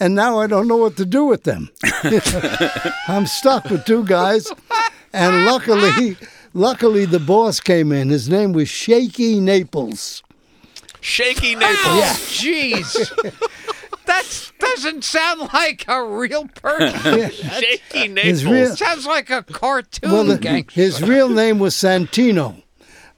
And 0.00 0.14
now 0.14 0.40
I 0.40 0.46
don't 0.48 0.66
know 0.66 0.76
what 0.76 0.96
to 0.96 1.04
do 1.06 1.24
with 1.24 1.44
them. 1.44 1.70
I'm 3.08 3.26
stuck 3.26 3.70
with 3.70 3.84
two 3.84 4.04
guys. 4.04 4.52
And 5.12 5.44
luckily, 5.44 6.16
luckily 6.52 7.04
the 7.04 7.20
boss 7.20 7.60
came 7.60 7.92
in. 7.92 8.08
His 8.08 8.28
name 8.28 8.52
was 8.52 8.68
Shaky 8.68 9.38
Naples. 9.38 10.22
Shaky 11.00 11.54
Naples. 11.54 11.76
Oh, 11.86 12.16
jeez. 12.28 13.40
That 14.06 14.50
doesn't 14.58 15.02
sound 15.02 15.48
like 15.54 15.86
a 15.88 16.04
real 16.04 16.46
person. 16.48 17.30
Shaky 17.30 18.08
Naples. 18.08 18.44
real- 18.44 18.76
Sounds 18.76 19.06
like 19.06 19.30
a 19.30 19.42
cartoon 19.44 20.12
Well, 20.12 20.24
the- 20.24 20.36
gangster. 20.36 20.78
his 20.78 21.00
real 21.02 21.30
name 21.30 21.58
was 21.58 21.74
Santino, 21.74 22.62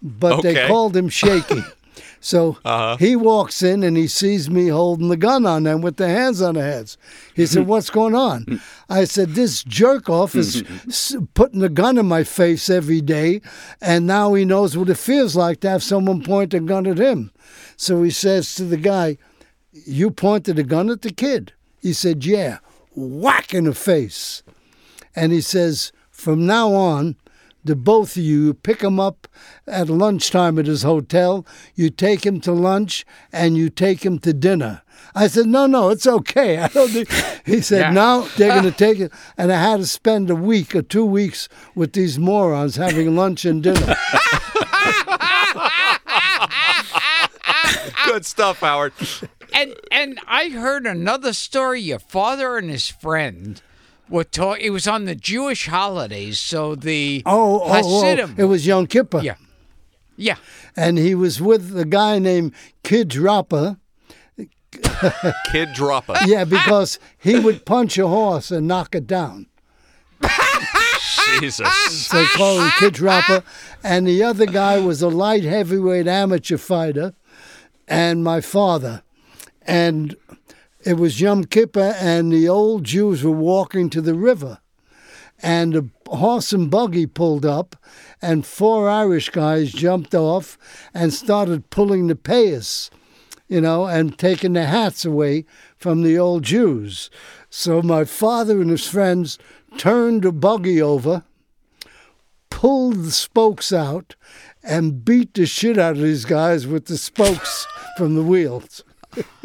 but 0.01 0.43
they 0.43 0.69
called 0.69 0.97
him 0.97 1.09
Shaky. 1.09 1.61
So 2.27 2.59
Uh-huh. 2.65 2.97
he 2.97 3.15
walks 3.15 3.63
in 3.63 3.85
and 3.85 3.97
he 3.97 4.09
sees 4.09 4.51
me 4.51 4.67
holding 4.67 5.09
the 5.11 5.17
gun 5.17 5.47
on 5.47 5.63
them 5.63 5.81
with 5.81 5.97
the 5.97 6.09
hands 6.09 6.43
on 6.43 6.55
the 6.57 6.63
heads. 6.63 6.99
He 7.37 7.47
said, 7.47 7.67
What's 7.71 7.89
going 7.89 8.17
on? 8.17 8.61
I 8.89 9.05
said, 9.05 9.31
This 9.35 9.63
jerk 9.63 10.11
off 10.11 10.35
is 10.35 10.65
putting 11.35 11.63
a 11.63 11.69
gun 11.69 11.99
in 11.99 12.07
my 12.07 12.25
face 12.25 12.69
every 12.69 13.01
day, 13.01 13.43
and 13.81 14.09
now 14.09 14.35
he 14.35 14.45
knows 14.45 14.77
what 14.77 14.89
it 14.91 14.99
feels 14.99 15.37
like 15.37 15.61
to 15.61 15.71
have 15.71 15.85
someone 15.85 16.21
point 16.25 16.53
a 16.53 16.59
gun 16.59 16.89
at 16.89 16.99
him. 16.99 17.31
So 17.77 18.03
he 18.03 18.11
says 18.11 18.57
to 18.57 18.65
the 18.65 18.77
guy, 18.77 19.19
You 19.73 20.11
pointed 20.11 20.59
a 20.59 20.65
gun 20.65 20.91
at 20.91 21.03
the 21.03 21.13
kid? 21.13 21.53
He 21.81 21.93
said, 21.93 22.25
Yeah. 22.27 22.59
Whack 22.97 23.55
in 23.55 23.65
the 23.65 23.75
face. 23.75 24.43
And 25.15 25.31
he 25.31 25.41
says, 25.43 25.93
from 26.11 26.45
now 26.47 26.73
on, 26.73 27.15
the 27.67 27.77
both 27.77 28.17
of 28.17 28.23
you 28.23 28.55
pick 28.55 28.83
him 28.83 28.99
up 28.99 29.29
at 29.67 29.89
lunchtime 29.89 30.59
at 30.59 30.67
his 30.67 30.83
hotel. 30.83 31.47
You 31.75 31.91
take 31.91 32.25
him 32.25 32.41
to 32.43 32.53
lunch 32.53 33.05
and 33.33 33.57
you 33.57 33.69
take 33.71 34.05
him 34.05 34.19
to 34.21 34.33
dinner. 34.33 34.83
I 35.15 35.27
said, 35.29 35.47
no, 35.47 35.67
no, 35.67 35.91
it's 35.91 36.07
okay. 36.07 36.59
I 36.63 36.69
don't 36.69 36.89
think. 36.91 37.09
He 37.45 37.61
said, 37.61 37.81
Yeah. 37.81 37.91
no, 37.93 38.29
they're 38.37 38.51
going 38.53 38.65
to 38.73 38.73
take 38.73 38.99
it. 38.99 39.13
And 39.37 39.53
I 39.53 39.61
had 39.61 39.79
to 39.81 39.87
spend 39.87 40.31
a 40.31 40.35
week 40.35 40.75
or 40.75 40.83
two 40.83 41.05
weeks 41.05 41.49
with 41.75 41.93
these 41.93 42.19
morons 42.19 42.77
having 42.77 43.15
lunch 43.15 43.45
and 43.45 43.63
dinner. 43.63 43.95
Good 48.07 48.25
stuff, 48.25 48.61
Howard. 48.61 48.93
And 49.53 49.75
and 49.91 50.19
I 50.27 50.49
heard 50.51 50.87
another 50.87 51.33
story. 51.33 51.81
Your 51.81 51.99
father 51.99 52.57
and 52.57 52.71
his 52.71 52.89
friend 52.89 53.61
were 54.09 54.25
talking. 54.25 54.65
It 54.65 54.71
was 54.71 54.87
on 54.87 55.05
the 55.05 55.15
Jewish 55.15 55.67
holidays, 55.69 56.39
so 56.39 56.75
the 56.75 57.23
Oh, 57.27 57.61
oh, 57.61 57.63
oh 57.65 57.73
Hasidim. 58.03 58.35
oh, 58.39 58.43
it 58.43 58.45
was 58.47 58.67
Yom 58.67 58.87
Kippur. 58.87 59.21
Yeah. 59.21 59.35
Yeah. 60.17 60.37
And 60.77 60.99
he 60.99 61.15
was 61.15 61.41
with 61.41 61.77
a 61.79 61.85
guy 61.85 62.19
named 62.19 62.53
Kid 62.83 63.09
Dropper. 63.09 63.79
Kid 65.51 65.73
Dropper. 65.75 66.15
Yeah, 66.27 66.45
because 66.45 66.99
he 67.19 67.39
would 67.39 67.65
punch 67.65 67.99
a 67.99 68.07
horse 68.09 68.51
and 68.51 68.67
knock 68.67 68.95
it 68.95 69.07
down. 69.07 69.47
Jesus. 71.41 71.69
So 72.07 72.19
they 72.19 72.25
call 72.27 72.61
him 72.61 72.71
Kid 72.79 72.95
Dropper. 72.95 73.43
And 73.83 74.07
the 74.07 74.23
other 74.23 74.47
guy 74.47 74.79
was 74.79 75.03
a 75.03 75.09
light 75.09 75.45
heavyweight 75.45 76.07
amateur 76.07 76.57
fighter 76.57 77.15
and 77.89 78.23
my 78.25 78.41
father. 78.41 79.03
And 79.63 80.17
it 80.87 80.99
was 80.99 81.21
Yom 81.21 81.43
Kippur, 81.43 81.97
and 81.99 82.33
the 82.33 82.49
old 82.49 82.85
Jews 82.85 83.25
were 83.25 83.33
walking 83.33 83.91
to 83.91 84.01
the 84.01 84.15
river. 84.15 84.61
And 85.43 85.75
a 85.75 85.85
horse 86.15 86.53
and 86.53 86.71
buggy 86.71 87.07
pulled 87.07 87.45
up, 87.45 87.75
and 88.23 88.47
four 88.47 88.89
Irish 88.89 89.31
guys 89.31 89.73
jumped 89.73 90.15
off 90.15 90.57
and 90.95 91.13
started 91.13 91.71
pulling 91.71 92.07
the 92.07 92.15
payas, 92.15 92.89
you 93.49 93.61
know, 93.61 93.87
and 93.87 94.17
taking 94.17 94.53
the 94.53 94.67
hats 94.67 95.05
away 95.05 95.45
from 95.77 96.05
the 96.05 96.17
old 96.17 96.45
Jews. 96.45 97.11
So 97.51 97.83
my 97.83 98.05
father 98.05 98.61
and 98.61 98.71
his 98.71 98.87
friends 98.87 99.39
turned 99.77 100.23
the 100.23 100.31
buggy 100.31 100.81
over, 100.81 101.25
pulled 102.49 103.03
the 103.03 103.11
spokes 103.11 103.73
out, 103.73 104.15
and 104.63 105.05
beat 105.05 105.35
the 105.35 105.47
shit 105.47 105.79
out 105.79 105.97
of 105.97 106.03
these 106.03 106.25
guys 106.25 106.65
with 106.65 106.87
the 106.87 106.97
spokes 106.97 107.67
from 107.97 108.15
the 108.15 108.23
wheels. 108.23 108.85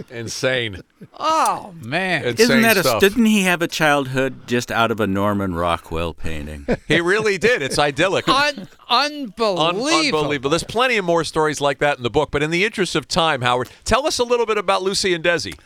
Insane. 0.09 0.82
Oh 1.19 1.74
man. 1.82 2.24
Isn't 2.26 2.61
that 2.63 2.78
a? 2.78 2.97
Didn't 2.99 3.26
he 3.26 3.43
have 3.43 3.61
a 3.61 3.67
childhood 3.67 4.47
just 4.47 4.72
out 4.72 4.91
of 4.91 4.99
a 4.99 5.07
Norman 5.07 5.55
Rockwell 5.55 6.13
painting? 6.13 6.65
He 6.88 6.99
really 6.99 7.38
did. 7.38 7.61
It's 7.61 7.80
idyllic. 7.80 8.28
Un- 8.28 8.67
unbelievable. 8.89 9.59
Un- 9.59 9.76
unbelievable. 9.76 10.49
There's 10.49 10.63
plenty 10.63 10.97
of 10.97 11.05
more 11.05 11.24
stories 11.24 11.61
like 11.61 11.80
that 11.80 11.97
in 11.97 12.03
the 12.03 12.09
book, 12.09 12.30
but 12.32 12.43
in 12.43 12.49
the 12.51 12.65
interest 12.65 12.95
of 12.95 13.07
time, 13.07 13.41
Howard, 13.41 13.69
tell 13.86 14.05
us 14.05 14.19
a 14.19 14.24
little 14.24 14.45
bit 14.45 14.57
about 14.57 14.84
Lucy 14.84 15.13
and 15.13 15.24
Desi. 15.24 15.57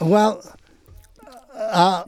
Well, 0.00 0.42
uh, 1.54 2.04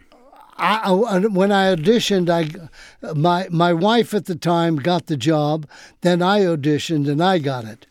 I, 0.58 0.80
I- 0.84 1.18
when 1.26 1.50
I 1.50 1.74
auditioned, 1.74 2.28
I 2.30 3.12
my 3.14 3.48
my 3.50 3.72
wife 3.72 4.14
at 4.14 4.26
the 4.26 4.36
time 4.36 4.76
got 4.76 5.06
the 5.06 5.16
job. 5.16 5.66
Then 6.02 6.22
I 6.22 6.40
auditioned 6.40 7.10
and 7.10 7.22
I 7.22 7.38
got 7.38 7.64
it. 7.64 7.86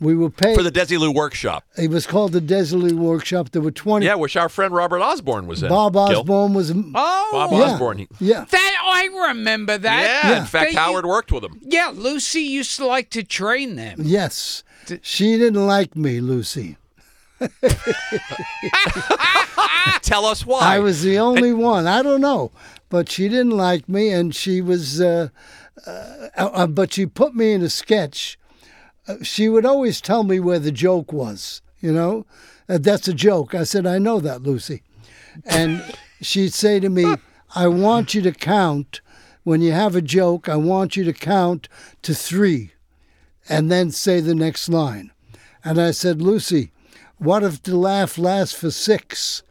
We 0.00 0.14
were 0.16 0.28
paid 0.30 0.56
For 0.56 0.62
the 0.62 0.72
Desilu 0.72 1.14
Workshop. 1.14 1.64
It 1.78 1.88
was 1.88 2.06
called 2.06 2.32
the 2.32 2.40
Desilu 2.40 2.92
Workshop. 2.92 3.50
There 3.52 3.62
were 3.62 3.70
twenty. 3.70 4.06
Yeah, 4.06 4.16
which 4.16 4.36
our 4.36 4.48
friend 4.48 4.74
Robert 4.74 5.00
Osborne 5.00 5.46
was 5.46 5.62
in. 5.62 5.68
Bob 5.68 5.92
Gil. 5.94 6.20
Osborne 6.20 6.52
was. 6.52 6.70
Oh, 6.72 7.28
Bob 7.32 7.52
yeah, 7.52 7.58
Osborne. 7.72 7.98
he- 7.98 8.08
Yeah. 8.18 8.44
That 8.50 8.76
I 8.84 9.28
remember 9.28 9.78
that. 9.78 10.24
Yeah, 10.24 10.40
in 10.40 10.46
fact, 10.46 10.72
They- 10.72 10.76
Howard 10.78 11.06
worked 11.06 11.30
with 11.32 11.44
him. 11.44 11.60
Yeah, 11.62 11.92
Lucy 11.94 12.40
used 12.42 12.76
to 12.76 12.86
like 12.86 13.10
to 13.10 13.22
train 13.22 13.76
them. 13.76 14.00
Yes. 14.02 14.62
She 15.00 15.38
didn't 15.38 15.64
like 15.66 15.96
me, 15.96 16.20
Lucy. 16.20 16.76
Tell 20.02 20.26
us 20.26 20.44
why. 20.44 20.60
I 20.60 20.78
was 20.78 21.02
the 21.02 21.18
only 21.18 21.52
one. 21.52 21.86
I 21.86 22.02
don't 22.02 22.20
know, 22.20 22.52
but 22.90 23.10
she 23.10 23.28
didn't 23.28 23.56
like 23.56 23.88
me, 23.88 24.10
and 24.10 24.34
she 24.34 24.60
was. 24.60 25.00
Uh, 25.00 25.28
uh, 25.86 26.28
uh, 26.36 26.66
but 26.66 26.92
she 26.92 27.06
put 27.06 27.34
me 27.34 27.52
in 27.52 27.62
a 27.62 27.68
sketch. 27.70 28.38
Uh, 29.06 29.16
she 29.22 29.48
would 29.48 29.66
always 29.66 30.00
tell 30.00 30.24
me 30.24 30.40
where 30.40 30.58
the 30.58 30.72
joke 30.72 31.12
was. 31.12 31.60
You 31.80 31.92
know, 31.92 32.26
uh, 32.68 32.78
that's 32.78 33.08
a 33.08 33.14
joke. 33.14 33.54
I 33.54 33.64
said, 33.64 33.86
I 33.86 33.98
know 33.98 34.18
that, 34.20 34.42
Lucy, 34.42 34.82
and 35.44 35.84
she'd 36.22 36.54
say 36.54 36.80
to 36.80 36.88
me, 36.88 37.16
I 37.54 37.68
want 37.68 38.14
you 38.14 38.22
to 38.22 38.32
count 38.32 39.00
when 39.42 39.60
you 39.60 39.72
have 39.72 39.94
a 39.94 40.00
joke. 40.00 40.48
I 40.48 40.56
want 40.56 40.96
you 40.96 41.04
to 41.04 41.12
count 41.12 41.68
to 42.02 42.14
three, 42.14 42.72
and 43.48 43.70
then 43.70 43.90
say 43.90 44.20
the 44.20 44.34
next 44.34 44.68
line. 44.68 45.12
And 45.62 45.78
I 45.80 45.90
said, 45.90 46.22
Lucy, 46.22 46.72
what 47.18 47.42
if 47.42 47.62
the 47.62 47.76
laugh 47.76 48.18
lasts 48.18 48.58
for 48.58 48.70
six? 48.70 49.42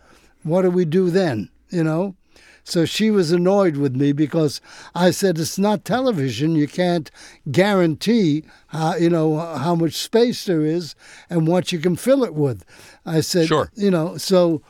What 0.41 0.63
do 0.63 0.71
we 0.71 0.85
do 0.85 1.09
then? 1.09 1.49
You 1.69 1.83
know? 1.83 2.15
So 2.63 2.85
she 2.85 3.11
was 3.11 3.31
annoyed 3.31 3.75
with 3.77 3.95
me 3.95 4.13
because 4.13 4.61
I 4.95 5.11
said 5.11 5.37
it's 5.37 5.59
not 5.59 5.83
television. 5.83 6.55
You 6.55 6.67
can't 6.67 7.11
guarantee 7.51 8.43
how 8.67 8.95
you 8.95 9.09
know 9.09 9.37
how 9.37 9.75
much 9.75 9.93
space 9.93 10.45
there 10.45 10.65
is 10.65 10.95
and 11.29 11.47
what 11.47 11.71
you 11.71 11.79
can 11.79 11.95
fill 11.95 12.23
it 12.23 12.33
with. 12.33 12.63
I 13.05 13.19
said, 13.21 13.47
Sure. 13.47 13.69
you 13.75 13.91
know. 13.91 14.17
So 14.17 14.61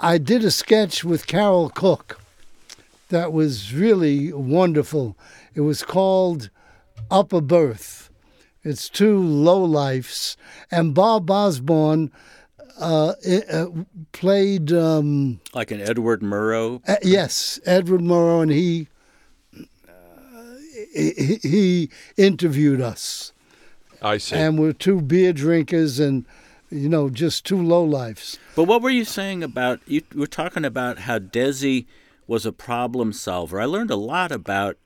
I 0.00 0.18
did 0.18 0.44
a 0.44 0.50
sketch 0.50 1.04
with 1.04 1.26
Carole 1.26 1.70
Cook 1.70 2.20
that 3.08 3.32
was 3.32 3.74
really 3.74 4.32
wonderful. 4.32 5.16
It 5.54 5.60
was 5.62 5.82
called 5.82 6.50
Upper 7.10 7.40
Berth. 7.40 8.10
It's 8.62 8.88
two 8.88 9.18
lowlifes, 9.20 10.36
and 10.70 10.94
Bob 10.94 11.30
Osborne 11.30 12.10
uh, 12.78 13.14
i- 13.28 13.44
uh, 13.50 13.66
played. 14.12 14.72
Um, 14.72 15.40
like 15.54 15.70
an 15.70 15.80
Edward 15.80 16.22
Murrow? 16.22 16.80
uh, 16.88 16.96
yes, 17.02 17.60
Edward 17.64 18.00
Murrow, 18.00 18.42
and 18.42 18.50
he, 18.50 18.88
uh, 19.88 20.56
he 20.94 21.38
he 21.42 21.90
interviewed 22.16 22.80
us, 22.80 23.32
I 24.02 24.18
see. 24.18 24.36
and 24.36 24.58
we're 24.58 24.72
two 24.72 25.00
beer 25.00 25.32
drinkers, 25.32 25.98
and 25.98 26.24
you 26.70 26.88
know, 26.88 27.08
just 27.08 27.44
two 27.46 27.56
lowlifes. 27.56 28.38
But 28.56 28.64
what 28.64 28.82
were 28.82 28.90
you 28.90 29.04
saying 29.04 29.42
about 29.42 29.80
you 29.86 30.02
were 30.14 30.26
talking 30.26 30.64
about 30.64 31.00
how 31.00 31.18
Desi 31.18 31.86
was 32.26 32.46
a 32.46 32.52
problem 32.52 33.12
solver. 33.12 33.60
I 33.60 33.66
learned 33.66 33.90
a 33.90 33.96
lot 33.96 34.32
about 34.32 34.76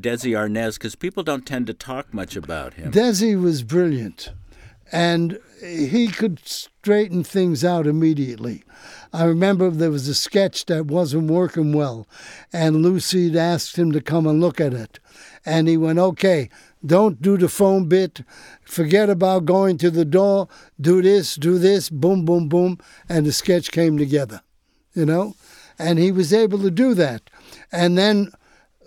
Desi 0.00 0.32
Arnaz 0.32 0.74
because 0.74 0.94
people 0.94 1.22
don't 1.22 1.46
tend 1.46 1.66
to 1.68 1.74
talk 1.74 2.12
much 2.12 2.36
about 2.36 2.74
him. 2.74 2.90
Desi 2.90 3.40
was 3.40 3.62
brilliant, 3.62 4.30
and 4.92 5.38
he 5.62 6.08
could 6.08 6.40
straighten 6.46 7.24
things 7.24 7.64
out 7.64 7.86
immediately. 7.86 8.62
I 9.12 9.24
remember 9.24 9.70
there 9.70 9.90
was 9.90 10.08
a 10.08 10.14
sketch 10.14 10.66
that 10.66 10.86
wasn't 10.86 11.30
working 11.30 11.72
well, 11.72 12.06
and 12.52 12.82
Lucy 12.82 13.28
had 13.28 13.36
asked 13.36 13.76
him 13.76 13.92
to 13.92 14.00
come 14.00 14.26
and 14.26 14.40
look 14.40 14.60
at 14.60 14.74
it. 14.74 14.98
And 15.44 15.68
he 15.68 15.76
went, 15.76 15.98
Okay, 15.98 16.50
don't 16.84 17.20
do 17.20 17.36
the 17.36 17.48
phone 17.48 17.88
bit. 17.88 18.20
Forget 18.62 19.10
about 19.10 19.44
going 19.44 19.78
to 19.78 19.90
the 19.90 20.04
door. 20.04 20.48
Do 20.80 21.02
this, 21.02 21.34
do 21.34 21.58
this, 21.58 21.88
boom, 21.88 22.24
boom, 22.24 22.48
boom. 22.48 22.78
And 23.08 23.26
the 23.26 23.32
sketch 23.32 23.70
came 23.72 23.96
together, 23.96 24.42
you 24.94 25.06
know? 25.06 25.34
And 25.78 25.98
he 25.98 26.12
was 26.12 26.32
able 26.32 26.58
to 26.60 26.70
do 26.70 26.94
that. 26.94 27.28
And 27.72 27.98
then 27.98 28.32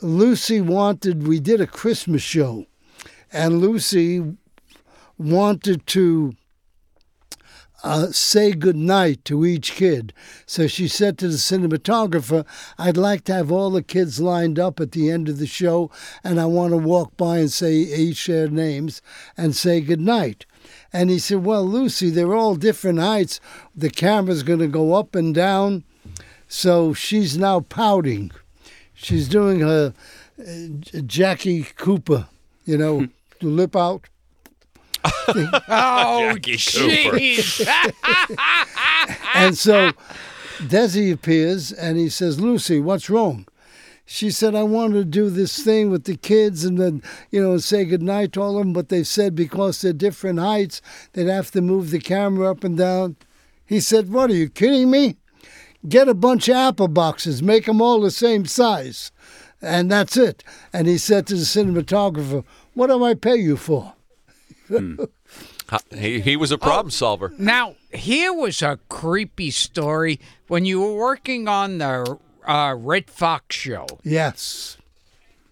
Lucy 0.01 0.61
wanted, 0.61 1.27
we 1.27 1.39
did 1.39 1.59
a 1.59 1.67
Christmas 1.67 2.21
show, 2.21 2.65
and 3.31 3.59
Lucy 3.59 4.23
wanted 5.19 5.85
to 5.87 6.33
uh, 7.83 8.07
say 8.11 8.51
goodnight 8.51 9.23
to 9.25 9.45
each 9.45 9.73
kid. 9.73 10.13
So 10.45 10.67
she 10.67 10.87
said 10.87 11.17
to 11.17 11.27
the 11.27 11.37
cinematographer, 11.37 12.45
I'd 12.77 12.97
like 12.97 13.23
to 13.25 13.33
have 13.33 13.51
all 13.51 13.69
the 13.69 13.83
kids 13.83 14.19
lined 14.19 14.59
up 14.59 14.79
at 14.79 14.91
the 14.91 15.09
end 15.09 15.29
of 15.29 15.37
the 15.37 15.47
show, 15.47 15.89
and 16.23 16.39
I 16.39 16.45
want 16.45 16.71
to 16.71 16.77
walk 16.77 17.15
by 17.15 17.39
and 17.39 17.51
say 17.51 17.73
each 17.73 18.27
their 18.27 18.49
names 18.49 19.01
and 19.37 19.55
say 19.55 19.81
goodnight. 19.81 20.45
And 20.91 21.09
he 21.09 21.19
said, 21.19 21.45
Well, 21.45 21.65
Lucy, 21.65 22.09
they're 22.09 22.35
all 22.35 22.55
different 22.55 22.99
heights. 22.99 23.39
The 23.75 23.89
camera's 23.89 24.43
going 24.43 24.59
to 24.59 24.67
go 24.67 24.93
up 24.93 25.15
and 25.15 25.33
down. 25.33 25.83
So 26.47 26.93
she's 26.93 27.37
now 27.37 27.61
pouting. 27.61 28.31
She's 28.93 29.29
doing 29.29 29.59
her 29.61 29.93
uh, 30.39 31.01
Jackie 31.05 31.63
Cooper, 31.63 32.27
you 32.65 32.77
know, 32.77 33.07
the 33.39 33.47
lip 33.47 33.75
out. 33.75 34.09
Oh, 35.71 36.35
jeez. 36.39 37.65
and 39.35 39.57
so 39.57 39.91
Desi 40.59 41.13
appears 41.13 41.71
and 41.71 41.97
he 41.97 42.09
says, 42.09 42.39
Lucy, 42.39 42.79
what's 42.79 43.09
wrong? 43.09 43.45
She 44.05 44.31
said, 44.31 44.55
I 44.55 44.63
want 44.63 44.93
to 44.93 45.05
do 45.05 45.29
this 45.29 45.63
thing 45.63 45.91
with 45.91 46.05
the 46.05 46.17
kids 46.17 46.65
and 46.65 46.79
then, 46.79 47.03
you 47.29 47.41
know, 47.43 47.57
say 47.59 47.85
goodnight 47.85 48.33
to 48.33 48.41
all 48.41 48.57
of 48.57 48.63
them, 48.65 48.73
but 48.73 48.89
they 48.89 49.03
said 49.03 49.35
because 49.35 49.81
they're 49.81 49.93
different 49.93 50.39
heights, 50.39 50.81
they'd 51.13 51.27
have 51.27 51.51
to 51.51 51.61
move 51.61 51.91
the 51.91 51.99
camera 51.99 52.49
up 52.49 52.63
and 52.63 52.75
down. 52.75 53.15
He 53.67 53.79
said, 53.79 54.11
What 54.11 54.31
are 54.31 54.35
you 54.35 54.49
kidding 54.49 54.89
me? 54.89 55.17
Get 55.87 56.09
a 56.09 56.15
bunch 56.15 56.49
of 56.49 56.55
apple 56.55 56.87
boxes, 56.87 57.43
make 57.43 57.65
them 57.67 57.81
all 57.81 58.01
the 58.01 58.09
same 58.11 58.45
size. 58.45 59.11
and 59.61 59.91
that's 59.91 60.17
it. 60.17 60.43
And 60.73 60.87
he 60.87 60.97
said 60.97 61.27
to 61.27 61.35
the 61.35 61.41
cinematographer, 61.41 62.43
"What 62.73 62.87
do 62.87 63.03
I 63.03 63.13
pay 63.13 63.35
you 63.35 63.57
for?" 63.57 63.93
Ha- 65.69 65.79
He, 65.95 66.19
he 66.21 66.35
was 66.35 66.51
a 66.51 66.57
problem 66.57 66.89
solver. 66.91 67.31
Now, 67.37 67.75
here 67.93 68.33
was 68.33 68.61
a 68.61 68.79
creepy 68.89 69.51
story 69.51 70.19
when 70.47 70.65
you 70.65 70.81
were 70.81 70.95
working 70.95 71.47
on 71.47 71.77
the 71.77 72.17
uh, 72.47 72.75
Redd 72.77 73.09
Foxx 73.09 73.55
show. 73.55 73.85
Yes. 74.03 74.77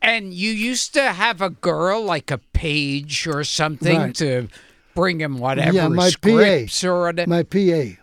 And 0.01 0.33
you 0.33 0.51
used 0.51 0.93
to 0.93 1.11
have 1.13 1.41
a 1.41 1.49
girl 1.49 2.03
like 2.03 2.31
a 2.31 2.37
page 2.37 3.27
or 3.27 3.43
something 3.43 3.97
Right. 3.97 4.15
to 4.15 4.47
bring 4.95 5.19
him 5.21 5.37
whatever 5.37 5.73
yeah, 5.75 5.87
my 5.87 6.09
scripts 6.09 6.81
PA. 6.81 6.87
or 6.87 7.01
whatever. 7.03 7.29
My 7.29 7.43
PA. 7.43 7.99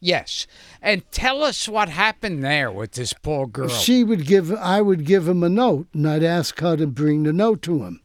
Yes. 0.00 0.46
And 0.82 1.10
tell 1.10 1.42
us 1.42 1.68
what 1.68 1.88
happened 1.88 2.44
there 2.44 2.70
with 2.70 2.92
this 2.92 3.12
poor 3.12 3.46
girl. 3.46 3.68
She 3.68 4.04
would 4.04 4.26
give. 4.26 4.52
I 4.52 4.80
would 4.82 5.04
give 5.04 5.26
him 5.26 5.42
a 5.42 5.48
note, 5.48 5.88
and 5.94 6.06
I'd 6.08 6.22
ask 6.22 6.60
her 6.60 6.76
to 6.76 6.86
bring 6.86 7.22
the 7.24 7.32
note 7.32 7.62
to 7.62 7.82
him. 7.84 8.00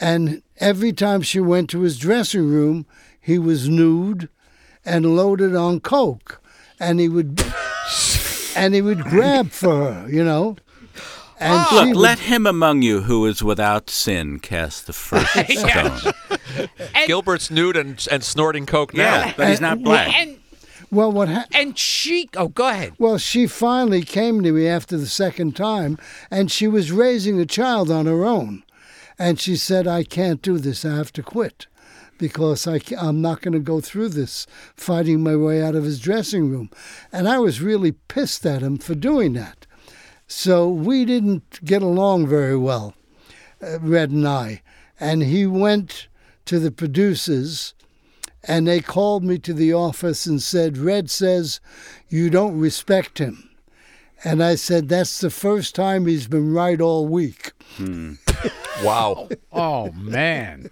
And 0.00 0.42
every 0.58 0.92
time 0.92 1.22
she 1.22 1.40
went 1.40 1.70
to 1.70 1.80
his 1.80 1.98
dressing 1.98 2.48
room, 2.48 2.86
he 3.20 3.38
was 3.38 3.68
nude 3.68 4.28
and 4.84 5.16
loaded 5.16 5.54
on 5.54 5.80
coke, 5.80 6.40
and 6.78 7.00
he 7.00 7.08
would 7.08 7.44
and 8.56 8.74
he 8.74 8.82
would 8.82 9.02
grab 9.04 9.50
for 9.50 9.92
her, 9.92 10.08
you 10.08 10.24
know. 10.24 10.56
And 11.40 11.52
ah. 11.52 11.66
she 11.70 11.76
Look, 11.76 11.86
would- 11.88 11.96
let 11.96 12.18
him 12.20 12.46
among 12.46 12.82
you 12.82 13.02
who 13.02 13.26
is 13.26 13.42
without 13.42 13.90
sin 13.90 14.38
cast 14.38 14.86
the 14.86 14.92
first 14.92 15.30
stone. 15.50 16.12
Gilbert's 17.06 17.50
nude 17.50 17.76
and, 17.76 18.06
and 18.10 18.24
snorting 18.24 18.66
coke 18.66 18.94
now. 18.94 19.26
Yeah, 19.26 19.34
but 19.36 19.48
he's 19.48 19.60
not 19.60 19.82
black. 19.82 20.14
And 20.14 20.38
well, 20.90 21.12
what 21.12 21.28
happened? 21.28 21.54
and 21.54 21.78
she 21.78 22.28
oh 22.36 22.48
go 22.48 22.68
ahead. 22.68 22.94
Well, 22.98 23.18
she 23.18 23.46
finally 23.46 24.02
came 24.02 24.42
to 24.42 24.52
me 24.52 24.66
after 24.66 24.96
the 24.96 25.06
second 25.06 25.54
time, 25.54 25.98
and 26.30 26.50
she 26.50 26.66
was 26.66 26.90
raising 26.90 27.38
a 27.38 27.46
child 27.46 27.90
on 27.90 28.06
her 28.06 28.24
own. 28.24 28.62
And 29.18 29.40
she 29.40 29.56
said, 29.56 29.86
I 29.86 30.04
can't 30.04 30.42
do 30.42 30.58
this. 30.58 30.84
I 30.84 30.94
have 30.94 31.12
to 31.14 31.22
quit 31.22 31.66
because 32.18 32.66
I, 32.66 32.80
I'm 33.00 33.20
not 33.20 33.40
going 33.40 33.54
to 33.54 33.60
go 33.60 33.80
through 33.80 34.10
this 34.10 34.46
fighting 34.74 35.22
my 35.22 35.36
way 35.36 35.62
out 35.62 35.74
of 35.74 35.84
his 35.84 36.00
dressing 36.00 36.50
room. 36.50 36.70
And 37.12 37.28
I 37.28 37.38
was 37.38 37.60
really 37.60 37.92
pissed 37.92 38.44
at 38.44 38.62
him 38.62 38.78
for 38.78 38.94
doing 38.94 39.32
that. 39.34 39.66
So 40.26 40.68
we 40.68 41.04
didn't 41.04 41.64
get 41.64 41.82
along 41.82 42.26
very 42.26 42.56
well, 42.56 42.94
uh, 43.62 43.78
Redd 43.80 44.10
and 44.10 44.28
I. 44.28 44.62
And 45.00 45.22
he 45.22 45.46
went 45.46 46.08
to 46.44 46.58
the 46.58 46.70
producers 46.70 47.74
and 48.44 48.66
they 48.66 48.80
called 48.80 49.24
me 49.24 49.38
to 49.38 49.52
the 49.52 49.72
office 49.72 50.26
and 50.26 50.42
said, 50.42 50.76
Redd 50.76 51.10
says 51.10 51.60
you 52.08 52.30
don't 52.30 52.58
respect 52.58 53.18
him. 53.18 53.48
And 54.24 54.42
I 54.42 54.56
said, 54.56 54.88
That's 54.88 55.20
the 55.20 55.30
first 55.30 55.74
time 55.74 56.06
he's 56.06 56.26
been 56.26 56.52
right 56.52 56.80
all 56.80 57.06
week. 57.06 57.52
Wow. 58.82 59.28
Oh 59.52 59.90
man. 59.92 60.70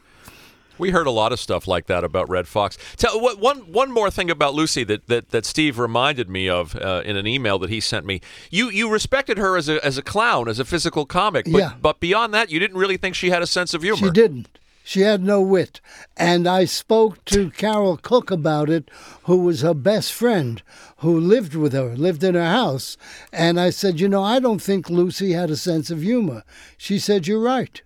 We 0.79 0.91
heard 0.91 1.07
a 1.07 1.11
lot 1.11 1.33
of 1.33 1.41
stuff 1.41 1.67
like 1.67 1.87
that 1.87 2.05
about 2.05 2.29
Redd 2.29 2.47
Foxx. 2.47 2.77
Tell 2.99 3.19
what 3.21 3.39
one 3.41 3.73
one 3.73 3.91
more 3.91 4.11
thing 4.11 4.31
about 4.31 4.55
Lucy 4.55 4.85
that 4.85 5.07
that, 5.09 5.31
that 5.31 5.47
Steve 5.47 5.79
reminded 5.79 6.29
me 6.29 6.49
of 6.49 6.77
uh, 6.77 7.03
in 7.05 7.17
an 7.17 7.27
email 7.27 7.59
that 7.61 7.71
he 7.71 7.81
sent 7.81 8.05
me. 8.05 8.21
You 8.51 8.69
you 8.69 8.91
respected 8.91 9.39
her 9.39 9.57
as 9.57 9.69
a 9.71 9.85
as 9.85 9.97
a 9.97 10.03
clown, 10.03 10.49
as 10.49 10.59
a 10.59 10.65
physical 10.67 11.07
comic, 11.07 11.47
but 11.51 11.59
Yeah. 11.59 11.73
but 11.81 11.99
beyond 11.99 12.35
that, 12.35 12.51
you 12.51 12.59
didn't 12.61 12.77
really 12.77 12.99
think 12.99 13.15
she 13.15 13.31
had 13.31 13.43
a 13.43 13.47
sense 13.47 13.73
of 13.73 13.83
humor. 13.83 13.97
She 13.97 14.11
didn't. 14.11 14.49
She 14.85 15.01
had 15.01 15.21
no 15.25 15.41
wit. 15.41 15.81
And 16.17 16.47
I 16.47 16.65
spoke 16.65 17.25
to 17.25 17.51
Carole 17.51 17.97
Cook 17.97 18.31
about 18.31 18.71
it, 18.71 18.89
who 19.25 19.39
was 19.39 19.63
her 19.63 19.75
best 19.75 20.13
friend, 20.13 20.63
who 20.99 21.19
lived 21.19 21.57
with 21.57 21.73
her, 21.73 21.97
lived 21.97 22.23
in 22.23 22.37
her 22.37 22.45
house. 22.47 22.97
And 23.33 23.59
I 23.59 23.71
said, 23.71 23.99
You 23.99 24.09
know, 24.09 24.23
I 24.23 24.39
don't 24.39 24.63
think 24.63 24.89
Lucy 24.89 25.33
had 25.33 25.51
a 25.51 25.57
sense 25.57 25.91
of 25.91 26.03
humor. 26.03 26.45
She 26.77 27.01
said, 27.01 27.27
You're 27.27 27.41
right. 27.41 27.83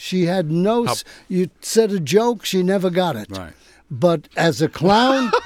She 0.00 0.26
had 0.26 0.48
no. 0.48 0.84
s 0.84 1.02
you 1.28 1.50
said 1.60 1.90
a 1.90 1.98
joke, 1.98 2.44
she 2.44 2.62
never 2.62 2.88
got 2.88 3.16
it. 3.16 3.36
Right. 3.36 3.52
But 3.90 4.28
as 4.36 4.62
a 4.62 4.68
clown, 4.68 5.32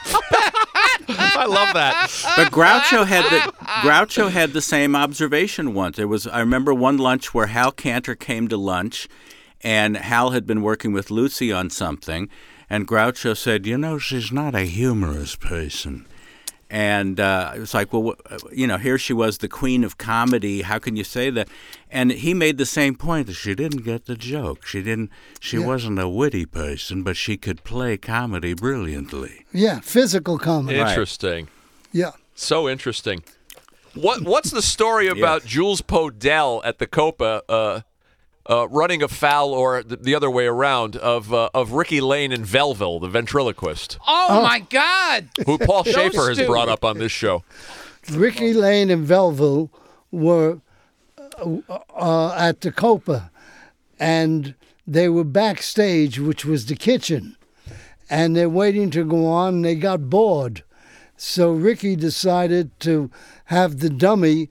I 1.08 1.46
love 1.48 1.72
that. 1.72 2.10
But 2.36 2.52
Groucho 2.52 3.06
had 3.06 3.24
the 3.30 3.50
Groucho 3.80 4.30
had 4.30 4.52
the 4.52 4.60
same 4.60 4.94
observation 4.94 5.72
once. 5.72 5.96
There 5.96 6.06
was 6.06 6.26
I 6.26 6.40
remember 6.40 6.74
one 6.74 6.98
lunch 6.98 7.32
where 7.32 7.46
Hal 7.46 7.72
Kanter 7.72 8.18
came 8.18 8.46
to 8.48 8.58
lunch, 8.58 9.08
and 9.62 9.96
Hal 9.96 10.32
had 10.32 10.46
been 10.46 10.60
working 10.60 10.92
with 10.92 11.10
Lucy 11.10 11.50
on 11.50 11.70
something, 11.70 12.28
and 12.68 12.86
Groucho 12.86 13.34
said, 13.34 13.64
You 13.66 13.78
know, 13.78 13.96
she's 13.96 14.30
not 14.30 14.54
a 14.54 14.64
humorous 14.64 15.34
person. 15.34 16.06
And 16.72 17.20
uh, 17.20 17.52
it 17.54 17.60
was 17.60 17.74
like, 17.74 17.92
well, 17.92 18.14
you 18.50 18.66
know, 18.66 18.78
here 18.78 18.96
she 18.96 19.12
was, 19.12 19.38
the 19.38 19.46
queen 19.48 19.84
of 19.84 19.98
comedy. 19.98 20.62
How 20.62 20.78
can 20.78 20.96
you 20.96 21.04
say 21.04 21.28
that? 21.28 21.48
And 21.90 22.10
he 22.10 22.32
made 22.32 22.56
the 22.56 22.64
same 22.64 22.94
point. 22.94 23.26
that 23.26 23.34
she 23.34 23.54
didn't 23.54 23.84
get 23.84 24.06
the 24.06 24.16
joke. 24.16 24.64
She 24.66 24.82
didn't. 24.82 25.10
She 25.38 25.58
Yeah. 25.58 25.66
wasn't 25.66 25.98
a 25.98 26.08
witty 26.08 26.46
person, 26.46 27.02
but 27.02 27.16
she 27.18 27.36
could 27.36 27.62
play 27.62 27.98
comedy 27.98 28.54
brilliantly. 28.54 29.44
yeah, 29.52 29.80
physical 29.80 30.38
comedy. 30.38 30.78
Interesting. 30.78 31.48
Yeah. 31.92 32.12
So 32.34 32.68
interesting. 32.70 33.22
What 33.94 34.22
what's 34.22 34.50
the 34.50 34.62
story 34.62 35.08
about 35.18 35.44
Jules 35.44 35.82
Podell 35.82 36.62
at 36.64 36.78
the 36.78 36.86
Copa 36.86 37.42
uh, 37.50 37.80
uh, 38.48 38.66
running 38.68 39.02
afoul, 39.02 39.52
or 39.52 39.82
the, 39.82 39.96
the 39.96 40.14
other 40.14 40.30
way 40.30 40.46
around, 40.46 40.96
of 40.96 41.32
uh, 41.32 41.50
of 41.54 41.72
Ricky 41.72 42.00
Layne 42.00 42.32
and 42.32 42.44
Velvel, 42.44 43.00
the 43.00 43.08
ventriloquist, 43.08 43.98
Oh, 44.06 44.42
my 44.42 44.60
God. 44.60 45.28
who 45.46 45.58
Paul 45.58 45.82
Those 45.84 45.94
Shaffer 45.94 46.28
has 46.28 46.40
brought 46.42 46.68
up 46.68 46.84
on 46.84 46.98
this 46.98 47.12
show. 47.12 47.44
Ricky 48.10 48.52
Layne 48.52 48.90
and 48.90 49.06
Velvel 49.06 49.70
were 50.10 50.60
uh, 51.38 51.78
uh, 51.94 52.34
at 52.36 52.60
the 52.62 52.72
Copa, 52.72 53.30
and 54.00 54.54
they 54.86 55.08
were 55.08 55.24
backstage, 55.24 56.18
which 56.18 56.44
was 56.44 56.66
the 56.66 56.74
kitchen, 56.76 57.36
and 58.10 58.34
they're 58.34 58.48
waiting 58.48 58.90
to 58.90 59.04
go 59.04 59.26
on. 59.26 59.54
And 59.56 59.64
they 59.64 59.76
got 59.76 60.10
bored, 60.10 60.64
so 61.16 61.52
Ricky 61.52 61.94
decided 61.94 62.78
to 62.80 63.08
have 63.46 63.78
the 63.78 63.88
dummy, 63.90 64.50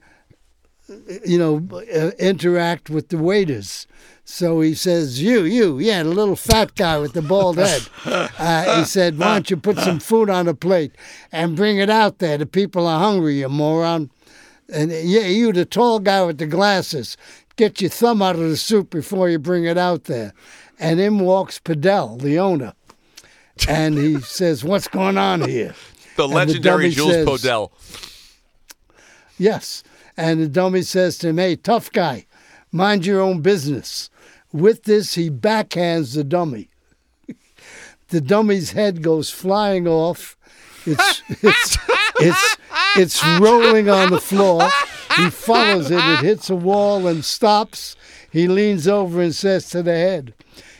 you 1.26 1.38
know, 1.38 1.66
uh, 1.94 2.10
interact 2.18 2.90
with 2.90 3.08
the 3.08 3.18
waiters. 3.18 3.86
So 4.24 4.60
he 4.60 4.74
says, 4.74 5.20
"You, 5.22 5.42
you, 5.44 5.78
yeah, 5.78 6.02
the 6.02 6.10
little 6.10 6.36
fat 6.36 6.74
guy 6.76 6.98
with 6.98 7.12
the 7.12 7.22
bald 7.22 7.56
head." 7.58 7.82
Uh, 8.38 8.78
he 8.78 8.84
said, 8.84 9.18
"Why 9.18 9.34
don't 9.34 9.50
you 9.50 9.56
put 9.56 9.78
some 9.78 9.98
food 10.00 10.28
on 10.30 10.48
a 10.48 10.54
plate 10.54 10.92
and 11.30 11.56
bring 11.56 11.78
it 11.78 11.90
out 11.90 12.18
there? 12.18 12.38
The 12.38 12.46
people 12.46 12.86
are 12.86 12.98
hungry, 13.00 13.40
you 13.40 13.48
moron." 13.48 14.10
And 14.72 14.90
yeah, 14.90 15.26
you, 15.26 15.52
the 15.52 15.64
tall 15.64 15.98
guy 15.98 16.22
with 16.24 16.38
the 16.38 16.46
glasses, 16.46 17.16
get 17.56 17.80
your 17.80 17.90
thumb 17.90 18.22
out 18.22 18.36
of 18.36 18.42
the 18.48 18.56
soup 18.56 18.90
before 18.90 19.28
you 19.28 19.38
bring 19.38 19.64
it 19.64 19.76
out 19.76 20.04
there. 20.04 20.32
And 20.78 20.98
in 21.00 21.18
walks 21.20 21.58
Podell, 21.58 22.20
the 22.20 22.38
owner, 22.38 22.72
and 23.68 23.98
he 23.98 24.20
says, 24.38 24.64
"What's 24.64 24.88
going 24.88 25.18
on 25.18 25.48
here?" 25.48 25.74
The 26.16 26.24
And 26.24 26.32
legendary 26.34 26.84
dummy 26.84 26.94
Jules 26.94 27.12
says- 27.12 27.26
Podell. 27.26 27.70
Yes. 29.38 29.82
And 30.22 30.40
the 30.40 30.46
dummy 30.46 30.82
says 30.82 31.18
to 31.18 31.30
him, 31.30 31.38
Hey, 31.38 31.56
tough 31.56 31.90
guy, 31.90 32.26
mind 32.70 33.04
your 33.04 33.20
own 33.20 33.40
business. 33.40 34.08
With 34.52 34.84
this, 34.84 35.14
he 35.14 35.30
backhands 35.30 36.14
the 36.14 36.22
dummy. 36.22 36.68
the 38.10 38.20
dummy's 38.20 38.70
head 38.70 39.02
goes 39.02 39.30
flying 39.30 39.88
off. 39.88 40.36
It's, 40.86 41.22
it's, 41.28 41.76
it's, 42.20 42.56
it's 42.96 43.26
rolling 43.40 43.90
on 43.90 44.12
the 44.12 44.20
floor. 44.20 44.62
He 45.16 45.28
follows 45.28 45.90
it. 45.90 45.98
It 45.98 46.20
hits 46.20 46.48
a 46.48 46.54
wall 46.54 47.08
and 47.08 47.24
stops. 47.24 47.96
He 48.30 48.46
leans 48.46 48.86
over 48.86 49.20
and 49.20 49.34
says 49.34 49.68
to 49.70 49.82
the 49.82 49.90
head, 49.90 50.34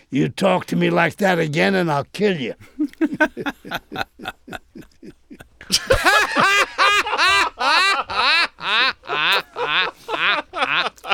You 0.09 0.28
talk 0.28 0.66
to 0.66 0.76
me 0.76 0.88
like 0.88 1.16
that 1.16 1.40
again, 1.40 1.74
and 1.74 1.90
I'll 1.90 2.07
kill 2.12 2.40
you. 2.40 2.55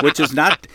which 0.01 0.19
is 0.19 0.33
not, 0.33 0.67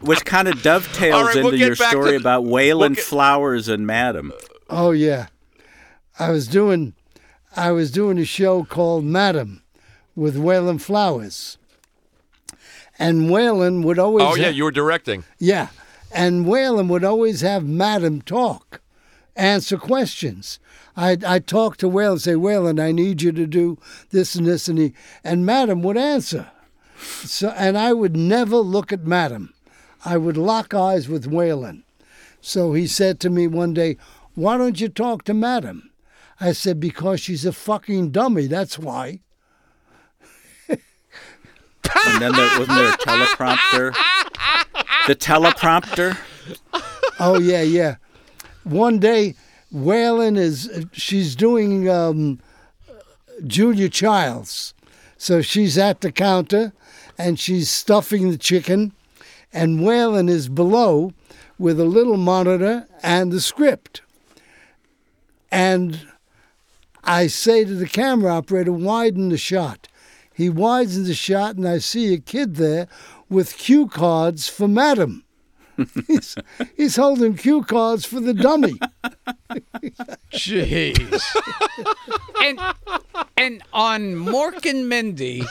which 0.00 0.24
kind 0.24 0.48
of 0.48 0.62
dovetails 0.62 1.14
All 1.14 1.24
right, 1.26 1.36
we'll 1.36 1.46
into 1.52 1.58
your 1.58 1.74
story 1.76 2.10
to- 2.12 2.16
about 2.16 2.44
Wayland 2.44 2.98
Flowers 2.98 3.68
and 3.68 3.86
Madame. 3.86 4.32
Oh 4.68 4.90
yeah, 4.92 5.26
I 6.18 6.30
was 6.30 6.46
doing, 6.48 6.94
I 7.56 7.72
was 7.72 7.90
doing 7.90 8.18
a 8.18 8.24
show 8.24 8.64
called 8.64 9.04
Madame, 9.04 9.62
with 10.14 10.36
Wayland 10.36 10.82
Flowers, 10.82 11.58
and 12.98 13.30
Wayland 13.30 13.84
would 13.84 13.98
always. 13.98 14.24
Oh 14.26 14.34
yeah, 14.34 14.44
ha- 14.44 14.50
you 14.50 14.64
were 14.64 14.70
directing. 14.70 15.24
yeah, 15.38 15.68
and 16.14 16.46
Wayland 16.46 16.90
would 16.90 17.04
always 17.04 17.40
have 17.42 17.64
Madame 17.66 18.22
talk, 18.22 18.80
answer 19.36 19.76
questions. 19.76 20.58
I 20.96 21.16
I 21.26 21.38
talk 21.38 21.76
to 21.78 21.88
Wayland, 21.88 22.22
say 22.22 22.36
Wayland, 22.36 22.80
I 22.80 22.92
need 22.92 23.22
you 23.22 23.32
to 23.32 23.46
do 23.46 23.78
this 24.10 24.34
and 24.34 24.46
this 24.46 24.68
and 24.68 24.78
he, 24.78 24.92
and 25.24 25.46
Madame 25.46 25.82
would 25.82 25.96
answer. 25.96 26.50
So 26.98 27.48
and 27.50 27.76
I 27.78 27.92
would 27.92 28.16
never 28.16 28.56
look 28.56 28.92
at 28.92 29.06
Madame. 29.06 29.54
I 30.04 30.16
would 30.16 30.36
lock 30.36 30.74
eyes 30.74 31.08
with 31.08 31.26
Wayland. 31.26 31.84
So 32.40 32.72
he 32.72 32.86
said 32.86 33.20
to 33.20 33.30
me 33.30 33.46
one 33.46 33.72
day, 33.72 33.96
Why 34.34 34.58
don't 34.58 34.80
you 34.80 34.88
talk 34.88 35.24
to 35.24 35.34
Madame? 35.34 35.90
I 36.40 36.52
said, 36.52 36.80
Because 36.80 37.20
she's 37.20 37.46
a 37.46 37.52
fucking 37.52 38.10
dummy, 38.10 38.46
that's 38.46 38.78
why. 38.78 39.20
And 42.06 42.22
then 42.22 42.32
there 42.32 42.58
wasn't 42.58 42.68
there 42.68 42.92
a 42.92 42.96
teleprompter. 42.96 43.94
The 45.06 45.14
teleprompter. 45.14 46.16
Oh 47.20 47.38
yeah, 47.38 47.62
yeah. 47.62 47.96
One 48.64 48.98
day, 48.98 49.34
Wayland 49.70 50.38
is 50.38 50.86
she's 50.92 51.34
doing 51.34 51.88
um, 51.88 52.38
Julia 53.46 53.88
Childs, 53.88 54.74
so 55.16 55.42
she's 55.42 55.78
at 55.78 56.00
the 56.00 56.12
counter 56.12 56.72
and 57.18 57.38
she's 57.38 57.70
stuffing 57.70 58.30
the 58.30 58.38
chicken, 58.38 58.92
and 59.52 59.84
Wayland 59.84 60.30
is 60.30 60.48
below 60.48 61.12
with 61.58 61.78
a 61.78 61.84
little 61.84 62.16
monitor 62.16 62.86
and 63.02 63.32
the 63.32 63.40
script. 63.40 64.02
And 65.50 66.08
I 67.04 67.26
say 67.26 67.64
to 67.64 67.74
the 67.74 67.88
camera 67.88 68.32
operator, 68.34 68.72
widen 68.72 69.28
the 69.28 69.38
shot. 69.38 69.88
He 70.34 70.48
widens 70.48 71.06
the 71.06 71.14
shot, 71.14 71.56
and 71.56 71.68
I 71.68 71.78
see 71.78 72.14
a 72.14 72.18
kid 72.18 72.56
there 72.56 72.88
with 73.28 73.58
cue 73.58 73.86
cards 73.86 74.48
for 74.48 74.66
Madame. 74.66 75.24
he's, 76.06 76.34
he's 76.76 76.96
holding 76.96 77.34
cue 77.36 77.62
cards 77.62 78.04
for 78.04 78.20
the 78.20 78.34
dummy. 78.34 78.74
Jeez. 80.32 81.22
and 82.42 82.60
and 83.36 83.62
on 83.72 84.14
Mork 84.14 84.68
and 84.68 84.88
Mindy, 84.88 85.42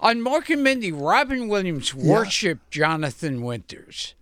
on 0.00 0.18
Mork 0.18 0.50
and 0.50 0.62
Mindy, 0.62 0.92
Robin 0.92 1.48
Williams 1.48 1.94
worshipped 1.94 2.70
Jonathan 2.70 3.42
Winters. 3.42 4.14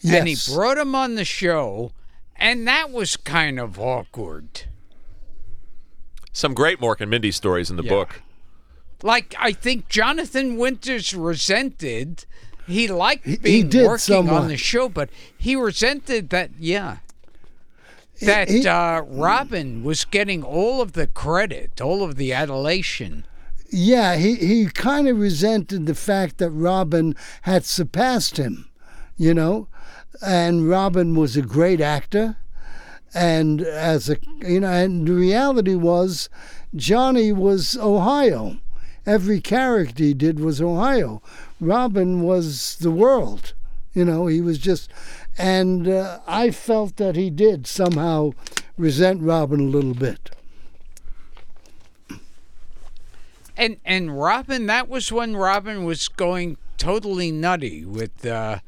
Yes. 0.00 0.14
And 0.14 0.28
he 0.28 0.54
brought 0.54 0.78
him 0.78 0.94
on 0.94 1.14
the 1.14 1.24
show, 1.24 1.92
and 2.36 2.66
that 2.66 2.90
was 2.90 3.16
kind 3.16 3.60
of 3.60 3.78
awkward. 3.78 4.62
Some 6.32 6.54
great 6.54 6.80
Mork 6.80 7.00
and 7.00 7.10
Mindy 7.10 7.32
stories 7.32 7.70
in 7.70 7.76
the 7.76 7.82
Yeah. 7.82 7.90
book. 7.90 8.22
Like 9.02 9.34
I 9.38 9.52
think 9.52 9.88
Jonathan 9.88 10.56
Winters 10.56 11.14
resented. 11.14 12.24
He 12.66 12.88
liked 12.88 13.26
he 13.26 13.36
being 13.36 13.68
did 13.68 13.86
working 13.86 13.98
somewhat. 13.98 14.42
on 14.42 14.48
the 14.48 14.56
show, 14.56 14.88
but 14.88 15.10
he 15.36 15.56
resented 15.56 16.30
that. 16.30 16.50
Yeah, 16.58 16.98
that 18.20 18.48
he- 18.48 18.66
uh, 18.66 19.02
Robin 19.02 19.82
was 19.82 20.04
getting 20.04 20.42
all 20.42 20.80
of 20.80 20.92
the 20.92 21.06
credit, 21.06 21.80
all 21.80 22.02
of 22.02 22.16
the 22.16 22.32
adulation. 22.32 23.24
Yeah, 23.72 24.16
he, 24.16 24.34
he 24.34 24.66
kind 24.66 25.06
of 25.06 25.18
resented 25.18 25.86
the 25.86 25.94
fact 25.94 26.38
that 26.38 26.50
Robin 26.50 27.14
had 27.42 27.64
surpassed 27.64 28.36
him, 28.36 28.68
you 29.16 29.32
know, 29.32 29.68
and 30.20 30.68
Robin 30.68 31.14
was 31.14 31.36
a 31.36 31.42
great 31.42 31.80
actor. 31.80 32.36
And 33.14 33.60
as 33.62 34.08
a, 34.08 34.16
you 34.40 34.60
know, 34.60 34.68
and 34.70 35.06
the 35.06 35.14
reality 35.14 35.74
was 35.74 36.28
Johnny 36.74 37.32
was 37.32 37.76
Ohio. 37.76 38.58
Every 39.06 39.40
character 39.40 40.04
he 40.04 40.14
did 40.14 40.40
was 40.40 40.60
Ohio. 40.60 41.22
Robin 41.60 42.22
was 42.22 42.76
the 42.76 42.90
world, 42.90 43.54
you 43.94 44.04
know, 44.04 44.26
he 44.26 44.40
was 44.40 44.58
just, 44.58 44.90
and 45.36 45.88
uh, 45.88 46.20
I 46.26 46.50
felt 46.50 46.96
that 46.96 47.16
he 47.16 47.30
did 47.30 47.66
somehow 47.66 48.32
resent 48.76 49.22
Robin 49.22 49.60
a 49.60 49.64
little 49.64 49.94
bit. 49.94 50.30
And 53.56 53.76
and 53.84 54.18
Robin, 54.18 54.66
that 54.66 54.88
was 54.88 55.12
when 55.12 55.36
Robin 55.36 55.84
was 55.84 56.08
going 56.08 56.56
totally 56.78 57.30
nutty 57.30 57.84
with 57.84 58.24
uh, 58.24 58.60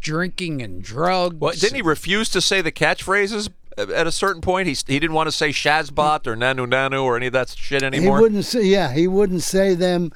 drinking 0.00 0.60
and 0.60 0.82
drugs. 0.82 1.36
Well, 1.36 1.54
didn't 1.54 1.76
he 1.76 1.82
refuse 1.82 2.28
to 2.30 2.42
say 2.42 2.60
the 2.60 2.72
catchphrases 2.72 3.48
at 3.76 4.06
a 4.06 4.12
certain 4.12 4.40
point? 4.40 4.68
He 4.68 4.76
he 4.86 4.98
didn't 4.98 5.14
want 5.14 5.28
to 5.28 5.32
say 5.32 5.50
Shazbot 5.50 6.26
or 6.26 6.36
Nanu 6.36 6.66
Nanu 6.66 7.02
or 7.02 7.16
any 7.16 7.26
of 7.26 7.32
that 7.32 7.50
shit 7.50 7.82
anymore. 7.82 8.18
He 8.18 8.22
wouldn't 8.22 8.44
say, 8.44 8.64
yeah, 8.64 8.92
he 8.92 9.06
wouldn't 9.08 9.42
say 9.42 9.74
them, 9.74 10.12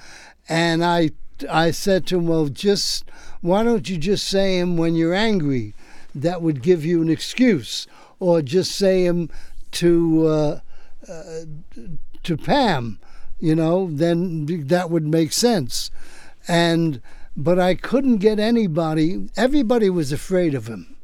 and 0.48 0.84
I, 0.84 1.10
I 1.50 1.70
said 1.70 2.06
to 2.08 2.18
him, 2.18 2.26
well, 2.26 2.48
just 2.48 3.04
why 3.40 3.62
don't 3.62 3.88
you 3.88 3.98
just 3.98 4.26
say 4.26 4.58
them 4.60 4.76
when 4.76 4.94
you're 4.94 5.14
angry? 5.14 5.74
That 6.14 6.42
would 6.42 6.62
give 6.62 6.84
you 6.84 7.02
an 7.02 7.10
excuse, 7.10 7.86
or 8.18 8.42
just 8.42 8.72
say 8.72 9.06
them 9.06 9.30
to 9.72 10.26
uh, 10.26 10.60
uh, 11.08 11.40
to 12.22 12.36
Pam, 12.36 12.98
you 13.38 13.54
know, 13.54 13.88
then 13.90 14.46
that 14.66 14.90
would 14.90 15.06
make 15.06 15.32
sense. 15.32 15.90
And 16.46 17.00
but 17.36 17.58
I 17.58 17.74
couldn't 17.74 18.16
get 18.18 18.40
anybody. 18.40 19.28
Everybody 19.36 19.90
was 19.90 20.10
afraid 20.12 20.54
of 20.54 20.66
him. 20.66 20.96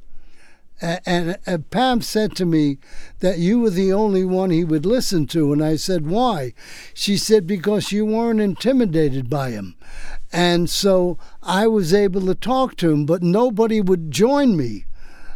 And, 0.80 1.38
and 1.46 1.70
Pam 1.70 2.02
said 2.02 2.34
to 2.36 2.44
me 2.44 2.78
that 3.20 3.38
you 3.38 3.60
were 3.60 3.70
the 3.70 3.92
only 3.92 4.24
one 4.24 4.50
he 4.50 4.64
would 4.64 4.84
listen 4.84 5.26
to. 5.28 5.52
And 5.52 5.64
I 5.64 5.76
said, 5.76 6.06
Why? 6.06 6.52
She 6.92 7.16
said, 7.16 7.46
Because 7.46 7.92
you 7.92 8.04
weren't 8.04 8.40
intimidated 8.40 9.30
by 9.30 9.50
him. 9.50 9.76
And 10.32 10.68
so 10.68 11.16
I 11.42 11.68
was 11.68 11.94
able 11.94 12.22
to 12.22 12.34
talk 12.34 12.76
to 12.76 12.90
him, 12.90 13.06
but 13.06 13.22
nobody 13.22 13.80
would 13.80 14.10
join 14.10 14.56
me. 14.56 14.84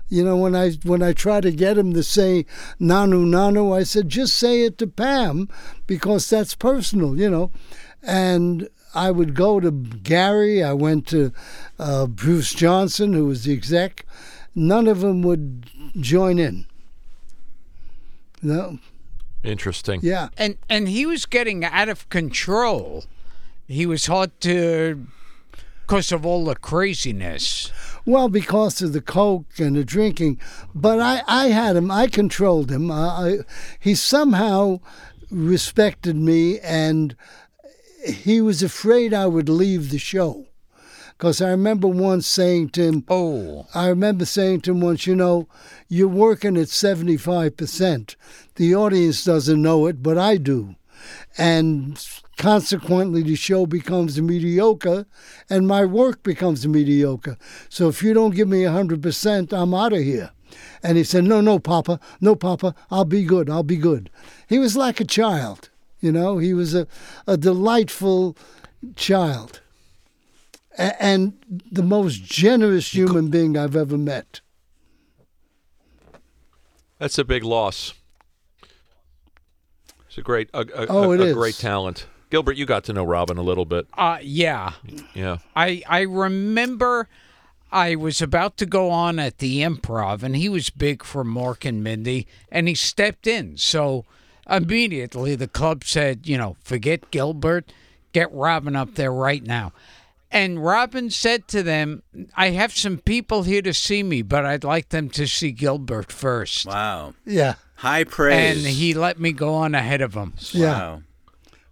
You 0.08 0.24
know, 0.24 0.36
when 0.36 0.56
I 0.56 0.72
when 0.84 1.02
I 1.02 1.12
tried 1.12 1.42
to 1.42 1.52
get 1.52 1.76
him 1.76 1.92
to 1.92 2.02
say 2.02 2.46
Nanu 2.80 3.26
Nanu, 3.26 3.76
I 3.76 3.82
said, 3.82 4.08
just 4.08 4.36
say 4.36 4.62
it 4.62 4.78
to 4.78 4.86
Pam 4.86 5.48
because 5.86 6.28
that's 6.28 6.54
personal, 6.54 7.18
you 7.18 7.28
know. 7.30 7.50
And 8.02 8.68
I 8.94 9.10
would 9.10 9.34
go 9.34 9.60
to 9.60 9.70
Garry. 9.70 10.64
I 10.64 10.72
went 10.72 11.06
to 11.08 11.32
uh, 11.78 12.06
Bruce 12.06 12.54
Johnson, 12.54 13.12
who 13.12 13.26
was 13.26 13.44
the 13.44 13.52
exec. 13.52 14.06
None 14.58 14.88
of 14.88 15.00
them 15.02 15.22
would 15.22 15.70
join 16.00 16.40
in. 16.40 16.66
No. 18.42 18.80
Interesting. 19.44 20.00
Yeah. 20.02 20.30
And 20.36 20.58
and 20.68 20.88
he 20.88 21.06
was 21.06 21.26
getting 21.26 21.64
out 21.64 21.88
of 21.88 22.08
control. 22.08 23.04
He 23.68 23.86
was 23.86 24.06
hard 24.06 24.32
to 24.40 25.06
because 25.82 26.10
of 26.10 26.26
all 26.26 26.44
the 26.44 26.56
craziness. 26.56 27.70
Well, 28.04 28.28
because 28.28 28.82
of 28.82 28.92
the 28.92 29.00
coke 29.00 29.60
and 29.60 29.76
the 29.76 29.84
drinking, 29.84 30.40
but 30.74 30.98
I, 30.98 31.22
I 31.28 31.46
had 31.48 31.76
him. 31.76 31.90
I 31.90 32.08
controlled 32.08 32.70
him. 32.70 32.90
I, 32.90 32.94
I, 32.94 33.38
he 33.78 33.94
somehow 33.94 34.80
respected 35.30 36.16
me, 36.16 36.58
and 36.60 37.14
he 38.04 38.40
was 38.40 38.62
afraid 38.62 39.14
I 39.14 39.26
would 39.26 39.48
leave 39.48 39.90
the 39.90 39.98
show. 39.98 40.47
Because 41.18 41.42
I 41.42 41.50
remember 41.50 41.88
once 41.88 42.28
saying 42.28 42.68
to 42.70 42.82
him, 42.84 43.04
"Oh, 43.08 43.66
I 43.74 43.88
remember 43.88 44.24
saying 44.24 44.60
to 44.60 44.70
him 44.70 44.80
once, 44.80 45.04
you 45.04 45.16
know, 45.16 45.48
you're 45.88 46.06
working 46.06 46.56
at 46.56 46.68
seventy 46.68 47.16
five 47.16 47.56
percent. 47.56 48.14
The 48.54 48.76
audience 48.76 49.24
doesn't 49.24 49.60
know 49.60 49.86
it, 49.86 50.00
but 50.00 50.16
I 50.16 50.36
do, 50.36 50.76
and 51.36 52.00
consequently, 52.36 53.24
the 53.24 53.34
show 53.34 53.66
becomes 53.66 54.22
mediocre, 54.22 55.06
and 55.50 55.66
my 55.66 55.84
work 55.84 56.22
becomes 56.22 56.68
mediocre. 56.68 57.36
So 57.68 57.88
if 57.88 58.00
you 58.00 58.14
don't 58.14 58.36
give 58.36 58.46
me 58.46 58.62
hundred 58.62 59.02
percent, 59.02 59.52
I'm 59.52 59.74
out 59.74 59.92
of 59.92 60.04
here." 60.04 60.30
And 60.84 60.96
he 60.96 61.02
said, 61.02 61.24
"No, 61.24 61.40
no, 61.40 61.58
Papa, 61.58 61.98
no, 62.20 62.36
Papa, 62.36 62.76
I'll 62.92 63.04
be 63.04 63.24
good. 63.24 63.50
I'll 63.50 63.64
be 63.64 63.76
good." 63.76 64.08
He 64.48 64.60
was 64.60 64.76
like 64.76 65.00
a 65.00 65.04
child, 65.04 65.68
you 66.00 66.12
know. 66.12 66.38
He 66.38 66.54
was 66.54 66.76
a, 66.76 66.86
a 67.26 67.36
delightful 67.36 68.36
child 68.94 69.62
and 70.78 71.34
the 71.70 71.82
most 71.82 72.22
generous 72.24 72.94
human 72.94 73.28
being 73.28 73.56
I've 73.56 73.76
ever 73.76 73.98
met. 73.98 74.40
That's 76.98 77.18
a 77.18 77.24
big 77.24 77.44
loss. 77.44 77.94
It's 80.06 80.18
a 80.18 80.22
great, 80.22 80.50
a, 80.54 80.60
a, 80.60 80.86
Oh, 80.88 81.12
a, 81.12 81.20
a 81.20 81.32
great 81.34 81.54
talent. 81.56 82.06
Gilbert, 82.30 82.56
you 82.56 82.66
got 82.66 82.84
to 82.84 82.92
know 82.92 83.04
Robin 83.04 83.38
a 83.38 83.42
little 83.42 83.64
bit. 83.64 83.86
Uh 83.96 84.18
yeah. 84.20 84.72
Yeah. 85.14 85.38
I 85.56 85.82
I 85.88 86.00
remember 86.02 87.08
I 87.72 87.94
was 87.94 88.20
about 88.20 88.56
to 88.58 88.66
go 88.66 88.90
on 88.90 89.18
at 89.18 89.38
the 89.38 89.60
improv 89.62 90.22
and 90.22 90.36
he 90.36 90.48
was 90.48 90.70
big 90.70 91.02
for 91.04 91.24
Mork 91.24 91.66
and 91.66 91.82
Mindy 91.82 92.26
and 92.50 92.68
he 92.68 92.74
stepped 92.74 93.26
in. 93.26 93.56
So 93.56 94.04
immediately 94.48 95.36
the 95.36 95.48
club 95.48 95.84
said, 95.84 96.26
you 96.26 96.36
know, 96.36 96.56
forget 96.62 97.10
Gilbert, 97.10 97.72
get 98.12 98.30
Robin 98.32 98.76
up 98.76 98.94
there 98.94 99.12
right 99.12 99.42
now. 99.42 99.72
And 100.30 100.62
Robin 100.62 101.08
said 101.10 101.48
to 101.48 101.62
them, 101.62 102.02
I 102.36 102.50
have 102.50 102.76
some 102.76 102.98
people 102.98 103.44
here 103.44 103.62
to 103.62 103.72
see 103.72 104.02
me, 104.02 104.22
but 104.22 104.44
I'd 104.44 104.64
like 104.64 104.90
them 104.90 105.08
to 105.10 105.26
see 105.26 105.52
Gilbert 105.52 106.12
first. 106.12 106.66
Wow. 106.66 107.14
Yeah. 107.24 107.54
High 107.76 108.04
praise. 108.04 108.64
And 108.64 108.66
he 108.66 108.92
let 108.92 109.18
me 109.18 109.32
go 109.32 109.54
on 109.54 109.74
ahead 109.74 110.02
of 110.02 110.14
him. 110.14 110.34
Yeah. 110.50 110.98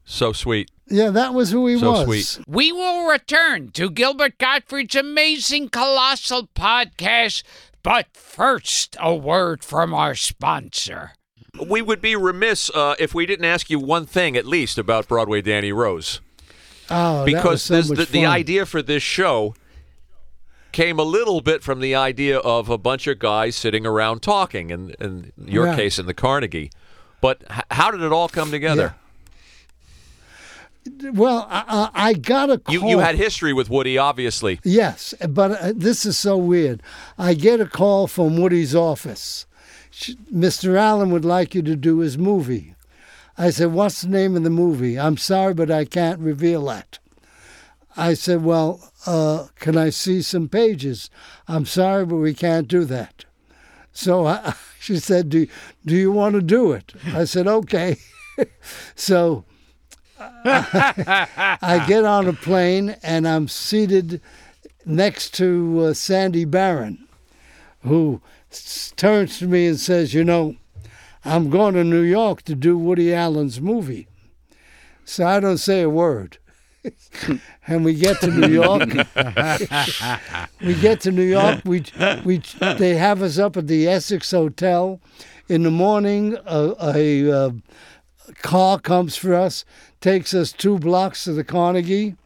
So 0.04 0.32
sweet. 0.32 0.70
Yeah, 0.88 1.10
that 1.10 1.34
was 1.34 1.50
who 1.50 1.66
he 1.66 1.74
was. 1.74 1.80
So 1.82 1.90
was. 1.90 2.04
sweet. 2.04 2.44
We 2.46 2.72
will 2.72 3.08
return 3.08 3.72
to 3.72 3.90
Gilbert 3.90 4.38
Gottfried's 4.38 4.94
amazing 4.94 5.68
colossal 5.68 6.48
podcast, 6.54 7.42
but 7.82 8.06
first, 8.12 8.96
a 9.00 9.14
word 9.14 9.64
from 9.64 9.92
our 9.92 10.14
sponsor. 10.14 11.12
We 11.68 11.82
would 11.82 12.00
be 12.00 12.14
remiss 12.14 12.70
uh, 12.70 12.94
if 12.98 13.14
we 13.14 13.26
didn't 13.26 13.46
ask 13.46 13.68
you 13.68 13.80
one 13.80 14.06
thing 14.06 14.36
at 14.36 14.46
least 14.46 14.78
about 14.78 15.08
Broadway 15.08 15.42
Danny 15.42 15.72
Rose. 15.72 16.20
Oh, 16.90 17.24
because 17.24 17.62
so 17.62 17.74
this, 17.74 17.88
the, 17.88 18.04
the 18.04 18.26
idea 18.26 18.64
for 18.66 18.80
this 18.82 19.02
show 19.02 19.54
came 20.72 20.98
a 20.98 21.02
little 21.04 21.40
bit 21.40 21.62
from 21.62 21.80
the 21.80 21.94
idea 21.94 22.38
of 22.38 22.68
a 22.68 22.78
bunch 22.78 23.06
of 23.06 23.18
guys 23.18 23.56
sitting 23.56 23.86
around 23.86 24.20
talking, 24.20 24.70
and 24.70 24.90
in 25.00 25.32
your 25.38 25.64
Right. 25.66 25.76
case, 25.76 25.98
in 25.98 26.06
the 26.06 26.14
Carnegie. 26.14 26.70
But 27.20 27.42
h- 27.50 27.64
how 27.70 27.90
did 27.90 28.02
it 28.02 28.12
all 28.12 28.28
come 28.28 28.50
together? 28.50 28.94
Well, 31.12 31.48
I, 31.50 31.64
I 31.94 32.08
I 32.10 32.12
got 32.12 32.48
a 32.50 32.58
call. 32.58 32.72
You 32.74 32.88
you 32.88 32.98
had 33.00 33.16
history 33.16 33.52
with 33.52 33.68
Woody, 33.68 33.98
obviously. 33.98 34.60
Yes, 34.62 35.14
but 35.28 35.50
uh, 35.60 35.72
this 35.74 36.06
is 36.06 36.16
so 36.16 36.36
weird. 36.36 36.80
I 37.18 37.34
get 37.34 37.60
a 37.60 37.66
call 37.66 38.06
from 38.06 38.36
Woody's 38.36 38.72
office. 38.74 39.46
Mr. 40.32 40.76
Allen 40.78 41.10
would 41.10 41.24
like 41.24 41.56
you 41.56 41.62
to 41.62 41.74
do 41.74 41.98
his 42.00 42.16
movie. 42.16 42.75
I 43.38 43.50
said, 43.50 43.72
What's 43.72 44.02
the 44.02 44.08
name 44.08 44.36
of 44.36 44.42
the 44.42 44.50
movie? 44.50 44.98
I'm 44.98 45.16
sorry, 45.16 45.54
but 45.54 45.70
I 45.70 45.84
can't 45.84 46.20
reveal 46.20 46.64
that. 46.66 46.98
I 47.96 48.14
said, 48.14 48.42
Well, 48.42 48.92
uh, 49.06 49.48
can 49.56 49.76
I 49.76 49.90
see 49.90 50.22
some 50.22 50.48
pages? 50.48 51.10
I'm 51.48 51.66
sorry, 51.66 52.06
but 52.06 52.16
we 52.16 52.34
can't 52.34 52.68
do 52.68 52.84
that. 52.86 53.24
So 53.92 54.26
I, 54.26 54.54
she 54.80 54.98
said, 54.98 55.28
do, 55.28 55.46
do 55.84 55.96
you 55.96 56.12
want 56.12 56.34
to 56.34 56.42
do 56.42 56.72
it? 56.72 56.92
I 57.06 57.24
said, 57.24 57.46
Okay. 57.46 57.98
so 58.94 59.44
I 60.18 61.84
get 61.86 62.04
on 62.04 62.26
a 62.26 62.32
plane 62.32 62.96
and 63.02 63.28
I'm 63.28 63.48
seated 63.48 64.20
next 64.84 65.34
to 65.34 65.86
uh, 65.88 65.94
Sandy 65.94 66.44
Barron, 66.44 67.06
who 67.82 68.20
turns 68.96 69.38
to 69.38 69.46
me 69.46 69.66
and 69.66 69.78
says, 69.78 70.14
You 70.14 70.24
know, 70.24 70.56
I'm 71.26 71.50
going 71.50 71.74
to 71.74 71.84
New 71.84 72.02
York 72.02 72.42
to 72.42 72.54
do 72.54 72.78
Woody 72.78 73.12
Allen's 73.12 73.60
movie. 73.60 74.06
So 75.04 75.26
I 75.26 75.40
don't 75.40 75.58
say 75.58 75.82
a 75.82 75.90
word. 75.90 76.38
and 77.66 77.84
we 77.84 77.94
get 77.94 78.20
to 78.20 78.28
New 78.28 78.48
York. 78.48 78.88
we 80.60 80.74
get 80.74 81.00
to 81.00 81.10
New 81.10 81.24
York. 81.24 81.62
We, 81.64 81.84
we, 82.24 82.42
they 82.78 82.94
have 82.94 83.22
us 83.22 83.38
up 83.38 83.56
at 83.56 83.66
the 83.66 83.88
Essex 83.88 84.30
Hotel. 84.30 85.00
In 85.48 85.62
the 85.62 85.70
morning, 85.70 86.36
a, 86.46 86.74
a, 86.80 87.30
uh 87.30 87.50
car 88.42 88.78
comes 88.78 89.16
for 89.16 89.34
us, 89.34 89.64
takes 90.00 90.34
us 90.34 90.52
two 90.52 90.78
blocks 90.78 91.24
to 91.24 91.32
the 91.32 91.44
Carnegie, 91.44 92.16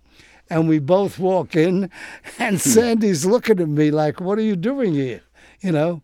and 0.49 0.69
we 0.69 0.79
both 0.79 1.19
walk 1.19 1.55
in. 1.55 1.91
And 2.39 2.61
Sandy's 2.61 3.27
looking 3.27 3.61
at 3.61 3.69
me 3.69 3.91
like, 3.91 4.21
"What 4.21 4.39
are 4.39 4.43
you 4.43 4.57
doing 4.57 4.95
here?" 4.95 5.23
You 5.61 5.73
know, 5.73 6.03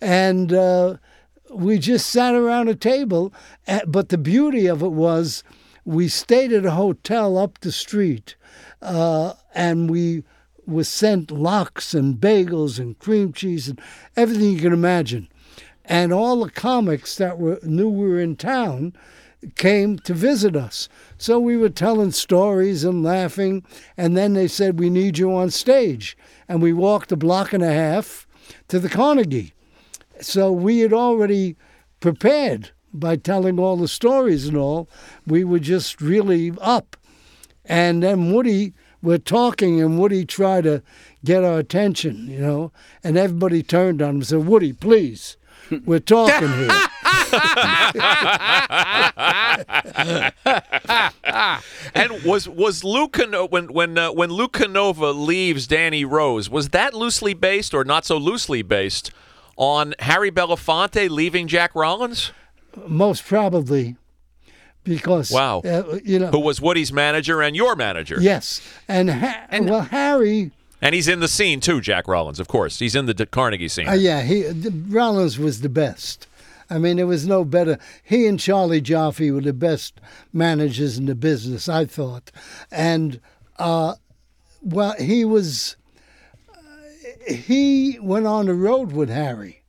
and 0.00 0.52
uh, 0.52 0.96
we 1.52 1.78
just 1.78 2.08
sat 2.08 2.34
around 2.34 2.68
a 2.68 2.74
table. 2.74 3.32
uh, 3.66 3.80
But 3.86 4.08
the 4.08 4.18
beauty 4.18 4.66
of 4.66 4.82
it 4.82 4.92
was, 4.92 5.42
we 5.84 6.08
stayed 6.08 6.52
at 6.52 6.66
a 6.66 6.72
hotel 6.72 7.38
up 7.38 7.60
the 7.60 7.72
street, 7.72 8.36
uh, 8.82 9.34
and 9.54 9.90
we 9.90 10.24
was 10.66 10.88
sent 10.88 11.30
lox 11.30 11.94
and 11.94 12.16
bagels 12.16 12.78
and 12.78 12.98
cream 12.98 13.32
cheese 13.32 13.68
and 13.68 13.80
everything 14.16 14.50
you 14.52 14.60
can 14.60 14.72
imagine. 14.72 15.28
And 15.86 16.12
all 16.12 16.44
the 16.44 16.50
comics 16.50 17.16
that 17.16 17.38
were 17.38 17.58
knew 17.62 17.88
we 17.88 18.06
were 18.08 18.20
in 18.20 18.36
town 18.36 18.92
came 19.54 19.98
to 20.00 20.12
visit 20.12 20.54
us. 20.54 20.88
So 21.16 21.38
we 21.38 21.56
were 21.56 21.70
telling 21.70 22.10
stories 22.10 22.84
and 22.84 23.02
laughing, 23.02 23.64
and 23.96 24.14
then 24.16 24.34
they 24.34 24.48
said, 24.48 24.78
We 24.78 24.90
need 24.90 25.16
you 25.16 25.34
on 25.34 25.50
stage. 25.50 26.18
And 26.48 26.60
we 26.60 26.72
walked 26.74 27.12
a 27.12 27.16
block 27.16 27.54
and 27.54 27.62
a 27.62 27.72
half 27.72 28.26
to 28.68 28.78
the 28.78 28.90
Carnegie. 28.90 29.54
So 30.20 30.52
we 30.52 30.80
had 30.80 30.92
already 30.92 31.56
prepared 32.00 32.70
by 32.92 33.16
telling 33.16 33.58
all 33.58 33.76
the 33.76 33.88
stories 33.88 34.46
and 34.46 34.56
all. 34.56 34.88
We 35.26 35.44
were 35.44 35.58
just 35.58 36.00
really 36.00 36.52
up. 36.60 36.96
And 37.64 38.02
then 38.02 38.32
Woody, 38.32 38.72
we're 39.02 39.18
talking, 39.18 39.80
and 39.80 39.98
Woody 39.98 40.24
tried 40.24 40.64
to 40.64 40.82
get 41.24 41.44
our 41.44 41.58
attention, 41.58 42.28
you 42.28 42.38
know, 42.38 42.72
and 43.04 43.18
everybody 43.18 43.62
turned 43.62 44.00
on 44.00 44.08
him 44.08 44.14
and 44.16 44.26
said, 44.26 44.46
Woody, 44.46 44.72
please, 44.72 45.36
we're 45.84 45.98
talking 45.98 46.48
here. 46.48 46.70
and 51.94 52.24
was 52.24 52.48
was 52.48 52.84
Lou 52.84 53.08
when 53.50 53.72
when 53.72 53.98
uh, 53.98 54.12
when 54.12 54.30
Lou 54.30 54.48
Canova 54.48 55.10
leaves 55.10 55.66
Danny 55.66 56.06
Rose 56.06 56.48
was 56.48 56.70
that 56.70 56.94
loosely 56.94 57.34
based 57.34 57.74
or 57.74 57.84
not 57.84 58.06
so 58.06 58.16
loosely 58.16 58.62
based 58.62 59.10
on 59.58 59.94
Harry 59.98 60.30
Belafonte 60.30 61.10
leaving 61.10 61.46
Jack 61.48 61.74
Rollins? 61.74 62.30
Most 62.86 63.26
probably, 63.26 63.96
because 64.84 65.30
Wow. 65.30 65.58
uh, 65.60 65.98
you 66.04 66.18
know, 66.20 66.28
Who 66.28 66.38
was 66.40 66.60
Woody's 66.60 66.92
manager 66.92 67.42
and 67.42 67.54
your 67.56 67.76
manager? 67.76 68.16
yes, 68.20 68.60
and, 68.86 69.10
ha- 69.10 69.46
well, 69.52 69.82
Harry, 69.82 70.52
And 70.80 70.94
he's 70.94 71.08
in 71.08 71.18
the 71.20 71.28
scene 71.28 71.58
too, 71.60 71.80
Jack 71.80 72.06
Rollins, 72.06 72.38
of 72.38 72.46
course. 72.48 72.78
He's 72.78 72.94
in 72.94 73.06
the 73.06 73.26
Carnegie 73.26 73.68
scene. 73.68 73.88
uh, 73.88 73.92
yeah, 73.94 74.22
he 74.22 74.42
the- 74.44 74.70
Rollins 74.88 75.38
was 75.38 75.60
the 75.60 75.68
best. 75.68 76.26
I 76.70 76.78
mean, 76.78 76.98
there 76.98 77.06
was 77.06 77.26
no 77.26 77.44
better. 77.44 77.78
He 78.04 78.26
and 78.26 78.38
Charlie 78.38 78.82
Joffe 78.82 79.32
were 79.32 79.40
the 79.40 79.52
best 79.54 80.00
managers 80.32 80.98
in 80.98 81.06
the 81.06 81.14
business, 81.14 81.68
I 81.68 81.84
thought, 81.86 82.30
and 82.70 83.20
uh, 83.58 83.94
well, 84.62 84.94
he 85.00 85.24
was. 85.24 85.74
He 87.28 87.98
went 88.00 88.26
on 88.26 88.46
the 88.46 88.54
road 88.54 88.92
with 88.92 89.08
Harry. 89.10 89.62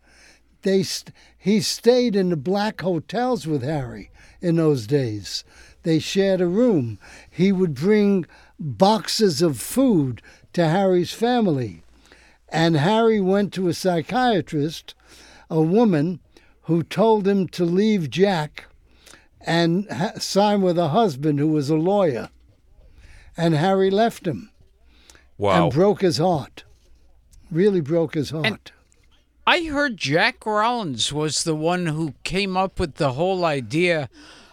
They 0.62 0.84
st- 0.84 1.14
he 1.38 1.62
stayed 1.62 2.16
in 2.16 2.30
the 2.30 2.38
black 2.38 2.82
hotels 2.82 3.46
with 3.48 3.64
Harry 3.64 4.12
in 4.42 4.56
those 4.58 4.88
days. 4.88 5.44
They 5.84 6.00
shared 6.00 6.42
a 6.42 6.48
room. 6.48 7.00
He 7.30 7.52
would 7.52 7.74
bring 7.74 8.26
boxes 8.60 9.42
of 9.42 9.60
food 9.60 10.22
to 10.54 10.68
Harry's 10.68 11.14
family. 11.14 11.84
And 12.50 12.76
Harry 12.78 13.22
went 13.22 13.54
to 13.54 13.68
a 13.68 13.74
psychiatrist, 13.74 14.96
a 15.50 15.62
woman 15.62 16.20
who 16.64 16.84
told 16.84 17.28
him 17.28 17.48
to 17.50 17.64
leave 17.66 18.10
Jack 18.10 18.66
and 19.42 19.90
ha- 19.90 20.14
sign 20.20 20.62
with 20.62 20.78
a 20.78 20.90
husband 20.90 21.40
who 21.40 21.48
was 21.48 21.70
a 21.70 21.76
lawyer. 21.78 22.30
And 23.38 23.54
Harry 23.56 23.90
left 23.90 24.28
him 24.28 24.52
Wow. 25.38 25.66
and 25.66 25.74
broke 25.74 26.02
his 26.02 26.18
heart. 26.18 26.64
Really 27.52 27.82
broke 27.82 28.14
his 28.14 28.30
heart. 28.30 28.72
I 29.48 29.64
heard 29.64 29.98
Jack 29.98 30.46
Rollins 30.46 31.12
was 31.12 31.44
the 31.44 31.56
one 31.56 31.88
who 31.88 32.14
came 32.24 32.56
up 32.56 32.80
with 32.80 32.96
the 32.96 33.14
whole 33.14 33.44
idea 33.44 34.10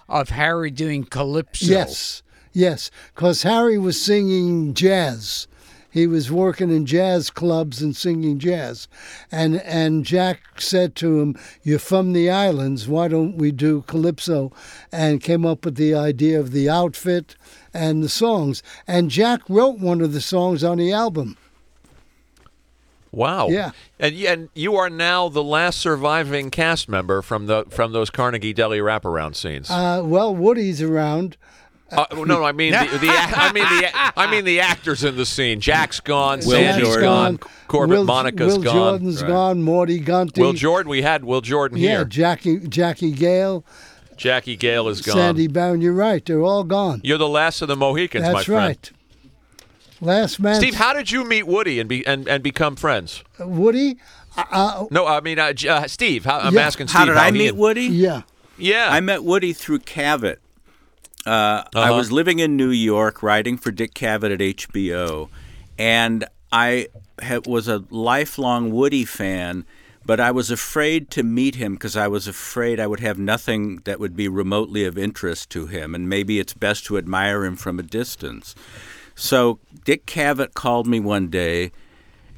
of 0.08 0.30
Harry 0.30 0.70
doing 0.70 1.04
calypso. 1.04 1.66
Yes, 1.66 2.22
yes, 2.54 2.90
because 3.14 3.42
Harry 3.42 3.76
was 3.76 4.00
singing 4.00 4.72
jazz. 4.72 5.46
He 5.90 6.06
was 6.06 6.30
working 6.30 6.70
in 6.70 6.86
jazz 6.86 7.30
clubs 7.30 7.82
and 7.82 7.96
singing 7.96 8.38
jazz, 8.38 8.88
and 9.30 9.60
and 9.62 10.04
Jack 10.04 10.60
said 10.60 10.94
to 10.96 11.20
him, 11.20 11.36
"You're 11.62 11.78
from 11.78 12.12
the 12.12 12.30
islands. 12.30 12.88
Why 12.88 13.08
don't 13.08 13.36
we 13.36 13.50
do 13.52 13.82
calypso?" 13.86 14.52
And 14.92 15.22
came 15.22 15.44
up 15.44 15.64
with 15.64 15.76
the 15.76 15.94
idea 15.94 16.40
of 16.40 16.52
the 16.52 16.68
outfit 16.70 17.36
and 17.74 18.02
the 18.02 18.08
songs. 18.08 18.62
And 18.86 19.10
Jack 19.10 19.40
wrote 19.48 19.78
one 19.78 20.00
of 20.00 20.12
the 20.12 20.20
songs 20.20 20.64
on 20.64 20.78
the 20.78 20.92
album. 20.92 21.36
Wow. 23.16 23.48
Yeah. 23.48 23.70
And 23.98 24.14
and 24.14 24.48
you 24.54 24.76
are 24.76 24.90
now 24.90 25.28
the 25.30 25.42
last 25.42 25.78
surviving 25.80 26.50
cast 26.50 26.86
member 26.88 27.22
from 27.22 27.46
the 27.46 27.64
from 27.70 27.92
those 27.92 28.10
Carnegie 28.10 28.52
Deli 28.52 28.78
wraparound 28.78 29.34
scenes. 29.36 29.70
Uh, 29.70 30.02
well, 30.04 30.34
Woody's 30.34 30.82
around. 30.82 31.38
Uh, 31.90 32.04
no, 32.12 32.24
no, 32.24 32.44
I 32.44 32.50
mean 32.52 32.72
the, 32.72 32.78
the 33.00 33.08
I 33.10 33.52
mean 33.52 33.62
the 33.64 33.90
I 34.20 34.30
mean 34.30 34.44
the 34.44 34.60
actors 34.60 35.02
in 35.02 35.16
the 35.16 35.24
scene. 35.24 35.60
Jack's 35.60 35.98
gone, 36.00 36.40
Will 36.40 36.50
Sandy's 36.50 36.96
gone, 36.96 37.38
Corbett 37.68 37.98
Will, 37.98 38.04
Monica's 38.04 38.56
Will 38.58 38.62
gone. 38.64 38.74
Jordan's 38.74 39.22
Right. 39.22 39.28
gone. 39.28 39.62
Morty 39.62 39.98
Gunty. 40.00 40.40
Will 40.42 40.52
Jordan, 40.52 40.90
we 40.90 41.02
had 41.02 41.24
Will 41.24 41.40
Jordan 41.40 41.78
Yeah, 41.78 41.88
here. 41.90 42.04
Jackie 42.04 42.58
Jackie 42.68 43.12
Gayle, 43.12 43.64
Jackie 44.16 44.56
Gayle 44.56 44.88
is 44.88 45.00
gone. 45.00 45.14
Sandy 45.16 45.46
Barron. 45.46 45.80
You're 45.80 45.92
right. 45.92 46.22
They're 46.26 46.42
all 46.42 46.64
gone. 46.64 47.00
You're 47.04 47.18
the 47.18 47.28
last 47.28 47.62
of 47.62 47.68
the 47.68 47.76
Mohicans, 47.76 48.24
my 48.26 48.32
That's 48.32 48.44
friend. 48.46 48.58
right. 48.58 48.90
Last 50.00 50.38
man. 50.40 50.56
Steve, 50.56 50.74
how 50.74 50.92
did 50.92 51.10
you 51.10 51.24
meet 51.24 51.44
Woody 51.46 51.80
and 51.80 51.88
be 51.88 52.06
and, 52.06 52.28
and 52.28 52.42
become 52.42 52.76
friends? 52.76 53.22
Woody? 53.38 53.96
Uh, 54.36 54.84
No, 54.90 55.06
I 55.06 55.20
mean 55.20 55.38
uh, 55.38 55.52
uh, 55.68 55.86
Steve. 55.88 56.24
How, 56.26 56.38
I'm 56.40 56.54
Yeah. 56.54 56.60
asking 56.66 56.88
Steve. 56.88 56.98
How 56.98 57.04
did 57.06 57.16
I 57.16 57.30
meet 57.30 57.48
and- 57.50 57.58
Woody? 57.58 57.86
yeah. 57.86 58.22
Yeah, 58.58 58.88
I 58.90 59.00
met 59.00 59.22
Woody 59.24 59.52
through 59.52 59.80
Cavett. 59.80 60.36
Uh, 61.26 61.30
I 61.30 61.64
Uh-huh. 61.74 61.94
was 61.96 62.10
living 62.12 62.38
in 62.38 62.56
New 62.56 62.70
York, 62.70 63.22
writing 63.22 63.58
for 63.58 63.70
Dick 63.70 63.92
Cavett 63.94 64.32
at 64.32 64.40
HBO, 64.40 65.28
and 65.78 66.24
I 66.52 66.88
ha- 67.22 67.40
was 67.46 67.66
a 67.68 67.84
lifelong 67.90 68.70
Woody 68.70 69.04
fan. 69.04 69.64
But 70.06 70.20
I 70.20 70.30
was 70.30 70.52
afraid 70.52 71.10
to 71.10 71.24
meet 71.24 71.56
him 71.56 71.74
because 71.74 71.96
I 71.96 72.06
was 72.06 72.28
afraid 72.28 72.78
I 72.78 72.86
would 72.86 73.00
have 73.00 73.18
nothing 73.18 73.80
that 73.86 73.98
would 73.98 74.14
be 74.14 74.28
remotely 74.28 74.84
of 74.84 74.96
interest 74.96 75.50
to 75.50 75.66
him, 75.66 75.96
and 75.96 76.08
maybe 76.08 76.38
it's 76.38 76.54
best 76.54 76.86
to 76.86 76.96
admire 76.96 77.44
him 77.44 77.56
from 77.56 77.80
a 77.80 77.82
distance. 77.82 78.54
So 79.16 79.58
Dick 79.84 80.06
Cavett 80.06 80.54
called 80.54 80.86
me 80.86 81.00
one 81.00 81.28
day 81.28 81.72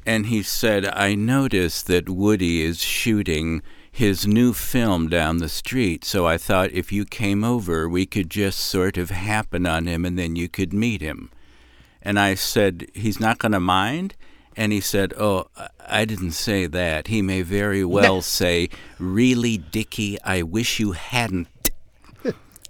and 0.05 0.25
he 0.27 0.41
said, 0.41 0.85
I 0.85 1.13
noticed 1.13 1.85
that 1.87 2.09
Woody 2.09 2.61
is 2.63 2.79
shooting 2.81 3.61
his 3.91 4.25
new 4.25 4.53
film 4.53 5.09
down 5.09 5.37
the 5.37 5.49
street, 5.49 6.05
so 6.05 6.25
I 6.25 6.37
thought 6.37 6.71
if 6.71 6.89
you 6.91 7.03
came 7.03 7.43
over, 7.43 7.89
we 7.89 8.05
could 8.05 8.29
just 8.29 8.59
sort 8.59 8.97
of 8.97 9.09
happen 9.09 9.65
on 9.65 9.87
him 9.87 10.05
and 10.05 10.17
then 10.17 10.37
you 10.37 10.47
could 10.47 10.71
meet 10.71 11.01
him. 11.01 11.29
And 12.01 12.17
I 12.17 12.33
said, 12.35 12.87
He's 12.93 13.19
not 13.19 13.39
going 13.39 13.51
to 13.51 13.59
mind? 13.59 14.15
And 14.55 14.71
he 14.71 14.79
said, 14.79 15.13
Oh, 15.17 15.47
I- 15.85 16.05
didn't 16.05 16.31
say 16.31 16.65
that. 16.65 17.07
He 17.07 17.21
may 17.21 17.41
very 17.41 17.83
well 17.97 18.21
say, 18.21 18.69
Really, 18.99 19.57
Dickie, 19.57 20.17
I 20.23 20.43
wish 20.43 20.79
you 20.79 20.93
hadn't. 20.93 21.49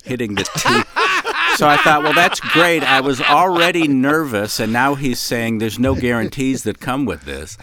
Hitting 0.04 0.36
the 0.36 0.44
T. 0.44 0.70
so 1.56 1.68
I 1.68 1.78
thought, 1.78 2.04
well, 2.04 2.14
that's 2.14 2.40
great. 2.40 2.84
I 2.84 3.02
was 3.02 3.22
already 3.22 3.88
nervous, 3.88 4.60
and 4.60 4.72
now 4.72 4.96
he's 4.96 5.20
saying 5.20 5.58
there's 5.58 5.80
no 5.80 5.96
guarantees 5.96 6.64
that 6.64 6.80
come 6.80 7.06
with 7.06 7.24
this. 7.24 7.58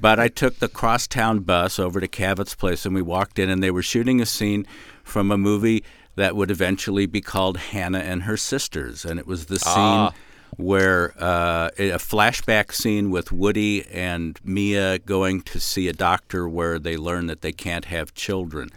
But 0.00 0.20
I 0.20 0.28
took 0.28 0.58
the 0.58 0.68
crosstown 0.68 1.40
bus 1.40 1.78
over 1.78 2.00
to 2.00 2.08
Cavett's 2.08 2.54
Place, 2.54 2.86
and 2.86 2.94
we 2.94 3.02
walked 3.02 3.38
in, 3.38 3.50
and 3.50 3.62
they 3.62 3.70
were 3.70 3.82
shooting 3.82 4.20
a 4.20 4.26
scene 4.26 4.66
from 5.02 5.30
a 5.30 5.38
movie 5.38 5.84
that 6.16 6.36
would 6.36 6.50
eventually 6.50 7.06
be 7.06 7.20
called 7.20 7.56
Hannah 7.56 7.98
and 7.98 8.22
Her 8.24 8.36
Sisters, 8.36 9.04
and 9.04 9.18
it 9.18 9.26
was 9.26 9.46
the 9.46 9.58
scene. 9.58 9.72
Ah. 9.76 10.12
Where 10.56 11.14
uh, 11.16 11.70
a 11.78 11.92
flashback 11.98 12.72
scene 12.72 13.10
with 13.10 13.30
Woody 13.30 13.86
and 13.86 14.38
Mia 14.44 14.98
going 14.98 15.42
to 15.42 15.60
see 15.60 15.86
a 15.88 15.92
doctor 15.92 16.48
where 16.48 16.78
they 16.78 16.96
learn 16.96 17.28
that 17.28 17.40
they 17.40 17.52
can't 17.52 17.84
have 17.86 18.12
children. 18.14 18.68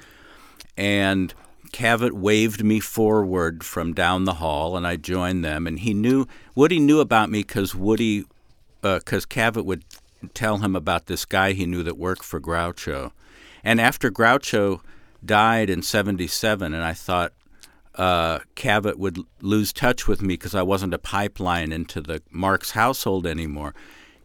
And 0.77 1.33
Cavett 1.73 2.13
waved 2.13 2.63
me 2.63 2.79
forward 2.79 3.63
from 3.63 3.93
down 3.93 4.23
the 4.23 4.35
hall, 4.35 4.77
and 4.77 4.87
I 4.87 4.95
joined 4.95 5.43
them. 5.43 5.67
And 5.67 5.79
he 5.79 5.93
knew 5.93 6.27
Woody 6.55 6.79
knew 6.79 6.99
about 6.99 7.29
me 7.29 7.39
because 7.39 7.75
Woody, 7.75 8.25
because 8.81 9.25
Cavett 9.25 9.65
would 9.65 9.83
tell 10.33 10.59
him 10.59 10.75
about 10.75 11.07
this 11.07 11.25
guy 11.25 11.51
he 11.51 11.65
knew 11.65 11.83
that 11.83 11.97
worked 11.97 12.23
for 12.23 12.39
Groucho. 12.39 13.11
And 13.63 13.81
after 13.81 14.11
Groucho 14.11 14.81
died 15.25 15.69
in 15.69 15.81
'77, 15.81 16.73
and 16.73 16.83
I 16.83 16.93
thought 16.93 17.33
uh, 17.95 18.39
Cavett 18.55 18.97
would 18.97 19.19
lose 19.41 19.73
touch 19.73 20.07
with 20.07 20.21
me 20.21 20.35
because 20.35 20.55
I 20.55 20.61
wasn't 20.61 20.93
a 20.93 20.99
pipeline 20.99 21.71
into 21.71 22.01
the 22.01 22.21
Marx 22.29 22.71
household 22.71 23.25
anymore. 23.25 23.73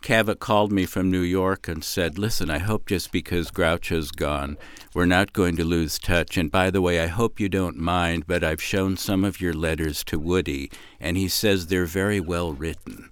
Cavett 0.02 0.38
called 0.38 0.72
me 0.72 0.86
from 0.86 1.10
New 1.10 1.20
York 1.20 1.68
and 1.68 1.82
said, 1.84 2.18
Listen, 2.18 2.50
I 2.50 2.58
hope 2.58 2.86
just 2.86 3.12
because 3.12 3.50
Groucho's 3.50 4.10
gone, 4.10 4.56
we're 4.94 5.06
not 5.06 5.32
going 5.32 5.56
to 5.56 5.64
lose 5.64 5.98
touch. 5.98 6.36
And 6.36 6.50
by 6.50 6.70
the 6.70 6.80
way, 6.80 7.00
I 7.00 7.06
hope 7.06 7.40
you 7.40 7.48
don't 7.48 7.76
mind, 7.76 8.26
but 8.26 8.42
I've 8.44 8.62
shown 8.62 8.96
some 8.96 9.24
of 9.24 9.40
your 9.40 9.52
letters 9.52 10.02
to 10.04 10.18
Woody, 10.18 10.70
and 11.00 11.16
he 11.16 11.28
says 11.28 11.66
they're 11.66 11.84
very 11.86 12.20
well 12.20 12.52
written. 12.52 13.10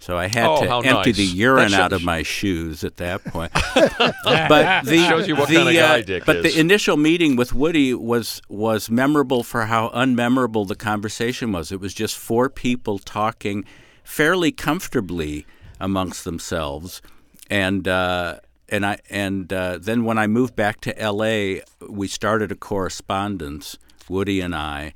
So 0.00 0.16
I 0.16 0.28
had 0.28 0.46
Oh, 0.46 0.60
to 0.64 0.72
empty 0.88 1.10
nice. 1.10 1.16
the 1.16 1.24
urine 1.24 1.74
out 1.74 1.92
of 1.92 2.04
my 2.04 2.22
shoes 2.22 2.84
at 2.84 2.98
that 2.98 3.24
point. 3.24 3.50
but 3.74 4.84
the, 4.84 5.04
Shows 5.08 5.26
you 5.26 5.34
what 5.34 5.48
the, 5.48 5.56
kind 5.56 5.68
of 5.68 5.74
guy 5.74 5.98
uh, 5.98 6.02
Dick 6.02 6.24
but 6.24 6.36
is. 6.36 6.54
the 6.54 6.60
initial 6.60 6.96
meeting 6.96 7.34
with 7.34 7.52
Woody 7.52 7.92
was 7.94 8.40
was 8.48 8.88
memorable 8.88 9.42
for 9.42 9.66
how 9.66 9.88
unmemorable 9.88 10.68
the 10.68 10.76
conversation 10.76 11.50
was. 11.50 11.72
It 11.72 11.80
was 11.80 11.94
just 11.94 12.16
four 12.16 12.48
people 12.48 13.00
talking 13.00 13.64
fairly 14.04 14.52
comfortably 14.52 15.44
amongst 15.80 16.24
themselves, 16.24 17.02
and 17.50 17.86
uh, 17.86 18.40
and 18.68 18.84
I 18.84 18.98
and 19.10 19.52
uh, 19.52 19.78
then 19.78 20.04
when 20.04 20.18
I 20.18 20.26
moved 20.26 20.54
back 20.54 20.80
to 20.82 20.98
L.A., 20.98 21.62
we 21.88 22.08
started 22.08 22.52
a 22.52 22.56
correspondence, 22.56 23.78
Woody 24.08 24.40
and 24.40 24.54
I. 24.54 24.94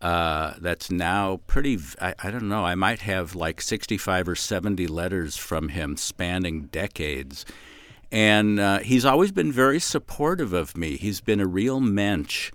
Uh, 0.00 0.54
that's 0.58 0.90
now 0.90 1.40
pretty. 1.46 1.78
I 2.00 2.30
don't 2.32 2.48
know. 2.48 2.64
I 2.64 2.74
might 2.74 3.02
have 3.02 3.36
like 3.36 3.60
65 3.60 4.30
or 4.30 4.34
70 4.34 4.88
letters 4.88 5.36
from 5.36 5.68
him 5.68 5.96
spanning 5.96 6.62
decades. 6.62 7.46
And 8.10 8.58
uh, 8.58 8.80
he's 8.80 9.04
always 9.04 9.30
been 9.30 9.52
very 9.52 9.78
supportive 9.78 10.52
of 10.52 10.76
me. 10.76 10.96
He's 10.96 11.20
been 11.20 11.40
a 11.40 11.46
real 11.46 11.80
mensch. 11.80 12.50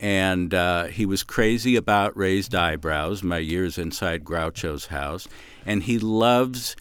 And 0.00 0.52
uh, 0.52 0.84
he 0.84 1.06
was 1.06 1.22
crazy 1.22 1.76
about 1.76 2.16
raised 2.16 2.54
eyebrows, 2.54 3.22
my 3.22 3.38
years 3.38 3.78
inside 3.78 4.24
Groucho's 4.24 4.86
house. 4.86 5.28
And 5.64 5.84
he 5.84 5.98
loves 6.00 6.74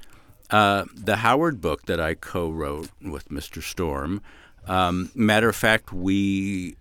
uh, 0.50 0.86
the 0.94 1.18
Howard 1.18 1.62
book 1.62 1.86
that 1.86 2.00
I 2.00 2.14
co 2.14 2.50
wrote 2.50 2.90
with 3.02 3.30
Mr. 3.30 3.62
Storm. 3.62 4.22
Um, 4.68 5.12
matter 5.16 5.50
of 5.50 5.56
fact, 5.56 5.92
we 5.94 6.78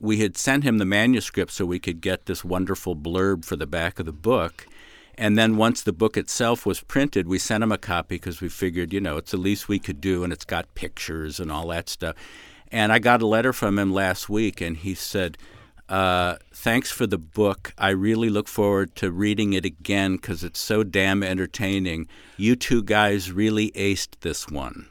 we 0.00 0.18
had 0.18 0.36
sent 0.36 0.64
him 0.64 0.78
the 0.78 0.84
manuscript 0.84 1.52
so 1.52 1.64
we 1.64 1.78
could 1.78 2.00
get 2.00 2.26
this 2.26 2.44
wonderful 2.44 2.96
blurb 2.96 3.44
for 3.44 3.56
the 3.56 3.66
back 3.66 4.00
of 4.00 4.06
the 4.06 4.12
book. 4.12 4.66
And 5.16 5.36
then 5.36 5.56
once 5.56 5.82
the 5.82 5.92
book 5.92 6.16
itself 6.16 6.64
was 6.64 6.80
printed, 6.80 7.28
we 7.28 7.38
sent 7.38 7.62
him 7.62 7.70
a 7.70 7.78
copy 7.78 8.16
because 8.16 8.40
we 8.40 8.48
figured, 8.48 8.92
you 8.92 9.00
know, 9.00 9.16
it's 9.16 9.32
the 9.32 9.36
least 9.36 9.68
we 9.68 9.78
could 9.78 10.00
do, 10.00 10.24
and 10.24 10.32
it's 10.32 10.44
got 10.44 10.74
pictures 10.74 11.38
and 11.38 11.52
all 11.52 11.68
that 11.68 11.88
stuff. 11.88 12.16
And 12.72 12.92
I 12.92 12.98
got 13.00 13.22
a 13.22 13.26
letter 13.26 13.52
from 13.52 13.78
him 13.78 13.92
last 13.92 14.28
week, 14.28 14.60
and 14.60 14.76
he 14.76 14.94
said, 14.94 15.36
uh, 15.90 16.36
"Thanks 16.54 16.90
for 16.90 17.06
the 17.06 17.18
book. 17.18 17.74
I 17.76 17.90
really 17.90 18.30
look 18.30 18.48
forward 18.48 18.94
to 18.96 19.10
reading 19.10 19.52
it 19.52 19.64
again 19.66 20.16
because 20.16 20.42
it's 20.42 20.60
so 20.60 20.82
damn 20.84 21.22
entertaining. 21.22 22.08
You 22.38 22.56
two 22.56 22.82
guys 22.82 23.30
really 23.32 23.70
aced 23.72 24.20
this 24.20 24.48
one." 24.48 24.86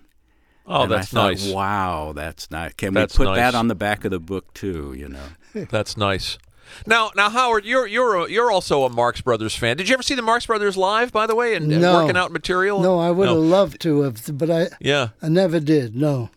Oh, 0.67 0.83
And 0.83 0.93
I 0.93 0.97
that's 0.97 1.09
thought, 1.09 1.31
nice. 1.31 1.51
Wow, 1.51 2.13
that's 2.15 2.51
nice. 2.51 2.73
Can 2.73 2.93
That's 2.93 3.17
we 3.17 3.25
put 3.25 3.31
nice. 3.31 3.37
that 3.37 3.55
on 3.55 3.69
the 3.69 3.75
back 3.75 4.05
of 4.05 4.11
the 4.11 4.19
book 4.19 4.53
too? 4.53 4.93
You 4.95 5.09
know. 5.09 5.25
That's 5.71 5.97
nice. 5.97 6.37
Now, 6.85 7.09
now, 7.15 7.31
Howard, 7.31 7.65
you're 7.65 7.87
you're 7.87 8.15
a, 8.17 8.29
you're 8.29 8.51
also 8.51 8.83
a 8.83 8.89
Marx 8.89 9.19
Brothers 9.21 9.55
fan. 9.55 9.77
Did 9.77 9.89
you 9.89 9.93
ever 9.95 10.03
see 10.03 10.13
the 10.13 10.21
Marx 10.21 10.45
Brothers 10.45 10.77
live, 10.77 11.11
by 11.11 11.25
the 11.25 11.33
way, 11.33 11.55
and, 11.55 11.71
and 11.71 11.81
working 11.81 12.15
out 12.15 12.31
material? 12.31 12.79
No, 12.81 12.99
I 12.99 13.09
would 13.09 13.27
have 13.27 13.37
loved 13.37 13.81
to 13.81 14.01
have, 14.01 14.21
but 14.37 14.51
I 14.51 14.67
Yeah. 14.79 15.07
I 15.23 15.29
never 15.29 15.59
did. 15.59 15.95
No. 15.95 16.29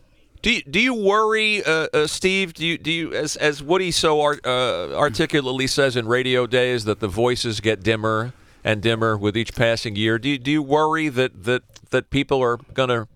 Do 0.42 0.52
you, 0.52 0.62
do 0.62 0.80
you 0.80 0.92
worry, 0.92 1.62
uh, 1.64 1.86
uh, 1.94 2.06
Steve? 2.08 2.52
Do 2.52 2.66
you 2.66 2.76
do 2.76 2.90
you 2.90 3.12
as 3.14 3.36
as 3.36 3.62
Woody 3.62 3.92
so 3.92 4.20
art, 4.20 4.44
uh, 4.44 4.92
articulately 4.94 5.68
says 5.68 5.96
in 5.96 6.08
radio 6.08 6.46
days 6.48 6.84
that 6.84 6.98
the 6.98 7.06
voices 7.06 7.60
get 7.60 7.82
dimmer 7.84 8.32
and 8.64 8.82
dimmer 8.82 9.16
with 9.16 9.36
each 9.36 9.54
passing 9.54 9.94
year? 9.94 10.18
Do 10.18 10.28
you, 10.30 10.38
do 10.38 10.50
you 10.50 10.62
worry 10.62 11.08
that 11.08 11.44
that 11.44 11.62
that 11.90 12.10
people 12.10 12.42
are 12.42 12.58
gonna 12.74 13.06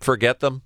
forget 0.00 0.40
them? 0.40 0.62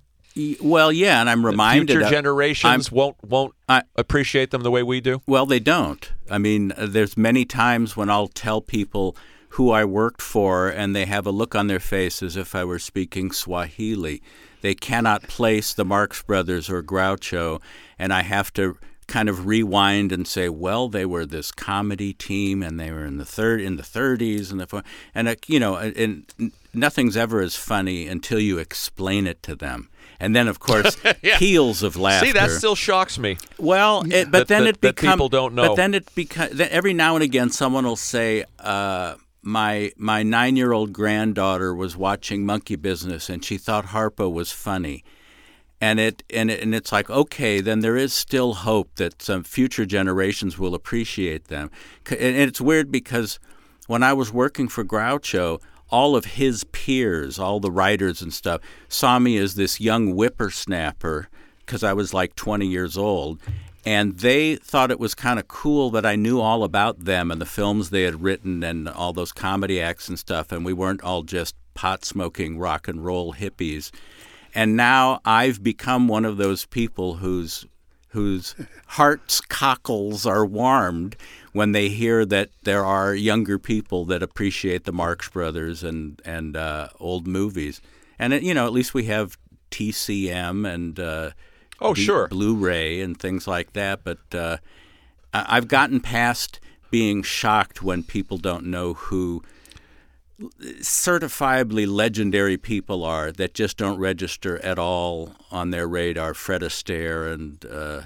Well, 0.61 0.93
yeah, 0.93 1.19
and 1.19 1.29
I'm 1.29 1.45
reminded 1.45 1.89
that. 1.89 1.93
Future 1.95 2.09
generations 2.09 2.87
I'm- 2.87 2.95
won't 2.97 3.17
won't 3.21 3.53
appreciate 3.97 4.51
them 4.51 4.61
the 4.63 4.71
way 4.71 4.83
we 4.83 5.01
do. 5.01 5.21
Well, 5.27 5.45
they 5.45 5.59
don't. 5.59 6.09
I 6.29 6.37
mean, 6.37 6.71
there's 6.77 7.17
many 7.17 7.43
times 7.43 7.97
when 7.97 8.09
I'll 8.09 8.29
tell 8.29 8.61
people 8.61 9.17
who 9.49 9.71
I 9.71 9.83
worked 9.83 10.21
for, 10.21 10.69
and 10.69 10.95
they 10.95 11.05
have 11.05 11.25
a 11.27 11.31
look 11.31 11.55
on 11.55 11.67
their 11.67 11.81
face 11.81 12.23
as 12.23 12.37
if 12.37 12.55
I 12.55 12.63
were 12.63 12.79
speaking 12.79 13.33
Swahili. 13.33 14.21
They 14.61 14.75
cannot 14.75 15.23
place 15.23 15.73
the 15.73 15.85
Marx 15.85 16.21
Brothers 16.23 16.69
or 16.69 16.81
Groucho, 16.83 17.61
and 17.99 18.13
I 18.13 18.21
have 18.23 18.53
to 18.53 18.77
kind 19.07 19.27
of 19.27 19.45
rewind 19.45 20.11
and 20.13 20.25
say, 20.27 20.47
well, 20.47 20.87
they 20.87 21.05
were 21.05 21.25
this 21.25 21.51
comedy 21.51 22.13
team, 22.13 22.63
and 22.63 22.79
they 22.79 22.91
were 22.91 23.05
in 23.05 23.17
the 23.17 23.25
third 23.25 23.59
in 23.59 23.75
the 23.75 23.83
30s, 23.83 24.51
and 24.51 24.59
the 24.61 24.83
and 25.13 25.27
uh, 25.27 25.35
you 25.47 25.59
know, 25.59 25.75
and, 25.75 25.95
and 26.39 26.51
nothing's 26.73 27.17
ever 27.17 27.41
as 27.41 27.55
funny 27.55 28.07
until 28.07 28.39
you 28.39 28.57
explain 28.57 29.27
it 29.27 29.43
to 29.43 29.55
them. 29.55 29.89
And 30.19 30.35
then, 30.35 30.47
of 30.47 30.59
course, 30.59 30.95
Yeah. 31.23 31.37
peals 31.39 31.81
of 31.83 31.97
laughter. 31.97 32.27
See, 32.27 32.31
that 32.33 32.51
still 32.51 32.75
shocks 32.75 33.17
me. 33.17 33.37
Well, 33.57 34.03
it, 34.05 34.31
but 34.31 34.31
That- 34.31 34.47
then 34.47 34.63
that- 34.63 34.69
it 34.75 34.81
becomes 34.81 35.13
people 35.13 35.29
don't 35.29 35.55
know. 35.55 35.69
But 35.69 35.75
then 35.75 35.93
it 35.95 36.13
becomes 36.15 36.59
every 36.61 36.93
now 36.93 37.15
and 37.15 37.23
again 37.23 37.49
someone 37.49 37.85
will 37.85 37.95
say, 37.95 38.45
uh, 38.59 39.15
"My 39.41 39.91
my 39.97 40.23
nine 40.23 40.55
year 40.55 40.71
old 40.71 40.93
granddaughter 40.93 41.73
was 41.73 41.97
watching 41.97 42.45
Monkey 42.45 42.75
Business 42.75 43.29
and 43.29 43.43
she 43.43 43.57
thought 43.57 43.87
Harpo 43.87 44.31
was 44.31 44.51
funny." 44.51 45.03
And 45.79 45.99
it 45.99 46.23
and 46.31 46.51
it, 46.51 46.61
and 46.61 46.75
it's 46.75 46.91
like 46.91 47.09
okay, 47.09 47.59
then 47.61 47.79
there 47.79 47.97
is 47.97 48.13
still 48.13 48.53
hope 48.53 48.95
that 48.95 49.21
some 49.21 49.43
future 49.43 49.85
generations 49.85 50.57
will 50.59 50.75
appreciate 50.75 51.45
them. 51.45 51.71
And 52.09 52.35
it's 52.37 52.61
weird 52.61 52.91
because 52.91 53.39
when 53.87 54.03
I 54.03 54.13
was 54.13 54.31
working 54.31 54.67
for 54.67 54.83
Groucho, 54.83 55.59
all 55.89 56.15
of 56.15 56.25
his 56.25 56.63
peers, 56.65 57.37
all 57.37 57.59
the 57.59 57.71
writers 57.71 58.21
and 58.21 58.33
stuff, 58.33 58.61
saw 58.87 59.19
me 59.19 59.37
as 59.37 59.55
this 59.55 59.81
young 59.81 60.13
whippersnapper 60.13 61.27
because 61.59 61.83
I 61.83 61.93
was 61.93 62.13
like 62.13 62.35
20 62.35 62.65
years 62.65 62.97
old. 62.97 63.41
And 63.83 64.19
they 64.19 64.57
thought 64.57 64.91
it 64.91 64.99
was 64.99 65.15
kind 65.15 65.39
of 65.39 65.47
cool 65.47 65.89
that 65.91 66.05
I 66.05 66.15
knew 66.15 66.39
all 66.39 66.63
about 66.63 67.05
them 67.05 67.31
and 67.31 67.41
the 67.41 67.45
films 67.45 67.89
they 67.89 68.03
had 68.03 68.21
written 68.21 68.63
and 68.63 68.87
all 68.87 69.11
those 69.11 69.31
comedy 69.31 69.81
acts 69.81 70.07
and 70.07 70.19
stuff. 70.19 70.51
And 70.51 70.63
we 70.63 70.73
weren't 70.73 71.01
all 71.01 71.23
just 71.23 71.55
pot 71.73 72.05
smoking 72.05 72.59
rock 72.59 72.87
and 72.87 73.03
roll 73.03 73.33
hippies. 73.33 73.91
And 74.53 74.75
now 74.75 75.19
I've 75.25 75.63
become 75.63 76.07
one 76.07 76.25
of 76.25 76.37
those 76.37 76.65
people 76.65 77.15
whose 77.15 77.65
whose 78.09 78.55
hearts 78.87 79.39
cockles 79.39 80.25
are 80.25 80.45
warmed 80.45 81.15
when 81.53 81.71
they 81.71 81.87
hear 81.87 82.25
that 82.25 82.49
there 82.63 82.83
are 82.83 83.15
younger 83.15 83.57
people 83.57 84.03
that 84.03 84.21
appreciate 84.21 84.83
the 84.83 84.91
Marx 84.91 85.29
Brothers 85.29 85.83
and 85.83 86.21
and 86.25 86.57
uh, 86.57 86.89
old 86.99 87.25
movies. 87.25 87.81
And 88.19 88.33
it, 88.33 88.43
you 88.43 88.53
know, 88.53 88.65
at 88.67 88.73
least 88.73 88.93
we 88.93 89.05
have 89.05 89.37
TCM 89.71 90.71
and 90.71 90.99
uh, 90.99 91.31
Oh, 91.81 91.93
sure. 91.93 92.27
Blu-ray 92.27 93.01
and 93.01 93.19
things 93.19 93.47
like 93.47 93.73
that. 93.73 94.03
But 94.03 94.19
uh, 94.33 94.57
I- 95.33 95.57
I've 95.57 95.67
gotten 95.67 95.99
past 95.99 96.59
being 96.91 97.23
shocked 97.23 97.81
when 97.81 98.03
people 98.03 98.37
don't 98.37 98.65
know 98.65 98.93
who 98.93 99.41
certifiably 100.81 101.87
legendary 101.87 102.57
people 102.57 103.03
are 103.03 103.31
that 103.31 103.53
just 103.53 103.77
don't 103.77 103.99
register 103.99 104.63
at 104.63 104.79
all 104.79 105.35
on 105.51 105.71
their 105.71 105.87
radar. 105.87 106.33
Fred 106.33 106.61
Astaire 106.61 107.31
and 107.31 107.65
uh, 107.65 108.01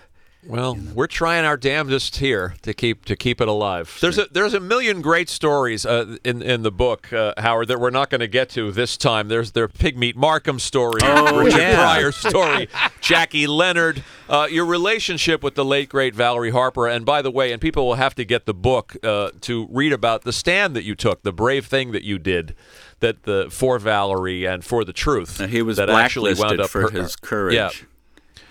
Well, 0.47 0.77
we're 0.93 1.07
trying 1.07 1.43
our 1.45 1.57
damnedest 1.57 2.17
here 2.17 2.55
to 2.61 2.73
keep 2.73 3.05
to 3.05 3.15
keep 3.15 3.41
it 3.41 3.47
alive. 3.47 3.97
There's 4.01 4.17
a 4.17 4.27
there's 4.31 4.53
a 4.53 4.59
million 4.59 5.01
great 5.01 5.27
stories 5.29 5.85
uh, 5.85 6.17
in 6.23 6.41
in 6.41 6.61
the 6.61 6.71
book, 6.71 7.11
uh, 7.11 7.33
Howard, 7.37 7.67
that 7.69 7.79
we're 7.79 7.89
not 7.89 8.09
going 8.09 8.21
to 8.21 8.27
get 8.27 8.49
to 8.51 8.71
this 8.71 8.95
time. 8.97 9.27
There's 9.27 9.51
their 9.53 9.67
Pigmeat 9.67 10.15
Markham 10.15 10.59
story, 10.59 10.99
Oh, 11.03 11.37
Richard 11.43 11.57
yeah. 11.57 11.75
Pryor 11.75 12.11
story, 12.11 12.69
Jackie 13.01 13.47
Leonard, 13.47 14.03
uh, 14.29 14.47
your 14.49 14.65
relationship 14.65 15.41
with 15.43 15.55
the 15.55 15.65
late 15.65 15.89
great 15.89 16.13
Valerie 16.15 16.51
Harper, 16.51 16.87
and 16.87 17.05
by 17.05 17.21
the 17.21 17.31
way, 17.31 17.51
and 17.51 17.59
people 17.61 17.87
will 17.87 17.95
have 17.95 18.13
to 18.15 18.23
get 18.25 18.45
the 18.45 18.53
book 18.53 18.95
uh, 19.03 19.31
to 19.41 19.67
read 19.71 19.93
about 19.93 20.23
the 20.23 20.33
stand 20.33 20.75
that 20.75 20.83
you 20.83 20.95
took, 20.95 21.23
the 21.23 21.33
brave 21.33 21.65
thing 21.65 21.91
that 21.91 22.03
you 22.03 22.19
did. 22.19 22.55
That 23.01 23.23
the 23.23 23.47
for 23.51 23.77
Valerie 23.77 24.45
and 24.45 24.63
for 24.63 24.85
the 24.85 24.93
truth, 24.93 25.41
And 25.41 25.51
he 25.51 25.61
was 25.61 25.75
that 25.77 25.89
actually 25.89 26.33
wound 26.33 26.61
up 26.61 26.69
for 26.69 26.83
hur- 26.83 26.89
his 27.01 27.17
courage. 27.17 27.53
Yeah, 27.53 27.69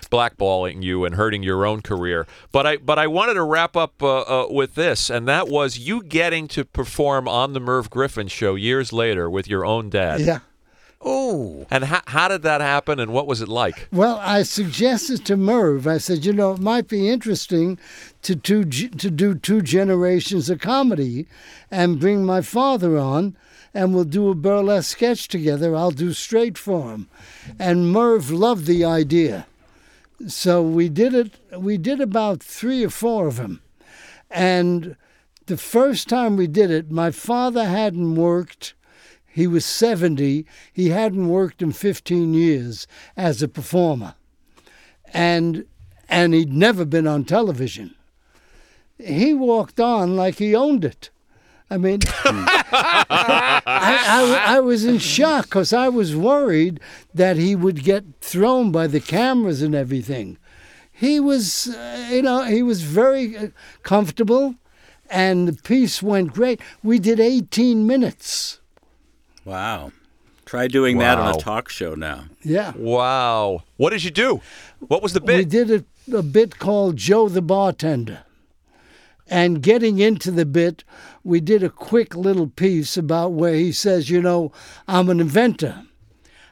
blackballing 0.09 0.82
you 0.82 1.05
and 1.05 1.14
hurting 1.14 1.43
your 1.43 1.66
own 1.66 1.82
career. 1.82 2.26
But 2.52 2.66
I 2.66 2.76
but 2.76 2.98
I 2.98 3.06
wanted 3.06 3.35
to 3.35 3.43
wrap 3.43 3.76
up 3.76 4.02
uh, 4.02 4.20
uh, 4.20 4.47
with 4.51 4.74
this, 4.74 5.10
and 5.10 5.26
that 5.28 5.48
was 5.48 5.78
you 5.78 6.02
getting 6.02 6.48
to 6.48 6.64
perform 6.64 7.28
on 7.28 7.52
the 7.52 7.60
Merv 7.60 7.90
Griffin 7.90 8.28
show 8.28 8.55
years 8.55 8.93
later 8.93 9.28
with 9.28 9.48
your 9.48 9.64
own 9.64 9.90
dad. 9.90 10.20
Yeah. 10.20 10.40
Oh. 11.06 11.66
And 11.70 11.85
how, 11.85 12.01
how 12.06 12.28
did 12.28 12.43
that 12.43 12.62
happen, 12.62 12.98
and 12.98 13.12
what 13.12 13.26
was 13.26 13.43
it 13.43 13.48
like? 13.48 13.89
Well, 13.93 14.18
I 14.22 14.43
suggested 14.43 15.26
to 15.26 15.36
Merv, 15.36 15.86
I 15.86 15.98
said, 15.98 16.24
you 16.24 16.32
know, 16.32 16.52
it 16.52 16.60
might 16.60 16.89
be 16.89 17.10
interesting 17.10 17.78
to, 18.22 18.35
to, 18.36 18.64
to 18.64 19.10
do 19.10 19.35
two 19.35 19.60
generations 19.60 20.48
of 20.48 20.60
comedy 20.60 21.26
and 21.70 22.01
bring 22.01 22.24
my 22.24 22.40
father 22.40 22.97
on, 22.97 23.36
and 23.74 23.94
we'll 23.94 24.05
do 24.05 24.31
a 24.31 24.35
burlesque 24.35 24.93
sketch 24.93 25.28
together. 25.28 25.76
I'll 25.76 25.90
do 25.90 26.14
straight 26.14 26.56
for 26.56 26.93
him. 26.93 27.09
And 27.59 27.93
Merv 27.93 28.31
loved 28.31 28.64
the 28.66 28.85
idea. 28.85 29.47
So 30.27 30.63
we 30.63 30.89
did 30.89 31.15
it, 31.15 31.39
we 31.57 31.77
did 31.77 32.01
about 32.01 32.43
three 32.43 32.85
or 32.85 32.91
four 32.91 33.27
of 33.27 33.37
them. 33.37 33.61
And 34.31 34.97
the 35.47 35.57
first 35.57 36.09
time 36.09 36.37
we 36.37 36.47
did 36.47 36.71
it, 36.71 36.91
my 36.91 37.11
father 37.11 37.65
hadn't 37.65 38.15
worked. 38.15 38.75
He 39.27 39.47
was 39.47 39.65
70. 39.65 40.47
He 40.73 40.89
hadn't 40.89 41.29
worked 41.29 41.61
in 41.61 41.73
15 41.73 42.33
years 42.33 42.87
as 43.17 43.43
a 43.43 43.49
performer. 43.49 44.15
And 45.13 45.67
and 46.09 46.35
he'd 46.35 46.53
never 46.53 46.85
been 46.85 47.07
on 47.07 47.25
television. 47.25 47.95
He 48.99 49.35
walked 49.35 49.81
on 49.81 50.17
like 50.17 50.37
he 50.37 50.55
owned 50.55 50.85
it. 50.85 51.11
I 51.70 51.78
mean, 51.78 52.01
I, 52.24 53.62
I, 53.66 54.57
I 54.57 54.61
was 54.61 54.85
in 54.85 54.99
shock 54.99 55.47
because 55.47 55.73
I 55.73 55.89
was 55.89 56.15
worried 56.15 56.78
that 57.15 57.36
he 57.36 57.57
would 57.57 57.82
get 57.82 58.05
thrown 58.20 58.70
by 58.70 58.86
the 58.86 59.01
cameras 59.01 59.62
and 59.62 59.74
everything. 59.74 60.39
He 60.93 61.19
was, 61.19 61.69
uh, 61.74 62.09
you 62.11 62.23
know, 62.23 62.45
he 62.45 62.62
was 62.62 62.82
very 62.82 63.36
uh, 63.36 63.49
comfortable, 63.82 64.55
and 65.11 65.49
the 65.49 65.62
piece 65.62 66.03
went 66.03 66.32
great. 66.32 66.61
We 66.82 66.99
did 66.99 67.19
18 67.19 67.86
minutes. 67.86 68.61
Wow. 69.45 69.93
Try 70.45 70.69
doing 70.69 70.99
that 70.99 71.19
on 71.19 71.35
a 71.35 71.39
talk 71.39 71.69
show 71.69 71.95
now. 71.95 72.27
Yeah. 72.43 72.73
Wow. 72.77 73.62
What 73.77 73.91
did 73.91 74.05
you 74.05 74.11
do? 74.11 74.41
What 74.78 75.03
was 75.03 75.15
the 75.15 75.20
bit? 75.20 75.39
We 75.39 75.45
did 75.45 75.70
a, 75.70 76.16
a 76.16 76.23
bit 76.23 76.59
called 76.59 76.97
Joe 76.97 77.28
the 77.28 77.43
Bartender. 77.43 78.24
And 79.27 79.63
getting 79.63 79.99
into 79.99 80.31
the 80.31 80.45
bit, 80.45 80.85
we 81.23 81.41
did 81.41 81.63
a 81.63 81.71
quick 81.71 82.15
little 82.15 82.49
piece 82.49 82.97
about 82.97 83.33
where 83.33 83.55
he 83.55 83.73
says, 83.73 84.11
You 84.11 84.21
know, 84.21 84.53
I'm 84.87 85.09
an 85.09 85.21
inventor. 85.21 85.87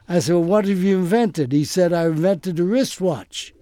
I 0.09 0.19
said, 0.19 0.33
Well, 0.33 0.43
what 0.43 0.65
have 0.65 0.83
you 0.83 0.97
invented? 0.97 1.51
He 1.51 1.65
said, 1.65 1.93
I 1.93 2.05
invented 2.05 2.59
a 2.59 2.63
wristwatch. 2.63 3.53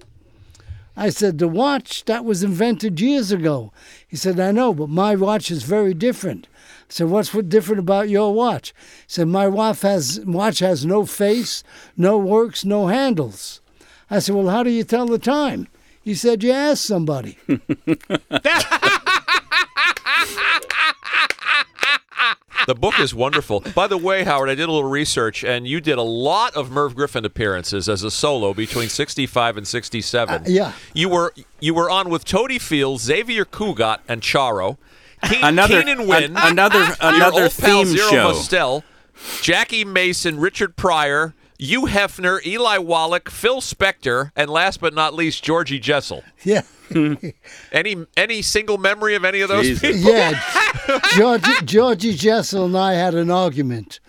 I 0.96 1.10
said, 1.10 1.38
The 1.38 1.48
watch, 1.48 2.06
that 2.06 2.26
was 2.26 2.44
invented 2.44 3.00
years 3.02 3.32
ago. 3.32 3.74
He 4.08 4.16
said, 4.16 4.40
I 4.40 4.52
know, 4.52 4.74
but 4.74 4.90
my 4.90 5.16
watch 5.16 5.52
is 5.52 5.64
very 5.64 5.94
different. 5.94 6.48
I 6.90 6.94
said, 6.94 7.10
What's 7.10 7.34
what 7.34 7.50
different 7.50 7.80
about 7.80 8.10
your 8.10 8.34
watch? 8.34 8.70
He 8.70 9.06
said, 9.08 9.28
My 9.28 9.48
watch 9.48 9.82
has, 9.82 10.22
watch 10.26 10.60
has 10.60 10.86
no 10.86 11.06
face, 11.06 11.64
no 11.98 12.18
works, 12.18 12.64
no 12.64 12.88
handles. 12.88 13.62
I 14.10 14.20
said, 14.20 14.36
Well, 14.36 14.50
how 14.50 14.64
do 14.64 14.70
you 14.70 14.84
tell 14.84 15.06
the 15.06 15.20
time? 15.20 15.68
He 16.04 16.16
said, 16.16 16.44
You 16.44 16.52
asked 16.52 16.84
somebody. 16.86 17.38
The 22.68 22.76
book 22.76 23.00
is 23.00 23.14
wonderful. 23.14 23.62
By 23.74 23.88
the 23.88 23.98
way, 23.98 24.24
Howard, 24.24 24.48
I 24.48 24.54
did 24.56 24.70
a 24.70 24.72
little 24.72 24.88
research, 24.90 25.44
and 25.44 25.68
you 25.68 25.82
did 25.82 25.98
a 25.98 26.04
lot 26.04 26.56
of 26.56 26.70
Merv 26.70 26.96
Griffin 26.96 27.26
appearances 27.26 27.90
as 27.90 28.04
a 28.04 28.12
solo 28.12 28.54
between 28.54 28.88
'65 28.88 29.58
and 29.58 29.68
'67. 29.68 30.36
Uh, 30.36 30.44
yeah. 30.48 30.74
you 30.94 31.10
were 31.10 31.34
you 31.60 31.74
were 31.74 31.90
on 31.90 32.10
with 32.10 32.24
Totie 32.24 32.60
Fields, 32.62 33.02
Xavier 33.04 33.46
Cugat, 33.46 34.00
and 34.08 34.22
Charo. 34.22 34.78
Keen, 35.28 35.44
Another- 35.44 35.82
Keenan 35.82 36.08
Wynn, 36.08 36.38
an- 36.38 36.52
another- 36.52 36.96
another 37.02 37.44
old 37.44 37.58
pal 37.58 37.84
theme 37.84 37.88
Zero 37.98 38.10
show. 38.10 38.24
Mostel, 38.32 38.84
Jackie 39.42 39.84
Mason, 39.84 40.40
Richard 40.40 40.76
Pryor, 40.76 41.34
Hugh 41.62 41.84
Hefner, 41.86 42.44
Eli 42.44 42.80
Wallach, 42.80 43.30
Phil 43.30 43.62
Spector, 43.62 44.32
and 44.36 44.50
last 44.50 44.82
but 44.82 44.96
not 44.96 45.14
least, 45.14 45.44
Georgie 45.44 45.78
Jessel. 45.80 46.24
Yeah. 46.44 46.64
Any 47.72 47.96
any 48.18 48.42
single 48.42 48.78
memory 48.78 49.16
of 49.16 49.24
any 49.24 49.40
of 49.40 49.48
those 49.48 49.64
Jesus. 49.66 49.96
people? 49.96 50.12
Yeah, 50.12 50.42
Georgie, 51.16 51.52
Georgie 51.64 52.14
Jessel 52.16 52.66
and 52.66 52.78
I 52.78 52.94
had 52.96 53.16
an 53.16 53.32
argument. 53.32 54.02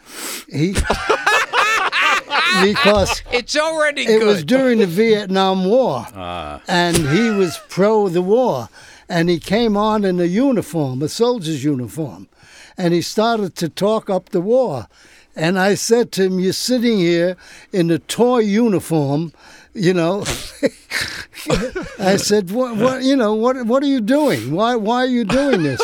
He 0.51 0.73
because 2.63 3.23
It's 3.31 3.57
already 3.57 4.03
it 4.03 4.19
good. 4.19 4.27
was 4.27 4.45
during 4.45 4.79
the 4.79 4.87
Vietnam 4.87 5.65
War, 5.67 6.07
ah. 6.15 6.61
and 6.67 6.97
he 6.97 7.31
was 7.31 7.61
pro 7.69 8.09
the 8.09 8.23
war, 8.23 8.69
and 9.09 9.29
he 9.29 9.39
came 9.39 9.77
on 9.77 10.05
in 10.05 10.19
a 10.19 10.25
uniform, 10.25 11.03
a 11.03 11.09
soldier's 11.09 11.63
uniform, 11.63 12.29
and 12.77 12.93
he 12.95 13.01
started 13.03 13.55
to 13.57 13.69
talk 13.69 14.11
up 14.11 14.31
the 14.31 14.41
war. 14.41 14.89
And 15.35 15.59
I 15.59 15.75
said 15.75 16.13
to 16.13 16.25
him, 16.25 16.41
"You're 16.41 16.53
sitting 16.53 16.99
here 16.99 17.37
in 17.73 17.91
a 17.91 17.99
toy 17.99 18.41
uniform." 18.41 19.33
You 19.75 19.95
know, 19.95 20.21
I 21.99 22.17
said, 22.17 22.51
"What? 22.51 22.77
What? 22.77 23.03
You 23.03 23.17
know, 23.17 23.35
what? 23.35 23.65
What 23.67 23.83
are 23.83 23.87
you 23.87 24.01
doing? 24.01 24.53
Why? 24.53 24.77
Why 24.77 25.05
are 25.05 25.07
you 25.07 25.25
doing 25.25 25.63
this? 25.63 25.81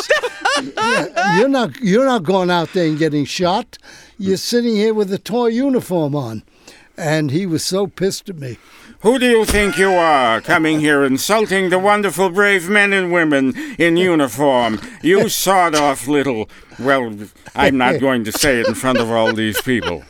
Yeah, 0.75 1.37
you're 1.39 1.49
not. 1.49 1.79
You're 1.81 2.05
not 2.05 2.23
going 2.23 2.51
out 2.51 2.73
there 2.73 2.87
and 2.87 2.99
getting 2.99 3.25
shot. 3.25 3.77
You're 4.19 4.37
sitting 4.37 4.75
here 4.75 4.93
with 4.93 5.11
a 5.11 5.17
toy 5.17 5.47
uniform 5.47 6.15
on." 6.15 6.43
And 6.95 7.31
he 7.31 7.45
was 7.45 7.63
so 7.63 7.87
pissed 7.87 8.29
at 8.29 8.37
me. 8.39 8.57
Who 9.01 9.17
do 9.17 9.25
you 9.25 9.45
think 9.45 9.77
you 9.77 9.93
are, 9.93 10.41
coming 10.41 10.81
here 10.81 11.05
insulting 11.05 11.69
the 11.69 11.79
wonderful 11.79 12.29
brave 12.29 12.69
men 12.69 12.91
and 12.91 13.13
women 13.13 13.53
in 13.79 13.95
uniform? 13.95 14.81
You 15.01 15.29
sawed 15.43 15.73
off 15.73 16.05
little. 16.05 16.49
Well, 16.79 17.13
I'm 17.55 17.77
not 17.77 17.99
going 17.99 18.23
to 18.25 18.31
say 18.31 18.59
it 18.61 18.67
in 18.67 18.73
front 18.73 18.99
of 18.99 19.09
all 19.11 19.33
these 19.33 19.61
people. 19.61 20.03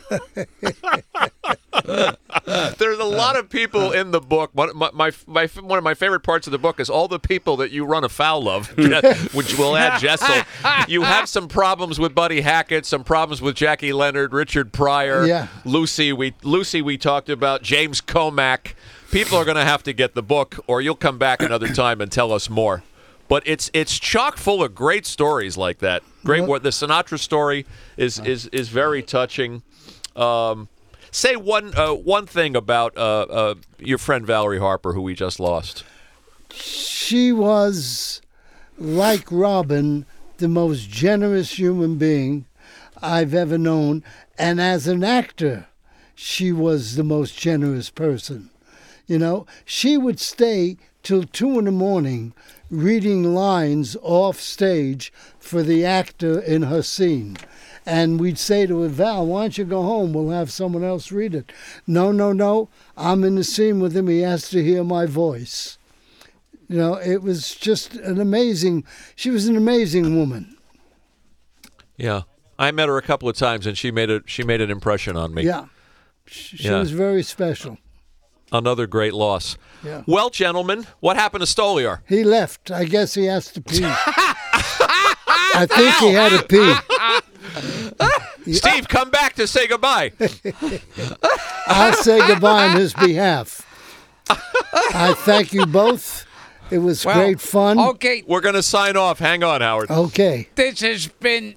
There's 2.78 2.98
a 2.98 3.04
lot 3.04 3.36
of 3.36 3.48
people 3.48 3.92
in 3.92 4.10
the 4.10 4.20
book. 4.20 4.50
One, 4.52 4.76
my, 4.76 4.90
my, 4.92 5.12
my, 5.26 5.46
one 5.46 5.78
of 5.78 5.84
my 5.84 5.94
favorite 5.94 6.20
parts 6.20 6.46
of 6.46 6.50
the 6.52 6.58
book 6.58 6.80
is 6.80 6.88
all 6.90 7.08
the 7.08 7.18
people 7.18 7.56
that 7.58 7.70
you 7.70 7.84
run 7.84 8.04
afoul 8.04 8.48
of, 8.48 8.68
which 9.34 9.56
will 9.58 9.76
add 9.76 10.00
Jessel. 10.00 10.42
You 10.88 11.02
have 11.02 11.28
some 11.28 11.48
problems 11.48 11.98
with 12.00 12.14
Buddy 12.14 12.40
Hackett, 12.40 12.84
some 12.86 13.04
problems 13.04 13.40
with 13.42 13.54
Jackie 13.54 13.92
Leonard, 13.92 14.32
Richard 14.32 14.72
Pryor, 14.72 15.26
Yeah. 15.26 15.48
Lucy. 15.64 16.12
We 16.12 16.34
Lucy 16.42 16.82
we 16.82 16.96
talked 16.98 17.28
about 17.28 17.62
James 17.62 18.00
Komack. 18.00 18.74
People 19.10 19.36
are 19.38 19.44
going 19.44 19.56
to 19.56 19.64
have 19.64 19.82
to 19.84 19.92
get 19.92 20.14
the 20.14 20.22
book, 20.22 20.56
or 20.66 20.80
you'll 20.80 20.94
come 20.96 21.18
back 21.18 21.42
another 21.42 21.68
time 21.68 22.00
and 22.00 22.10
tell 22.10 22.32
us 22.32 22.48
more. 22.50 22.82
But 23.28 23.42
it's 23.46 23.70
it's 23.72 23.98
chock 23.98 24.36
full 24.36 24.62
of 24.64 24.74
great 24.74 25.06
stories 25.06 25.56
like 25.56 25.78
that. 25.78 26.02
Great, 26.24 26.44
what 26.44 26.62
the 26.62 26.70
Sinatra 26.70 27.18
story 27.18 27.66
is 27.96 28.18
is 28.18 28.46
is 28.48 28.68
very 28.68 29.02
touching. 29.02 29.62
Um, 30.14 30.68
say 31.10 31.36
one 31.36 31.72
uh, 31.76 31.94
one 31.94 32.26
thing 32.26 32.56
about 32.56 32.96
uh, 32.96 33.22
uh, 33.22 33.54
your 33.78 33.98
friend 33.98 34.26
Valerie 34.26 34.58
Harper, 34.58 34.92
who 34.92 35.02
we 35.02 35.14
just 35.14 35.40
lost. 35.40 35.84
She 36.52 37.32
was, 37.32 38.20
like 38.78 39.26
Robin, 39.30 40.04
the 40.38 40.48
most 40.48 40.90
generous 40.90 41.58
human 41.58 41.96
being 41.96 42.46
I've 43.02 43.34
ever 43.34 43.58
known. 43.58 44.04
And 44.38 44.60
as 44.60 44.86
an 44.86 45.04
actor, 45.04 45.68
she 46.14 46.52
was 46.52 46.96
the 46.96 47.04
most 47.04 47.38
generous 47.38 47.90
person. 47.90 48.50
You 49.06 49.18
know, 49.18 49.46
she 49.64 49.96
would 49.96 50.20
stay 50.20 50.76
till 51.02 51.24
two 51.24 51.58
in 51.58 51.64
the 51.64 51.72
morning 51.72 52.32
reading 52.70 53.34
lines 53.34 53.96
off 54.02 54.40
stage 54.40 55.12
for 55.38 55.62
the 55.62 55.84
actor 55.84 56.38
in 56.40 56.62
her 56.62 56.82
scene. 56.82 57.36
And 57.86 58.20
we'd 58.20 58.38
say 58.38 58.66
to 58.66 58.82
her, 58.82 58.88
Val, 58.88 59.26
why 59.26 59.42
don't 59.42 59.58
you 59.58 59.64
go 59.64 59.82
home? 59.82 60.12
We'll 60.12 60.30
have 60.30 60.52
someone 60.52 60.84
else 60.84 61.10
read 61.10 61.34
it. 61.34 61.50
No, 61.86 62.12
no, 62.12 62.32
no. 62.32 62.68
I'm 62.96 63.24
in 63.24 63.34
the 63.36 63.44
scene 63.44 63.80
with 63.80 63.96
him. 63.96 64.06
He 64.06 64.20
has 64.20 64.48
to 64.50 64.62
hear 64.62 64.84
my 64.84 65.06
voice. 65.06 65.78
You 66.68 66.76
know, 66.76 66.94
it 66.94 67.22
was 67.22 67.54
just 67.56 67.94
an 67.96 68.20
amazing, 68.20 68.84
she 69.16 69.30
was 69.30 69.48
an 69.48 69.56
amazing 69.56 70.16
woman. 70.16 70.56
Yeah, 71.96 72.22
I 72.58 72.70
met 72.70 72.88
her 72.88 72.96
a 72.96 73.02
couple 73.02 73.28
of 73.28 73.36
times, 73.36 73.66
and 73.66 73.76
she 73.76 73.90
made 73.90 74.08
a 74.08 74.22
she 74.24 74.42
made 74.42 74.60
an 74.60 74.70
impression 74.70 75.16
on 75.16 75.34
me. 75.34 75.42
Yeah. 75.42 75.66
She, 76.26 76.56
she 76.58 76.68
Yeah. 76.68 76.78
was 76.78 76.92
very 76.92 77.22
special. 77.22 77.76
Another 78.52 78.86
great 78.86 79.14
loss. 79.14 79.56
Yeah. 79.84 80.02
Well, 80.06 80.28
gentlemen, 80.30 80.86
what 81.00 81.16
happened 81.16 81.46
to 81.46 81.52
Stoliar? 81.52 82.00
He 82.08 82.24
left. 82.24 82.70
I 82.70 82.84
guess 82.84 83.14
he 83.14 83.26
has 83.26 83.50
to 83.52 83.60
pee. 83.60 83.80
I 83.84 85.66
think 85.68 85.94
he 85.96 86.12
had 86.12 86.32
to 86.38 86.44
pee. 88.44 88.52
Steve, 88.54 88.88
come 88.88 89.10
back 89.10 89.34
to 89.34 89.46
say 89.46 89.66
goodbye. 89.66 90.12
I'll 91.66 91.92
say 91.94 92.18
goodbye 92.26 92.68
on 92.70 92.76
his 92.76 92.92
behalf. 92.94 93.66
I 94.28 95.14
thank 95.16 95.52
you 95.52 95.66
both. 95.66 96.26
It 96.70 96.78
was 96.78 97.04
Well, 97.04 97.16
great 97.16 97.40
fun. 97.40 97.78
Okay, 97.80 98.22
We're 98.26 98.40
going 98.40 98.54
to 98.54 98.62
sign 98.62 98.96
off. 98.96 99.18
Hang 99.18 99.42
on, 99.42 99.60
Howard. 99.60 99.90
Okay. 99.90 100.48
this 100.54 100.80
has 100.80 101.08
been 101.08 101.56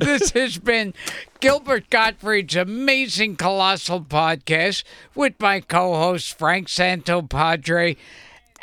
this 0.04 0.30
has 0.30 0.56
been 0.56 0.94
Gilbert 1.40 1.90
Gottfried's 1.90 2.56
amazing 2.56 3.36
colossal 3.36 4.00
podcast 4.00 4.82
with 5.14 5.34
my 5.38 5.60
co-host 5.60 6.38
Frank 6.38 6.68
Santopadre, 6.68 7.98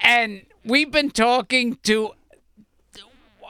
and 0.01 0.41
we've 0.65 0.89
been 0.89 1.11
talking 1.11 1.77
to 1.83 2.13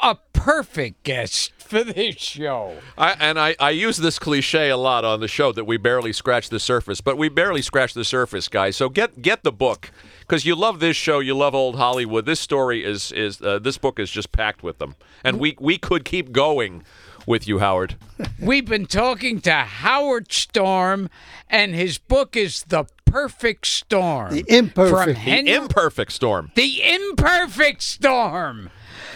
a 0.03 0.18
perfect 0.34 1.03
guest 1.03 1.53
for 1.57 1.84
this 1.85 2.15
show. 2.15 2.76
I, 2.97 3.15
and 3.19 3.39
I, 3.39 3.55
I 3.57 3.69
use 3.69 3.97
this 3.97 4.19
cliche 4.19 4.69
a 4.69 4.77
lot 4.77 5.05
on 5.05 5.22
the 5.22 5.27
show 5.30 5.53
that 5.53 5.64
we 5.64 5.77
barely 5.77 6.11
scratch 6.11 6.49
the 6.49 6.59
surface, 6.59 6.99
but 6.99 7.18
we 7.18 7.30
barely 7.30 7.61
scratch 7.61 7.93
the 7.93 8.03
surface, 8.03 8.49
guys. 8.49 8.76
So 8.76 8.89
get 8.89 9.22
get 9.22 9.43
the 9.43 9.51
book 9.53 9.91
because 10.19 10.45
you 10.45 10.55
love 10.55 10.81
this 10.81 10.97
show, 10.97 11.19
you 11.19 11.35
love 11.35 11.55
old 11.55 11.77
Hollywood. 11.77 12.26
This 12.26 12.41
story 12.41 12.84
is 12.84 13.14
is 13.14 13.41
uh, 13.41 13.59
this 13.59 13.77
book 13.77 13.97
is 13.97 14.11
just 14.11 14.34
packed 14.34 14.61
with 14.61 14.77
them, 14.77 14.95
and 15.23 15.39
we 15.39 15.55
we 15.59 15.77
could 15.77 16.03
keep 16.03 16.34
going 16.34 16.84
with 17.28 17.48
you, 17.48 17.60
Howard. 17.60 17.95
We've 18.40 18.66
been 18.66 18.88
talking 18.88 19.41
to 19.41 19.52
Howard 19.54 20.32
Storm, 20.32 21.10
and 21.49 21.76
his 21.76 21.99
book 21.99 22.36
is 22.36 22.64
The 22.64 22.86
Perfect 23.06 23.68
Storm. 23.68 24.34
The 24.34 24.45
imperfect. 24.48 25.04
From 25.04 25.14
Henry- 25.16 25.44
The 25.52 25.56
imperfect 25.58 26.12
storm. 26.14 26.52
The 26.56 26.82
imperfect 26.84 27.84
storm. 27.84 28.70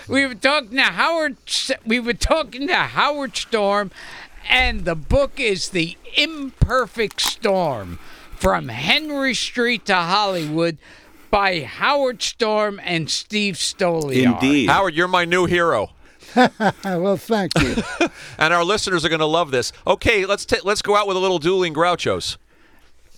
We 0.07 0.27
were 0.27 0.35
talking 0.35 0.71
to 0.77 0.83
Howard. 0.83 1.37
We 1.85 1.99
were 1.99 2.13
talking 2.13 2.67
to 2.67 2.75
Howard 2.75 3.35
Storm, 3.37 3.91
and 4.47 4.85
the 4.85 4.95
book 4.95 5.39
is 5.39 5.69
the 5.69 5.97
imperfect 6.17 7.21
storm 7.21 7.97
from 8.35 8.67
Henry 8.67 9.33
Street 9.33 9.85
to 9.85 9.95
Hollywood 9.95 10.77
by 11.29 11.61
Howard 11.61 12.21
Storm 12.21 12.81
and 12.83 13.09
Steve 13.09 13.55
Stoliar. 13.55 14.23
Indeed. 14.33 14.69
Howard, 14.69 14.95
you're 14.95 15.07
my 15.07 15.23
new 15.23 15.45
hero. 15.45 15.91
well, 16.83 17.17
thank 17.17 17.51
you. 17.61 17.75
and 18.37 18.53
our 18.53 18.63
listeners 18.63 19.05
are 19.05 19.09
going 19.09 19.19
to 19.19 19.25
love 19.25 19.51
this. 19.51 19.71
Okay, 19.85 20.25
let's 20.25 20.45
ta- 20.45 20.57
let's 20.63 20.81
go 20.81 20.95
out 20.95 21.07
with 21.07 21.17
a 21.17 21.19
little 21.19 21.39
dueling 21.39 21.73
Grouchos. 21.73 22.37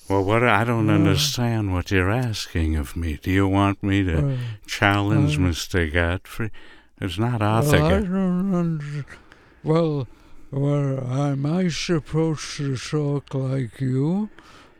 Well, 0.10 0.23
what 0.23 0.44
I 0.44 0.64
don't 0.64 0.88
mm. 0.88 0.95
understand 0.95 1.73
what 1.73 1.90
you're 1.90 2.11
asking 2.11 2.76
of 2.76 2.95
me. 2.95 3.18
Do 3.22 3.31
you 3.31 3.48
want 3.48 3.81
me 3.81 4.03
to 4.03 4.15
mm. 4.15 4.38
challenge 4.65 5.38
mm. 5.38 5.49
Mr. 5.49 5.91
Godfrey? 5.91 6.52
It's 6.99 7.18
not 7.18 7.41
Arthur. 7.41 7.80
Well, 7.80 7.85
I 7.85 7.99
don't 8.02 8.53
under, 8.53 9.06
well, 9.64 10.07
well, 10.52 10.99
am 11.11 11.45
I 11.45 11.69
supposed 11.69 12.57
to 12.57 12.77
talk 12.77 13.34
like 13.34 13.81
you, 13.81 14.30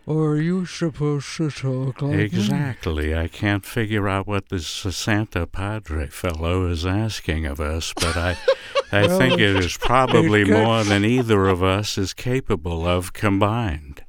or 0.05 0.31
are 0.31 0.41
you 0.41 0.65
supposed 0.65 1.35
to 1.38 1.49
talk 1.49 2.01
like? 2.01 2.19
Exactly. 2.19 3.15
I 3.15 3.27
can't 3.27 3.65
figure 3.65 4.09
out 4.09 4.27
what 4.27 4.49
this 4.49 4.67
Santa 4.67 5.47
Padre 5.47 6.07
fellow 6.07 6.67
is 6.67 6.85
asking 6.85 7.45
of 7.45 7.59
us, 7.59 7.93
but 7.95 8.17
I, 8.17 8.38
I 8.91 9.07
Well, 9.07 9.17
think 9.17 9.34
it 9.34 9.55
is 9.55 9.77
probably 9.77 10.41
it 10.41 10.49
more 10.49 10.84
than 10.84 11.05
either 11.05 11.47
of 11.47 11.63
us 11.63 11.97
is 11.97 12.13
capable 12.13 12.85
of 12.85 13.13
combined. 13.13 14.03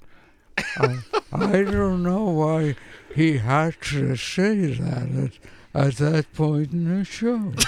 I, 0.79 0.99
I 1.33 1.63
don't 1.63 2.03
know 2.03 2.25
why 2.25 2.77
he 3.15 3.39
had 3.39 3.81
to 3.83 4.17
say 4.17 4.75
that 4.75 5.31
at, 5.75 5.87
at 5.87 5.97
that 5.97 6.33
point 6.35 6.73
in 6.73 6.99
the 6.99 7.05
show. 7.05 7.53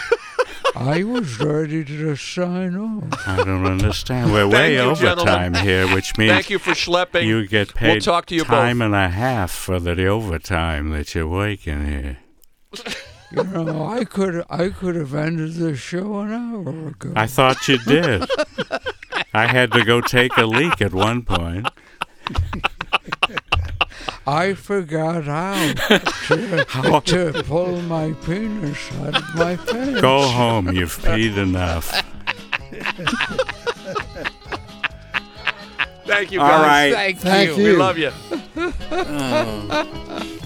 I 0.78 1.04
was 1.04 1.40
ready 1.40 1.84
to 1.84 2.14
sign 2.16 2.76
off. 2.76 3.26
I 3.26 3.36
don't 3.42 3.64
understand. 3.66 4.30
We're 4.32 4.46
way 4.56 4.74
you, 4.74 4.80
overtime 4.80 5.54
gentlemen. 5.54 5.64
here, 5.64 5.94
which 5.94 6.18
means 6.18 6.32
Thank 6.32 6.50
you 6.50 6.58
for 6.58 6.72
schlepping. 6.72 7.24
you 7.24 7.46
get 7.46 7.74
paid. 7.74 7.86
We'll 7.86 7.94
paid 7.94 8.02
talk 8.02 8.26
to 8.26 8.34
you 8.34 8.44
time 8.44 8.78
both. 8.80 8.86
and 8.86 8.94
a 8.94 9.08
half 9.08 9.50
for 9.50 9.80
the 9.80 10.06
overtime 10.06 10.90
that 10.90 11.14
you're 11.14 11.26
working 11.28 11.86
here. 11.86 12.18
You 13.32 13.42
know, 13.44 13.86
I 13.86 14.04
could 14.04 14.44
I 14.50 14.68
could 14.68 14.94
have 14.96 15.14
ended 15.14 15.54
the 15.54 15.74
show 15.76 16.20
an 16.20 16.32
hour 16.32 16.88
ago. 16.88 17.12
I 17.16 17.26
thought 17.26 17.66
you 17.68 17.78
did. 17.78 18.24
I 19.34 19.46
had 19.46 19.72
to 19.72 19.84
go 19.84 20.00
take 20.00 20.36
a 20.36 20.44
leak 20.46 20.80
at 20.82 20.92
one 20.92 21.22
point. 21.22 21.66
I 24.26 24.54
forgot 24.54 25.24
how 25.24 25.72
to, 25.72 26.64
How- 26.68 27.00
to 27.12 27.42
pull 27.44 27.80
my 27.82 28.12
penis 28.24 28.78
out 29.02 29.16
of 29.16 29.34
my 29.36 29.56
pants. 29.56 30.00
Go 30.00 30.22
home. 30.22 30.72
You've 30.72 30.98
peed 30.98 31.36
enough. 31.36 32.02
Thank 36.06 36.32
you, 36.32 36.40
All 36.40 36.48
guys. 36.48 36.92
right. 36.92 36.92
Thank, 36.94 37.18
Thank 37.20 37.58
you. 37.58 37.64
We 37.64 37.72
love 37.72 37.98
you. 37.98 38.10
Oh. 38.90 40.38